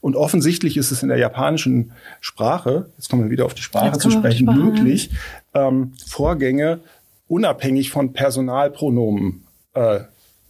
Und 0.00 0.16
offensichtlich 0.16 0.76
ist 0.76 0.90
es 0.90 1.02
in 1.02 1.08
der 1.08 1.18
japanischen 1.18 1.92
Sprache, 2.20 2.86
jetzt 2.96 3.08
kommen 3.08 3.24
wir 3.24 3.30
wieder 3.30 3.46
auf 3.46 3.54
die 3.54 3.62
Sprache 3.62 3.98
zu 3.98 4.10
sprechen, 4.10 4.46
Sprache, 4.46 4.58
möglich, 4.58 5.10
ähm, 5.54 5.92
Vorgänge 6.06 6.80
unabhängig 7.26 7.90
von 7.90 8.12
Personalpronomen 8.12 9.44
äh, 9.74 10.00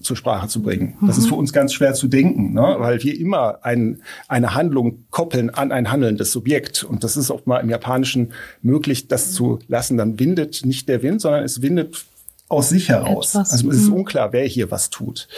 zur 0.04 0.16
Sprache 0.16 0.48
zu 0.48 0.62
bringen. 0.62 0.96
Das 1.02 1.18
ist 1.18 1.28
für 1.28 1.34
uns 1.34 1.52
ganz 1.52 1.72
schwer 1.72 1.94
zu 1.94 2.08
denken, 2.08 2.52
ne? 2.52 2.76
weil 2.78 3.02
wir 3.02 3.18
immer 3.18 3.64
ein, 3.64 4.02
eine 4.28 4.54
Handlung 4.54 5.04
koppeln 5.10 5.50
an 5.50 5.72
ein 5.72 5.90
handelndes 5.90 6.32
Subjekt. 6.32 6.84
Und 6.84 7.04
das 7.04 7.16
ist 7.16 7.30
auch 7.30 7.46
mal 7.46 7.58
im 7.58 7.70
Japanischen 7.70 8.32
möglich, 8.62 9.08
das 9.08 9.32
zu 9.32 9.58
lassen. 9.68 9.96
Dann 9.96 10.18
windet 10.18 10.64
nicht 10.64 10.88
der 10.88 11.02
Wind, 11.02 11.20
sondern 11.20 11.44
es 11.44 11.62
windet 11.62 12.04
aus 12.48 12.68
sich 12.68 12.88
heraus. 12.88 13.34
Etwas. 13.34 13.52
Also 13.52 13.70
es 13.70 13.76
ist 13.78 13.88
mhm. 13.88 13.94
unklar, 13.94 14.32
wer 14.32 14.46
hier 14.46 14.70
was 14.70 14.90
tut. 14.90 15.28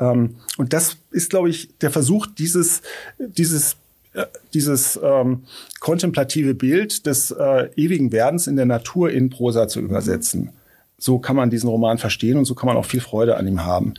Ähm, 0.00 0.36
und 0.56 0.72
das 0.72 0.96
ist, 1.10 1.30
glaube 1.30 1.50
ich, 1.50 1.76
der 1.78 1.90
Versuch, 1.90 2.26
dieses, 2.26 2.82
dieses 3.18 3.76
äh, 4.14 4.26
dieses 4.54 4.98
ähm, 5.02 5.42
kontemplative 5.80 6.54
Bild 6.54 7.06
des 7.06 7.32
äh, 7.32 7.68
ewigen 7.74 8.12
Werdens 8.12 8.46
in 8.46 8.54
der 8.54 8.66
Natur 8.66 9.10
in 9.10 9.30
Prosa 9.30 9.66
zu 9.66 9.80
übersetzen 9.80 10.50
so 10.98 11.18
kann 11.18 11.36
man 11.36 11.50
diesen 11.50 11.68
Roman 11.68 11.98
verstehen 11.98 12.36
und 12.36 12.44
so 12.44 12.54
kann 12.54 12.66
man 12.66 12.76
auch 12.76 12.84
viel 12.86 13.00
Freude 13.00 13.36
an 13.36 13.46
ihm 13.46 13.64
haben. 13.64 13.94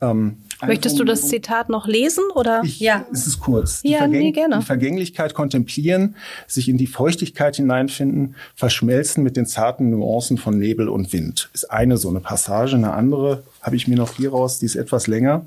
Ähm, 0.00 0.38
Möchtest 0.64 0.98
du 0.98 1.04
das 1.04 1.28
Zitat 1.28 1.68
noch 1.68 1.86
lesen 1.86 2.24
oder? 2.34 2.62
Ich, 2.64 2.78
ja, 2.78 3.06
es 3.12 3.26
ist 3.26 3.40
kurz. 3.40 3.82
Die, 3.82 3.90
ja, 3.90 3.98
Vergäng 3.98 4.22
nee, 4.22 4.32
gerne. 4.32 4.58
die 4.58 4.64
Vergänglichkeit 4.64 5.34
kontemplieren, 5.34 6.16
sich 6.46 6.68
in 6.68 6.76
die 6.76 6.86
Feuchtigkeit 6.86 7.56
hineinfinden, 7.56 8.36
verschmelzen 8.54 9.24
mit 9.24 9.36
den 9.36 9.46
zarten 9.46 9.90
Nuancen 9.90 10.38
von 10.38 10.58
Nebel 10.58 10.88
und 10.88 11.12
Wind. 11.12 11.50
Ist 11.52 11.70
eine 11.70 11.96
so 11.96 12.08
eine 12.10 12.20
Passage. 12.20 12.76
Eine 12.76 12.92
andere 12.92 13.44
habe 13.60 13.76
ich 13.76 13.88
mir 13.88 13.96
noch 13.96 14.16
hier 14.16 14.30
raus, 14.30 14.60
die 14.60 14.66
ist 14.66 14.76
etwas 14.76 15.06
länger. 15.06 15.46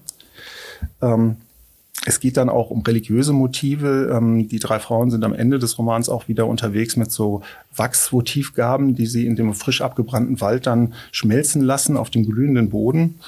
Ähm, 1.02 1.38
es 2.08 2.20
geht 2.20 2.38
dann 2.38 2.50
auch 2.50 2.70
um 2.70 2.82
religiöse 2.82 3.34
Motive. 3.34 4.12
Ähm, 4.16 4.48
die 4.48 4.60
drei 4.60 4.80
Frauen 4.80 5.10
sind 5.10 5.24
am 5.26 5.34
Ende 5.34 5.58
des 5.58 5.78
Romans 5.78 6.08
auch 6.08 6.28
wieder 6.28 6.46
unterwegs 6.46 6.96
mit 6.96 7.12
so 7.12 7.42
Wachsvotivgaben, 7.76 8.96
die 8.96 9.08
sie 9.08 9.26
in 9.26 9.36
dem 9.36 9.54
frisch 9.56 9.82
abgebrannten 9.82 10.40
Wald 10.40 10.68
dann 10.68 10.94
schmelzen 11.12 11.62
lassen 11.62 11.98
auf 11.98 12.12
dem 12.12 12.26
glühenden 12.26 12.70
Boden. 12.70 13.20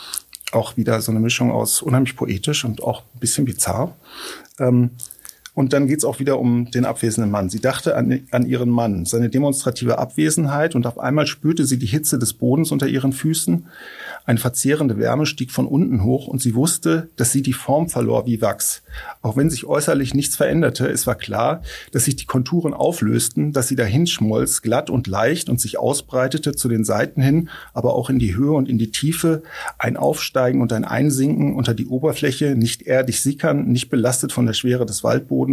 Auch 0.51 0.77
wieder 0.77 1.01
so 1.01 1.11
eine 1.11 1.19
Mischung 1.19 1.51
aus 1.51 1.81
unheimlich 1.81 2.15
poetisch 2.15 2.63
und 2.63 2.83
auch 2.83 3.01
ein 3.01 3.19
bisschen 3.19 3.45
bizarr. 3.45 3.95
Ähm, 4.59 4.91
und 5.57 5.73
dann 5.73 5.87
geht's 5.87 6.05
auch 6.05 6.19
wieder 6.19 6.39
um 6.39 6.69
den 6.69 6.85
abwesenden 6.85 7.31
Mann. 7.31 7.49
Sie 7.49 7.59
dachte 7.59 7.95
an, 7.95 8.21
an 8.29 8.45
ihren 8.45 8.69
Mann, 8.69 9.05
seine 9.05 9.27
demonstrative 9.27 9.97
Abwesenheit 9.97 10.75
und 10.75 10.85
auf 10.85 10.99
einmal 10.99 11.25
spürte 11.25 11.65
sie 11.65 11.79
die 11.79 11.87
Hitze 11.87 12.19
des 12.19 12.33
Bodens 12.33 12.71
unter 12.71 12.85
ihren 12.85 13.11
Füßen. 13.11 13.65
Eine 14.25 14.37
verzehrende 14.37 14.99
Wärme 14.99 15.25
stieg 15.25 15.51
von 15.51 15.65
unten 15.65 16.03
hoch 16.03 16.27
und 16.27 16.43
sie 16.43 16.53
wusste, 16.53 17.09
dass 17.15 17.31
sie 17.31 17.41
die 17.41 17.53
Form 17.53 17.89
verlor 17.89 18.27
wie 18.27 18.39
Wachs. 18.39 18.83
Auch 19.23 19.35
wenn 19.35 19.49
sich 19.49 19.65
äußerlich 19.65 20.13
nichts 20.13 20.35
veränderte, 20.35 20.87
es 20.89 21.07
war 21.07 21.15
klar, 21.15 21.63
dass 21.91 22.05
sich 22.05 22.15
die 22.15 22.25
Konturen 22.25 22.75
auflösten, 22.75 23.51
dass 23.51 23.67
sie 23.67 23.75
dahin 23.75 24.05
schmolz, 24.05 24.61
glatt 24.61 24.91
und 24.91 25.07
leicht 25.07 25.49
und 25.49 25.59
sich 25.59 25.79
ausbreitete 25.79 26.53
zu 26.53 26.69
den 26.69 26.83
Seiten 26.83 27.21
hin, 27.21 27.49
aber 27.73 27.95
auch 27.95 28.11
in 28.11 28.19
die 28.19 28.35
Höhe 28.35 28.51
und 28.51 28.69
in 28.69 28.77
die 28.77 28.91
Tiefe, 28.91 29.41
ein 29.79 29.97
Aufsteigen 29.97 30.61
und 30.61 30.71
ein 30.71 30.85
Einsinken 30.85 31.55
unter 31.55 31.73
die 31.73 31.87
Oberfläche, 31.87 32.55
nicht 32.55 32.83
erdig 32.83 33.21
sickern, 33.21 33.67
nicht 33.69 33.89
belastet 33.89 34.31
von 34.31 34.45
der 34.45 34.53
Schwere 34.53 34.85
des 34.85 35.03
Waldbodens, 35.03 35.46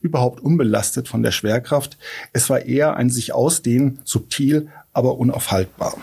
überhaupt 0.00 0.40
unbelastet 0.40 1.08
von 1.08 1.22
der 1.22 1.32
Schwerkraft. 1.32 1.98
Es 2.32 2.48
war 2.50 2.60
eher 2.60 2.96
ein 2.96 3.10
sich 3.10 3.32
ausdehnen, 3.32 4.00
subtil, 4.04 4.68
aber 4.92 5.18
unaufhaltbar. 5.18 5.96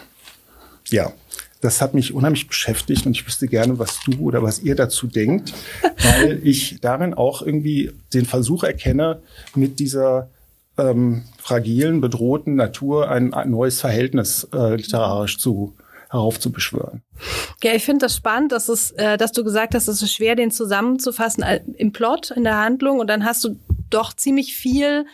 Ja, 0.89 1.13
das 1.62 1.81
hat 1.81 1.93
mich 1.93 2.13
unheimlich 2.13 2.47
beschäftigt 2.47 3.05
und 3.05 3.13
ich 3.13 3.25
wüsste 3.25 3.47
gerne, 3.47 3.79
was 3.79 3.99
du 4.05 4.19
oder 4.19 4.43
was 4.43 4.60
ihr 4.60 4.75
dazu 4.75 5.07
denkt, 5.07 5.53
weil 5.81 6.39
ich 6.43 6.79
darin 6.81 7.13
auch 7.13 7.41
irgendwie 7.41 7.91
den 8.13 8.25
Versuch 8.25 8.63
erkenne, 8.63 9.21
mit 9.55 9.79
dieser 9.79 10.29
ähm, 10.77 11.23
fragilen, 11.39 12.01
bedrohten 12.01 12.55
Natur 12.55 13.10
ein, 13.10 13.33
ein 13.33 13.49
neues 13.49 13.81
Verhältnis 13.81 14.47
äh, 14.53 14.75
literarisch 14.75 15.39
zu 15.39 15.73
heraufzubeschwören. 16.09 17.03
Ja, 17.63 17.73
ich 17.73 17.83
finde 17.83 18.05
das 18.05 18.15
spannend, 18.15 18.51
dass, 18.51 18.69
es, 18.69 18.91
äh, 18.91 19.17
dass 19.17 19.31
du 19.31 19.43
gesagt 19.43 19.75
hast, 19.75 19.87
es 19.87 20.01
ist 20.01 20.13
schwer, 20.13 20.35
den 20.35 20.51
zusammenzufassen 20.51 21.43
äh, 21.43 21.61
im 21.77 21.91
Plot, 21.91 22.31
in 22.31 22.43
der 22.43 22.57
Handlung 22.57 22.99
und 22.99 23.07
dann 23.07 23.25
hast 23.25 23.43
du 23.43 23.57
doch 23.89 24.13
ziemlich 24.13 24.55
viel 24.55 25.05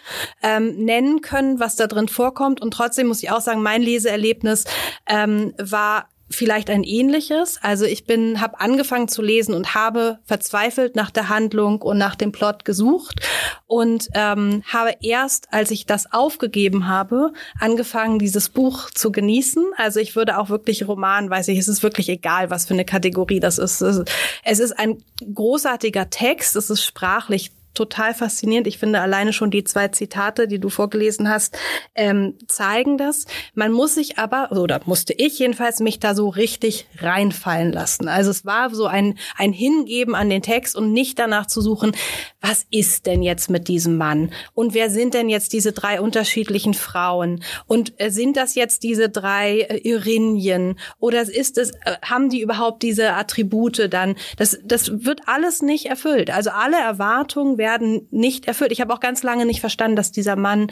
ähm, 0.41 0.75
nennen 0.83 1.21
können, 1.21 1.59
was 1.59 1.75
da 1.75 1.87
drin 1.87 2.07
vorkommt. 2.07 2.61
Und 2.61 2.71
trotzdem 2.71 3.07
muss 3.07 3.21
ich 3.21 3.31
auch 3.31 3.41
sagen, 3.41 3.61
mein 3.61 3.81
Leseerlebnis 3.81 4.65
ähm, 5.07 5.53
war 5.59 6.09
vielleicht 6.35 6.69
ein 6.69 6.83
ähnliches. 6.83 7.59
Also 7.61 7.85
ich 7.85 8.05
bin, 8.05 8.41
habe 8.41 8.59
angefangen 8.59 9.07
zu 9.07 9.21
lesen 9.21 9.53
und 9.53 9.75
habe 9.75 10.19
verzweifelt 10.23 10.95
nach 10.95 11.11
der 11.11 11.29
Handlung 11.29 11.81
und 11.81 11.97
nach 11.97 12.15
dem 12.15 12.31
Plot 12.31 12.65
gesucht 12.65 13.21
und 13.67 14.09
ähm, 14.13 14.63
habe 14.71 14.95
erst, 15.01 15.51
als 15.51 15.71
ich 15.71 15.85
das 15.85 16.11
aufgegeben 16.11 16.87
habe, 16.87 17.33
angefangen, 17.59 18.19
dieses 18.19 18.49
Buch 18.49 18.89
zu 18.91 19.11
genießen. 19.11 19.63
Also 19.77 19.99
ich 19.99 20.15
würde 20.15 20.37
auch 20.37 20.49
wirklich 20.49 20.87
Roman, 20.87 21.29
weiß 21.29 21.47
ich, 21.49 21.57
es 21.57 21.67
ist 21.67 21.83
wirklich 21.83 22.09
egal, 22.09 22.49
was 22.49 22.65
für 22.65 22.73
eine 22.73 22.85
Kategorie 22.85 23.39
das 23.39 23.57
ist. 23.57 23.81
Es 23.81 24.59
ist 24.59 24.79
ein 24.79 25.03
großartiger 25.33 26.09
Text, 26.09 26.55
es 26.55 26.69
ist 26.69 26.83
sprachlich 26.83 27.51
total 27.73 28.13
faszinierend. 28.13 28.67
Ich 28.67 28.77
finde 28.77 29.01
alleine 29.01 29.33
schon 29.33 29.51
die 29.51 29.63
zwei 29.63 29.87
Zitate, 29.89 30.47
die 30.47 30.59
du 30.59 30.69
vorgelesen 30.69 31.29
hast, 31.29 31.57
ähm, 31.95 32.35
zeigen 32.47 32.97
das. 32.97 33.25
Man 33.53 33.71
muss 33.71 33.95
sich 33.95 34.17
aber, 34.17 34.51
oder 34.51 34.81
musste 34.85 35.13
ich 35.13 35.39
jedenfalls, 35.39 35.79
mich 35.79 35.99
da 35.99 36.15
so 36.15 36.29
richtig 36.29 36.87
reinfallen 36.99 37.71
lassen. 37.71 38.07
Also 38.07 38.31
es 38.31 38.45
war 38.45 38.73
so 38.73 38.85
ein, 38.85 39.17
ein 39.37 39.53
Hingeben 39.53 40.15
an 40.15 40.29
den 40.29 40.41
Text 40.41 40.75
und 40.75 40.93
nicht 40.93 41.19
danach 41.19 41.47
zu 41.47 41.61
suchen, 41.61 41.95
was 42.41 42.65
ist 42.71 43.05
denn 43.05 43.23
jetzt 43.23 43.49
mit 43.49 43.67
diesem 43.67 43.97
Mann? 43.97 44.31
Und 44.53 44.73
wer 44.73 44.89
sind 44.89 45.13
denn 45.13 45.29
jetzt 45.29 45.53
diese 45.53 45.71
drei 45.71 46.01
unterschiedlichen 46.01 46.73
Frauen? 46.73 47.43
Und 47.67 47.93
äh, 47.97 48.09
sind 48.09 48.37
das 48.37 48.55
jetzt 48.55 48.83
diese 48.83 49.09
drei 49.09 49.61
äh, 49.61 49.77
Irinien? 49.77 50.77
Oder 50.99 51.21
ist 51.21 51.57
es, 51.57 51.71
äh, 51.71 51.97
haben 52.03 52.29
die 52.29 52.41
überhaupt 52.41 52.83
diese 52.83 53.13
Attribute 53.13 53.87
dann? 53.89 54.15
Das, 54.37 54.59
das 54.63 55.05
wird 55.05 55.21
alles 55.25 55.61
nicht 55.61 55.85
erfüllt. 55.85 56.31
Also 56.31 56.49
alle 56.49 56.77
Erwartungen 56.77 57.57
werden 57.63 58.07
nicht 58.11 58.45
erfüllt. 58.45 58.73
Ich 58.73 58.81
habe 58.81 58.93
auch 58.93 58.99
ganz 58.99 59.23
lange 59.23 59.45
nicht 59.45 59.61
verstanden, 59.61 59.95
dass 59.95 60.11
dieser 60.11 60.35
Mann 60.35 60.67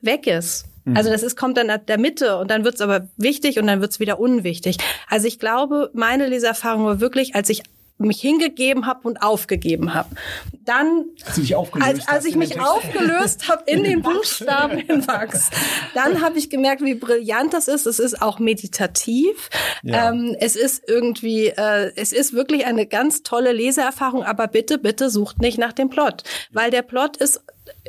weg 0.00 0.26
ist. 0.26 0.64
Mhm. 0.86 0.96
Also 0.96 1.10
das 1.10 1.22
ist, 1.22 1.36
kommt 1.36 1.58
dann 1.58 1.68
ab 1.68 1.86
der 1.86 1.98
Mitte 1.98 2.38
und 2.38 2.50
dann 2.50 2.64
wird 2.64 2.76
es 2.76 2.80
aber 2.80 3.08
wichtig 3.18 3.58
und 3.58 3.66
dann 3.66 3.82
wird 3.82 3.90
es 3.90 4.00
wieder 4.00 4.18
unwichtig. 4.18 4.78
Also 5.06 5.26
ich 5.26 5.38
glaube, 5.38 5.90
meine 5.92 6.26
Leserfahrung 6.26 6.86
war 6.86 7.00
wirklich, 7.00 7.34
als 7.34 7.50
ich 7.50 7.62
mich 8.06 8.20
hingegeben 8.20 8.86
habe 8.86 9.06
und 9.06 9.22
aufgegeben 9.22 9.94
habe. 9.94 10.08
Dann, 10.64 11.04
als, 11.26 11.38
ich, 11.38 11.56
als, 12.08 12.24
ich 12.24 12.36
mich 12.36 12.60
aufgelöst 12.60 13.48
habe 13.48 13.62
in 13.66 13.84
den 13.84 14.02
Buchstaben 14.02 14.78
in 14.78 15.06
Wachs, 15.06 15.50
dann 15.94 16.20
habe 16.20 16.38
ich 16.38 16.50
gemerkt, 16.50 16.82
wie 16.82 16.94
brillant 16.94 17.52
das 17.52 17.68
ist. 17.68 17.86
Es 17.86 17.98
ist 17.98 18.20
auch 18.20 18.38
meditativ. 18.38 19.50
Ja. 19.82 20.10
Ähm, 20.10 20.36
es 20.38 20.56
ist 20.56 20.82
irgendwie, 20.86 21.48
äh, 21.48 21.92
es 21.96 22.12
ist 22.12 22.32
wirklich 22.32 22.66
eine 22.66 22.86
ganz 22.86 23.22
tolle 23.22 23.52
Leseerfahrung. 23.52 24.22
Aber 24.22 24.48
bitte, 24.48 24.78
bitte 24.78 25.10
sucht 25.10 25.40
nicht 25.40 25.58
nach 25.58 25.72
dem 25.72 25.90
Plot, 25.90 26.24
weil 26.52 26.70
der 26.70 26.82
Plot 26.82 27.16
ist 27.16 27.40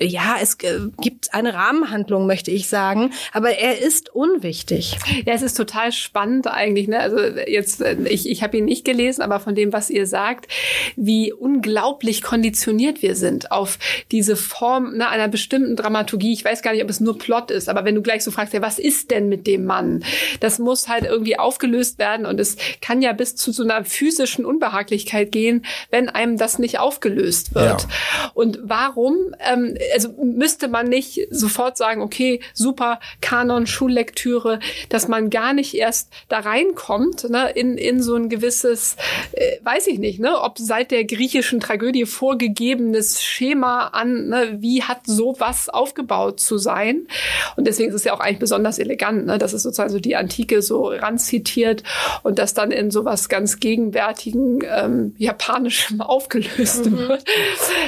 ja, 0.02 0.38
es 0.42 0.58
gibt 0.58 1.34
eine 1.34 1.54
Rahmenhandlung, 1.54 2.28
möchte 2.28 2.52
ich 2.52 2.68
sagen, 2.68 3.12
aber 3.34 3.52
er 3.52 3.80
ist 3.80 4.14
unwichtig. 4.14 4.98
Ja, 5.26 5.34
es 5.34 5.42
ist 5.42 5.56
total 5.56 5.92
spannend 5.92 6.48
eigentlich. 6.48 6.88
Ne? 6.88 7.00
Also 7.00 7.20
jetzt, 7.20 7.82
ich, 7.82 8.30
ich 8.30 8.44
habe 8.44 8.58
ihn 8.58 8.66
nicht 8.66 8.86
gelesen, 8.86 9.22
aber 9.22 9.40
von 9.40 9.56
dem, 9.56 9.74
was 9.74 9.90
ihr 9.90 10.08
sagt, 10.08 10.48
wie 10.96 11.32
unglaublich 11.32 12.22
konditioniert 12.22 13.02
wir 13.02 13.16
sind 13.16 13.52
auf 13.52 13.78
diese 14.12 14.36
Form 14.36 14.98
ne, 14.98 15.10
einer 15.10 15.28
bestimmten 15.28 15.76
Dramaturgie. 15.76 16.34
Ich 16.34 16.44
weiß 16.44 16.62
gar 16.62 16.74
nicht, 16.74 16.84
ob 16.84 16.90
es 16.90 17.00
nur 17.00 17.18
Plot 17.18 17.52
ist, 17.52 17.70
aber 17.70 17.86
wenn 17.86 17.96
du 17.96 18.02
gleich 18.02 18.24
so 18.24 18.32
fragst, 18.32 18.54
ja, 18.54 18.62
was 18.62 18.80
ist 18.80 19.12
denn 19.12 19.30
mit 19.30 19.48
dem 19.48 19.66
Mann? 19.66 20.04
Das 20.40 20.60
muss 20.60 20.88
halt 20.88 21.06
irgendwie 21.06 21.38
aufgelöst 21.38 22.00
werden 22.00 22.26
und 22.26 22.40
es 22.40 22.58
kann 22.82 23.02
ja 23.02 23.14
bis 23.14 23.36
zu 23.36 23.52
so 23.52 23.64
einer 23.64 23.84
physischen 23.86 24.46
Unbehaglichkeit 24.46 25.32
gehen, 25.32 25.66
wenn 25.90 26.10
einem 26.10 26.38
das 26.38 26.60
nicht 26.60 26.80
aufgelöst 26.80 27.56
wird. 27.56 27.82
Ja. 27.82 28.32
Und 28.34 28.60
warum? 28.64 29.36
Ähm, 29.40 29.76
also 29.94 30.10
müsste 30.22 30.68
man 30.68 30.88
nicht 30.88 31.28
sofort 31.30 31.78
sagen, 31.78 32.02
okay, 32.02 32.42
super, 32.54 33.00
Kanon, 33.22 33.68
Schullektüre, 33.68 34.60
dass 34.90 35.08
man 35.08 35.30
gar 35.30 35.54
nicht 35.54 35.76
erst 35.76 36.10
da 36.30 36.40
reinkommt, 36.40 37.30
ne, 37.30 37.52
in, 37.52 37.78
in 37.78 38.02
so 38.02 38.16
ein 38.16 38.30
gewisses, 38.30 38.96
äh, 39.34 39.58
weiß 39.64 39.88
ich 39.88 40.00
nicht, 40.00 40.20
ne, 40.20 40.40
ob 40.42 40.58
seit 40.58 40.92
der 40.92 41.06
griechischen 41.06 41.60
Tragödie 41.60 42.06
vorgegebenes 42.06 43.22
Schema 43.24 43.88
an, 43.88 44.28
ne, 44.30 44.58
wie 44.60 44.84
hat 44.84 45.06
sowas 45.06 45.70
aufgebaut 45.70 46.40
zu 46.40 46.58
sein. 46.58 47.08
Und 47.56 47.68
deswegen 47.68 47.90
ist 47.90 47.96
es 47.96 48.04
ja 48.04 48.14
auch 48.14 48.20
eigentlich 48.20 48.40
besonders 48.40 48.80
elegant, 48.80 49.26
ne, 49.26 49.38
dass 49.38 49.54
es 49.54 49.64
sozusagen 49.64 49.92
so 49.92 50.00
die 50.00 50.16
Antike 50.16 50.62
so 50.62 50.88
ranzitiert 50.88 51.84
und 52.24 52.40
das 52.40 52.54
dann 52.54 52.72
in 52.72 52.92
sowas 52.92 53.30
ganz 53.30 53.60
gegenwärtigen 53.60 54.60
ähm, 54.64 55.16
Japanischem 55.18 56.02
aufgelöst 56.02 56.86
mhm. 56.86 56.98
wird. 56.98 57.24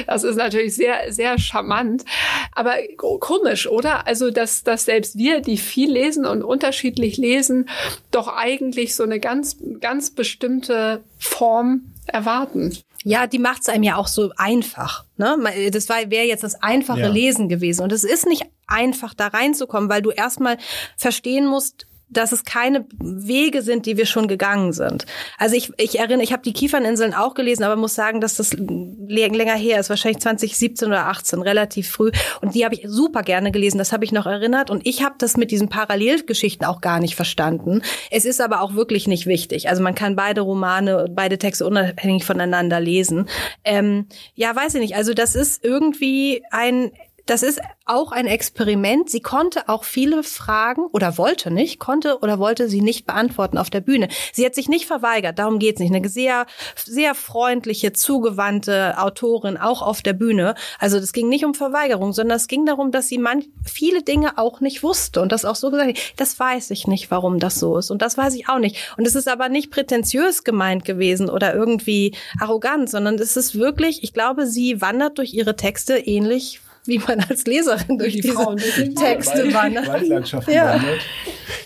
Das 0.06 0.24
ist 0.24 0.36
natürlich 0.36 0.74
sehr, 0.74 1.12
sehr 1.12 1.38
charmant 1.38 1.83
spannend. 1.84 2.04
Aber 2.52 2.76
komisch, 3.20 3.66
oder? 3.66 4.06
Also, 4.06 4.30
dass, 4.30 4.64
dass 4.64 4.84
selbst 4.84 5.16
wir, 5.16 5.40
die 5.40 5.56
viel 5.56 5.92
lesen 5.92 6.26
und 6.26 6.42
unterschiedlich 6.42 7.16
lesen, 7.16 7.68
doch 8.10 8.28
eigentlich 8.28 8.94
so 8.94 9.02
eine 9.02 9.20
ganz, 9.20 9.56
ganz 9.80 10.10
bestimmte 10.10 11.02
Form 11.18 11.92
erwarten. 12.06 12.76
Ja, 13.06 13.26
die 13.26 13.38
macht 13.38 13.62
es 13.62 13.68
einem 13.68 13.82
ja 13.82 13.96
auch 13.96 14.08
so 14.08 14.30
einfach. 14.36 15.04
Ne? 15.18 15.36
Das 15.70 15.88
wäre 15.88 16.26
jetzt 16.26 16.42
das 16.42 16.62
einfache 16.62 17.00
ja. 17.00 17.08
Lesen 17.08 17.48
gewesen. 17.48 17.82
Und 17.82 17.92
es 17.92 18.02
ist 18.02 18.26
nicht 18.26 18.46
einfach, 18.66 19.12
da 19.12 19.26
reinzukommen, 19.26 19.90
weil 19.90 20.00
du 20.00 20.10
erstmal 20.10 20.56
verstehen 20.96 21.46
musst, 21.46 21.86
dass 22.16 22.32
es 22.32 22.44
keine 22.44 22.86
Wege 22.98 23.62
sind, 23.62 23.86
die 23.86 23.96
wir 23.96 24.06
schon 24.06 24.28
gegangen 24.28 24.72
sind. 24.72 25.06
Also 25.38 25.56
ich, 25.56 25.70
ich 25.78 25.98
erinnere, 25.98 26.22
ich 26.22 26.32
habe 26.32 26.42
die 26.42 26.52
Kieferninseln 26.52 27.14
auch 27.14 27.34
gelesen, 27.34 27.64
aber 27.64 27.76
muss 27.76 27.94
sagen, 27.94 28.20
dass 28.20 28.36
das 28.36 28.54
länger 28.54 29.54
her 29.54 29.80
ist, 29.80 29.90
wahrscheinlich 29.90 30.20
2017 30.20 30.88
oder 30.88 31.06
18, 31.06 31.42
relativ 31.42 31.90
früh. 31.90 32.10
Und 32.40 32.54
die 32.54 32.64
habe 32.64 32.74
ich 32.74 32.84
super 32.86 33.22
gerne 33.22 33.52
gelesen, 33.52 33.78
das 33.78 33.92
habe 33.92 34.04
ich 34.04 34.12
noch 34.12 34.26
erinnert. 34.26 34.70
Und 34.70 34.86
ich 34.86 35.02
habe 35.02 35.14
das 35.18 35.36
mit 35.36 35.50
diesen 35.50 35.68
Parallelgeschichten 35.68 36.66
auch 36.66 36.80
gar 36.80 37.00
nicht 37.00 37.16
verstanden. 37.16 37.82
Es 38.10 38.24
ist 38.24 38.40
aber 38.40 38.62
auch 38.62 38.74
wirklich 38.74 39.06
nicht 39.06 39.26
wichtig. 39.26 39.68
Also 39.68 39.82
man 39.82 39.94
kann 39.94 40.16
beide 40.16 40.40
Romane, 40.40 41.06
beide 41.10 41.38
Texte 41.38 41.66
unabhängig 41.66 42.24
voneinander 42.24 42.80
lesen. 42.80 43.28
Ähm, 43.64 44.06
ja, 44.34 44.54
weiß 44.54 44.74
ich 44.74 44.80
nicht. 44.80 44.96
Also 44.96 45.14
das 45.14 45.34
ist 45.34 45.64
irgendwie 45.64 46.42
ein 46.50 46.92
das 47.26 47.42
ist 47.42 47.60
auch 47.86 48.12
ein 48.12 48.26
Experiment. 48.26 49.10
Sie 49.10 49.20
konnte 49.20 49.68
auch 49.68 49.84
viele 49.84 50.22
Fragen 50.22 50.86
oder 50.92 51.18
wollte 51.18 51.50
nicht, 51.50 51.78
konnte 51.78 52.18
oder 52.20 52.38
wollte 52.38 52.68
sie 52.68 52.80
nicht 52.80 53.06
beantworten 53.06 53.58
auf 53.58 53.70
der 53.70 53.80
Bühne. 53.80 54.08
Sie 54.32 54.44
hat 54.44 54.54
sich 54.54 54.68
nicht 54.68 54.86
verweigert, 54.86 55.38
darum 55.38 55.58
geht's 55.58 55.80
nicht. 55.80 55.94
Eine 55.94 56.08
sehr, 56.08 56.46
sehr 56.76 57.14
freundliche, 57.14 57.92
zugewandte 57.92 58.98
Autorin, 58.98 59.56
auch 59.56 59.82
auf 59.82 60.02
der 60.02 60.12
Bühne. 60.12 60.54
Also 60.78 60.98
das 60.98 61.12
ging 61.12 61.28
nicht 61.28 61.44
um 61.44 61.54
Verweigerung, 61.54 62.12
sondern 62.12 62.36
es 62.36 62.48
ging 62.48 62.66
darum, 62.66 62.90
dass 62.90 63.08
sie 63.08 63.18
man 63.18 63.44
viele 63.64 64.02
Dinge 64.02 64.38
auch 64.38 64.60
nicht 64.60 64.82
wusste 64.82 65.20
und 65.20 65.32
das 65.32 65.44
auch 65.44 65.56
so 65.56 65.70
gesagt 65.70 65.96
hat, 65.96 66.12
das 66.16 66.38
weiß 66.38 66.70
ich 66.70 66.86
nicht, 66.86 67.10
warum 67.10 67.38
das 67.38 67.56
so 67.56 67.78
ist 67.78 67.90
und 67.90 68.02
das 68.02 68.16
weiß 68.16 68.34
ich 68.34 68.48
auch 68.48 68.58
nicht. 68.58 68.94
Und 68.96 69.06
es 69.06 69.14
ist 69.14 69.28
aber 69.28 69.48
nicht 69.48 69.70
prätentiös 69.70 70.44
gemeint 70.44 70.84
gewesen 70.84 71.28
oder 71.30 71.54
irgendwie 71.54 72.14
arrogant, 72.40 72.90
sondern 72.90 73.16
es 73.16 73.36
ist 73.36 73.58
wirklich, 73.58 74.02
ich 74.02 74.12
glaube, 74.12 74.46
sie 74.46 74.80
wandert 74.80 75.18
durch 75.18 75.34
ihre 75.34 75.56
Texte 75.56 75.96
ähnlich 75.96 76.60
wie 76.86 76.98
man 76.98 77.20
als 77.20 77.44
Leserin 77.46 77.98
durch 77.98 78.14
die 78.14 78.20
diese 78.20 78.34
Frauen, 78.34 78.58
Texte 78.58 79.52
wandert. 79.54 80.48
Ja. 80.48 80.80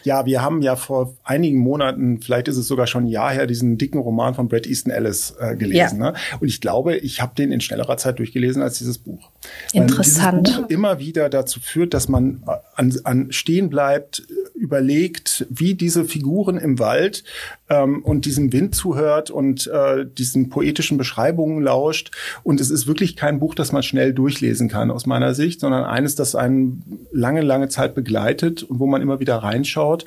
ja, 0.04 0.26
wir 0.26 0.42
haben 0.42 0.62
ja 0.62 0.76
vor 0.76 1.16
einigen 1.24 1.58
Monaten, 1.58 2.20
vielleicht 2.20 2.48
ist 2.48 2.56
es 2.56 2.68
sogar 2.68 2.86
schon 2.86 3.04
ein 3.04 3.08
Jahr 3.08 3.32
her, 3.32 3.46
diesen 3.46 3.78
dicken 3.78 3.98
Roman 3.98 4.34
von 4.34 4.48
Bret 4.48 4.66
Easton 4.66 4.92
Ellis 4.92 5.34
äh, 5.40 5.56
gelesen. 5.56 6.00
Ja. 6.00 6.12
Ne? 6.12 6.14
Und 6.40 6.48
ich 6.48 6.60
glaube, 6.60 6.96
ich 6.96 7.20
habe 7.20 7.34
den 7.34 7.52
in 7.52 7.60
schnellerer 7.60 7.96
Zeit 7.96 8.18
durchgelesen 8.18 8.62
als 8.62 8.78
dieses 8.78 8.98
Buch. 8.98 9.30
Interessant. 9.72 10.64
Immer 10.68 10.98
wieder 10.98 11.28
dazu 11.28 11.60
führt, 11.60 11.94
dass 11.94 12.08
man 12.08 12.42
an, 12.74 12.94
an 13.04 13.32
stehen 13.32 13.70
bleibt, 13.70 14.22
überlegt, 14.54 15.46
wie 15.50 15.74
diese 15.74 16.04
Figuren 16.04 16.56
im 16.56 16.78
Wald 16.78 17.22
ähm, 17.68 18.02
und 18.02 18.24
diesem 18.24 18.52
Wind 18.52 18.74
zuhört 18.74 19.30
und 19.30 19.66
äh, 19.68 20.04
diesen 20.06 20.48
poetischen 20.48 20.98
Beschreibungen 20.98 21.62
lauscht. 21.62 22.10
Und 22.42 22.60
es 22.60 22.70
ist 22.70 22.86
wirklich 22.86 23.14
kein 23.14 23.38
Buch, 23.38 23.54
das 23.54 23.72
man 23.72 23.82
schnell 23.82 24.12
durchlesen 24.12 24.68
kann 24.68 24.90
aus 24.90 25.06
meiner 25.06 25.34
Sicht, 25.34 25.60
sondern 25.60 25.84
eines, 25.84 26.16
das 26.16 26.34
einen 26.34 27.06
lange, 27.12 27.42
lange 27.42 27.68
Zeit 27.68 27.94
begleitet 27.94 28.64
und 28.64 28.80
wo 28.80 28.86
man 28.86 29.02
immer 29.02 29.20
wieder 29.20 29.36
reinschaut. 29.36 30.04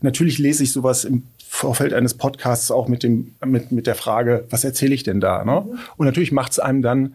Natürlich 0.00 0.38
lese 0.38 0.62
ich 0.62 0.72
sowas 0.72 1.04
im 1.04 1.24
Vorfeld 1.46 1.92
eines 1.92 2.14
Podcasts 2.14 2.70
auch 2.70 2.86
mit 2.86 3.02
dem 3.02 3.34
mit 3.44 3.72
mit 3.72 3.88
der 3.88 3.96
Frage, 3.96 4.44
was 4.50 4.62
erzähle 4.62 4.94
ich 4.94 5.02
denn 5.02 5.20
da? 5.20 5.44
Ne? 5.44 5.66
Und 5.96 6.06
natürlich 6.06 6.30
macht 6.30 6.52
es 6.52 6.58
einem 6.60 6.80
dann 6.80 7.14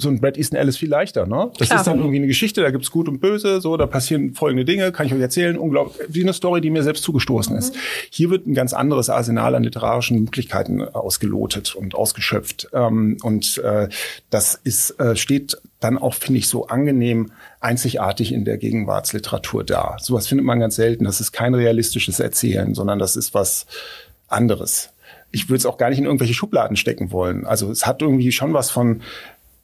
so 0.00 0.08
ein 0.08 0.20
Brad 0.20 0.36
Easton 0.36 0.58
Ellis 0.58 0.76
viel 0.76 0.88
leichter, 0.88 1.26
ne? 1.26 1.50
Das 1.58 1.68
Klar. 1.68 1.80
ist 1.80 1.86
dann 1.86 1.98
irgendwie 1.98 2.16
eine 2.16 2.26
Geschichte, 2.26 2.62
da 2.62 2.70
gibt's 2.70 2.90
Gut 2.90 3.08
und 3.08 3.20
Böse, 3.20 3.60
so, 3.60 3.76
da 3.76 3.86
passieren 3.86 4.34
folgende 4.34 4.64
Dinge, 4.64 4.92
kann 4.92 5.06
ich 5.06 5.14
euch 5.14 5.20
erzählen, 5.20 5.58
unglaublich, 5.58 5.96
wie 6.08 6.22
eine 6.22 6.32
Story, 6.32 6.60
die 6.60 6.70
mir 6.70 6.82
selbst 6.82 7.04
zugestoßen 7.04 7.52
mhm. 7.52 7.58
ist. 7.58 7.74
Hier 8.10 8.30
wird 8.30 8.46
ein 8.46 8.54
ganz 8.54 8.72
anderes 8.72 9.10
Arsenal 9.10 9.54
an 9.54 9.64
literarischen 9.64 10.20
Möglichkeiten 10.20 10.82
ausgelotet 10.82 11.74
und 11.74 11.94
ausgeschöpft. 11.94 12.68
Ähm, 12.72 13.18
und 13.22 13.58
äh, 13.58 13.88
das 14.30 14.60
ist, 14.62 14.98
äh, 15.00 15.16
steht 15.16 15.58
dann 15.80 15.98
auch, 15.98 16.14
finde 16.14 16.38
ich, 16.38 16.48
so 16.48 16.66
angenehm 16.66 17.32
einzigartig 17.60 18.32
in 18.32 18.44
der 18.44 18.58
Gegenwartsliteratur 18.58 19.64
da. 19.64 19.96
Sowas 20.00 20.26
findet 20.26 20.46
man 20.46 20.60
ganz 20.60 20.76
selten. 20.76 21.04
Das 21.04 21.20
ist 21.20 21.32
kein 21.32 21.54
realistisches 21.54 22.20
Erzählen, 22.20 22.74
sondern 22.74 22.98
das 22.98 23.16
ist 23.16 23.34
was 23.34 23.66
anderes 24.28 24.90
ich 25.32 25.48
würde 25.48 25.58
es 25.58 25.66
auch 25.66 25.78
gar 25.78 25.90
nicht 25.90 25.98
in 25.98 26.04
irgendwelche 26.04 26.34
Schubladen 26.34 26.76
stecken 26.76 27.12
wollen. 27.12 27.46
Also 27.46 27.70
es 27.70 27.86
hat 27.86 28.02
irgendwie 28.02 28.32
schon 28.32 28.52
was 28.52 28.70
von 28.70 29.02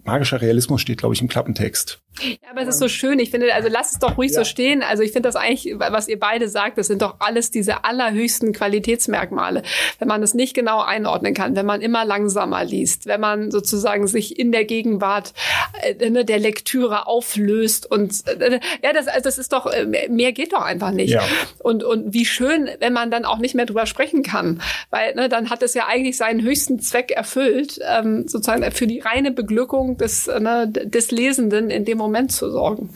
magischer 0.07 0.41
Realismus 0.41 0.81
steht, 0.81 0.99
glaube 0.99 1.15
ich, 1.15 1.21
im 1.21 1.29
Klappentext. 1.29 2.01
Ja, 2.23 2.51
aber 2.51 2.63
es 2.63 2.69
ist 2.69 2.79
so 2.79 2.89
schön. 2.89 3.19
Ich 3.19 3.31
finde, 3.31 3.53
also 3.55 3.69
lass 3.71 3.93
es 3.93 3.99
doch 3.99 4.17
ruhig 4.17 4.33
ja. 4.33 4.39
so 4.39 4.45
stehen. 4.45 4.83
Also 4.83 5.03
ich 5.03 5.13
finde 5.13 5.29
das 5.29 5.37
eigentlich, 5.37 5.75
was 5.79 6.09
ihr 6.09 6.19
beide 6.19 6.49
sagt, 6.49 6.79
das 6.79 6.87
sind 6.87 7.03
doch 7.03 7.17
alles 7.19 7.51
diese 7.51 7.85
allerhöchsten 7.85 8.53
Qualitätsmerkmale. 8.53 9.63
Wenn 9.99 10.09
man 10.09 10.21
das 10.21 10.35
nicht 10.35 10.55
genau 10.55 10.81
einordnen 10.81 11.35
kann, 11.35 11.57
wenn 11.57 11.67
man 11.67 11.81
immer 11.81 12.05
langsamer 12.05 12.65
liest, 12.65 13.07
wenn 13.07 13.21
man 13.21 13.51
sozusagen 13.51 14.07
sich 14.07 14.39
in 14.39 14.53
der 14.53 14.65
Gegenwart 14.65 15.35
äh, 15.83 16.11
ne, 16.11 16.25
der 16.25 16.39
Lektüre 16.39 17.07
auflöst 17.07 17.91
und 17.91 18.27
äh, 18.27 18.61
ja, 18.83 18.93
das, 18.93 19.09
also 19.09 19.25
das 19.25 19.39
ist 19.39 19.53
doch, 19.53 19.67
äh, 19.67 20.09
mehr 20.09 20.33
geht 20.33 20.53
doch 20.53 20.63
einfach 20.63 20.93
nicht. 20.93 21.11
Ja. 21.11 21.23
Und, 21.59 21.85
und 21.85 22.15
wie 22.15 22.25
schön, 22.25 22.71
wenn 22.81 22.93
man 22.93 23.11
dann 23.11 23.25
auch 23.25 23.39
nicht 23.39 23.55
mehr 23.55 23.67
drüber 23.67 23.87
sprechen 23.87 24.23
kann. 24.23 24.63
Weil 24.91 25.15
ne, 25.15 25.29
dann 25.29 25.51
hat 25.51 25.63
es 25.63 25.75
ja 25.75 25.87
eigentlich 25.87 26.17
seinen 26.17 26.43
höchsten 26.43 26.81
Zweck 26.81 27.11
erfüllt, 27.11 27.79
ähm, 27.87 28.27
sozusagen 28.27 28.71
für 28.73 28.87
die 28.87 29.01
reine 29.01 29.33
Beglückung 29.33 29.99
des, 29.99 30.27
ne, 30.27 30.67
des 30.69 31.11
Lesenden 31.11 31.71
in 31.71 31.85
dem 31.85 31.99
Moment 31.99 32.06
zu 32.29 32.51
sorgen. 32.51 32.91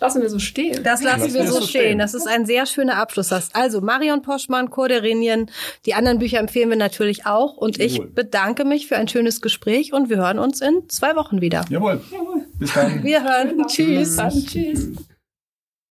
Lassen 0.00 0.22
wir 0.22 0.30
so 0.30 0.38
stehen. 0.38 0.82
Das 0.82 1.02
lassen, 1.02 1.34
wir 1.34 1.46
so 1.46 1.60
stehen. 1.60 1.68
stehen. 1.68 1.98
Das 1.98 2.14
ist 2.14 2.26
ein 2.26 2.46
sehr 2.46 2.66
schöner 2.66 2.96
Abschluss. 2.96 3.32
Also 3.52 3.80
Marion 3.80 4.22
Poschmann, 4.22 4.70
Korderinien, 4.70 5.50
die 5.84 5.94
anderen 5.94 6.18
Bücher 6.18 6.38
empfehlen 6.38 6.70
wir 6.70 6.76
natürlich 6.76 7.26
auch. 7.26 7.56
Und 7.56 7.80
ich 7.80 7.94
Jawohl. 7.94 8.10
bedanke 8.10 8.64
mich 8.64 8.86
für 8.86 8.96
ein 8.96 9.08
schönes 9.08 9.40
Gespräch 9.40 9.92
und 9.92 10.10
wir 10.10 10.18
hören 10.18 10.38
uns 10.38 10.60
in 10.60 10.88
zwei 10.88 11.16
Wochen 11.16 11.40
wieder. 11.40 11.64
Jawohl. 11.68 12.00
Jawohl. 12.12 12.46
Bis 12.58 12.72
dann. 12.74 13.02
Wir 13.02 13.22
hören. 13.22 13.66
Tschüss. 13.66 14.16
Tschüss. 14.46 14.92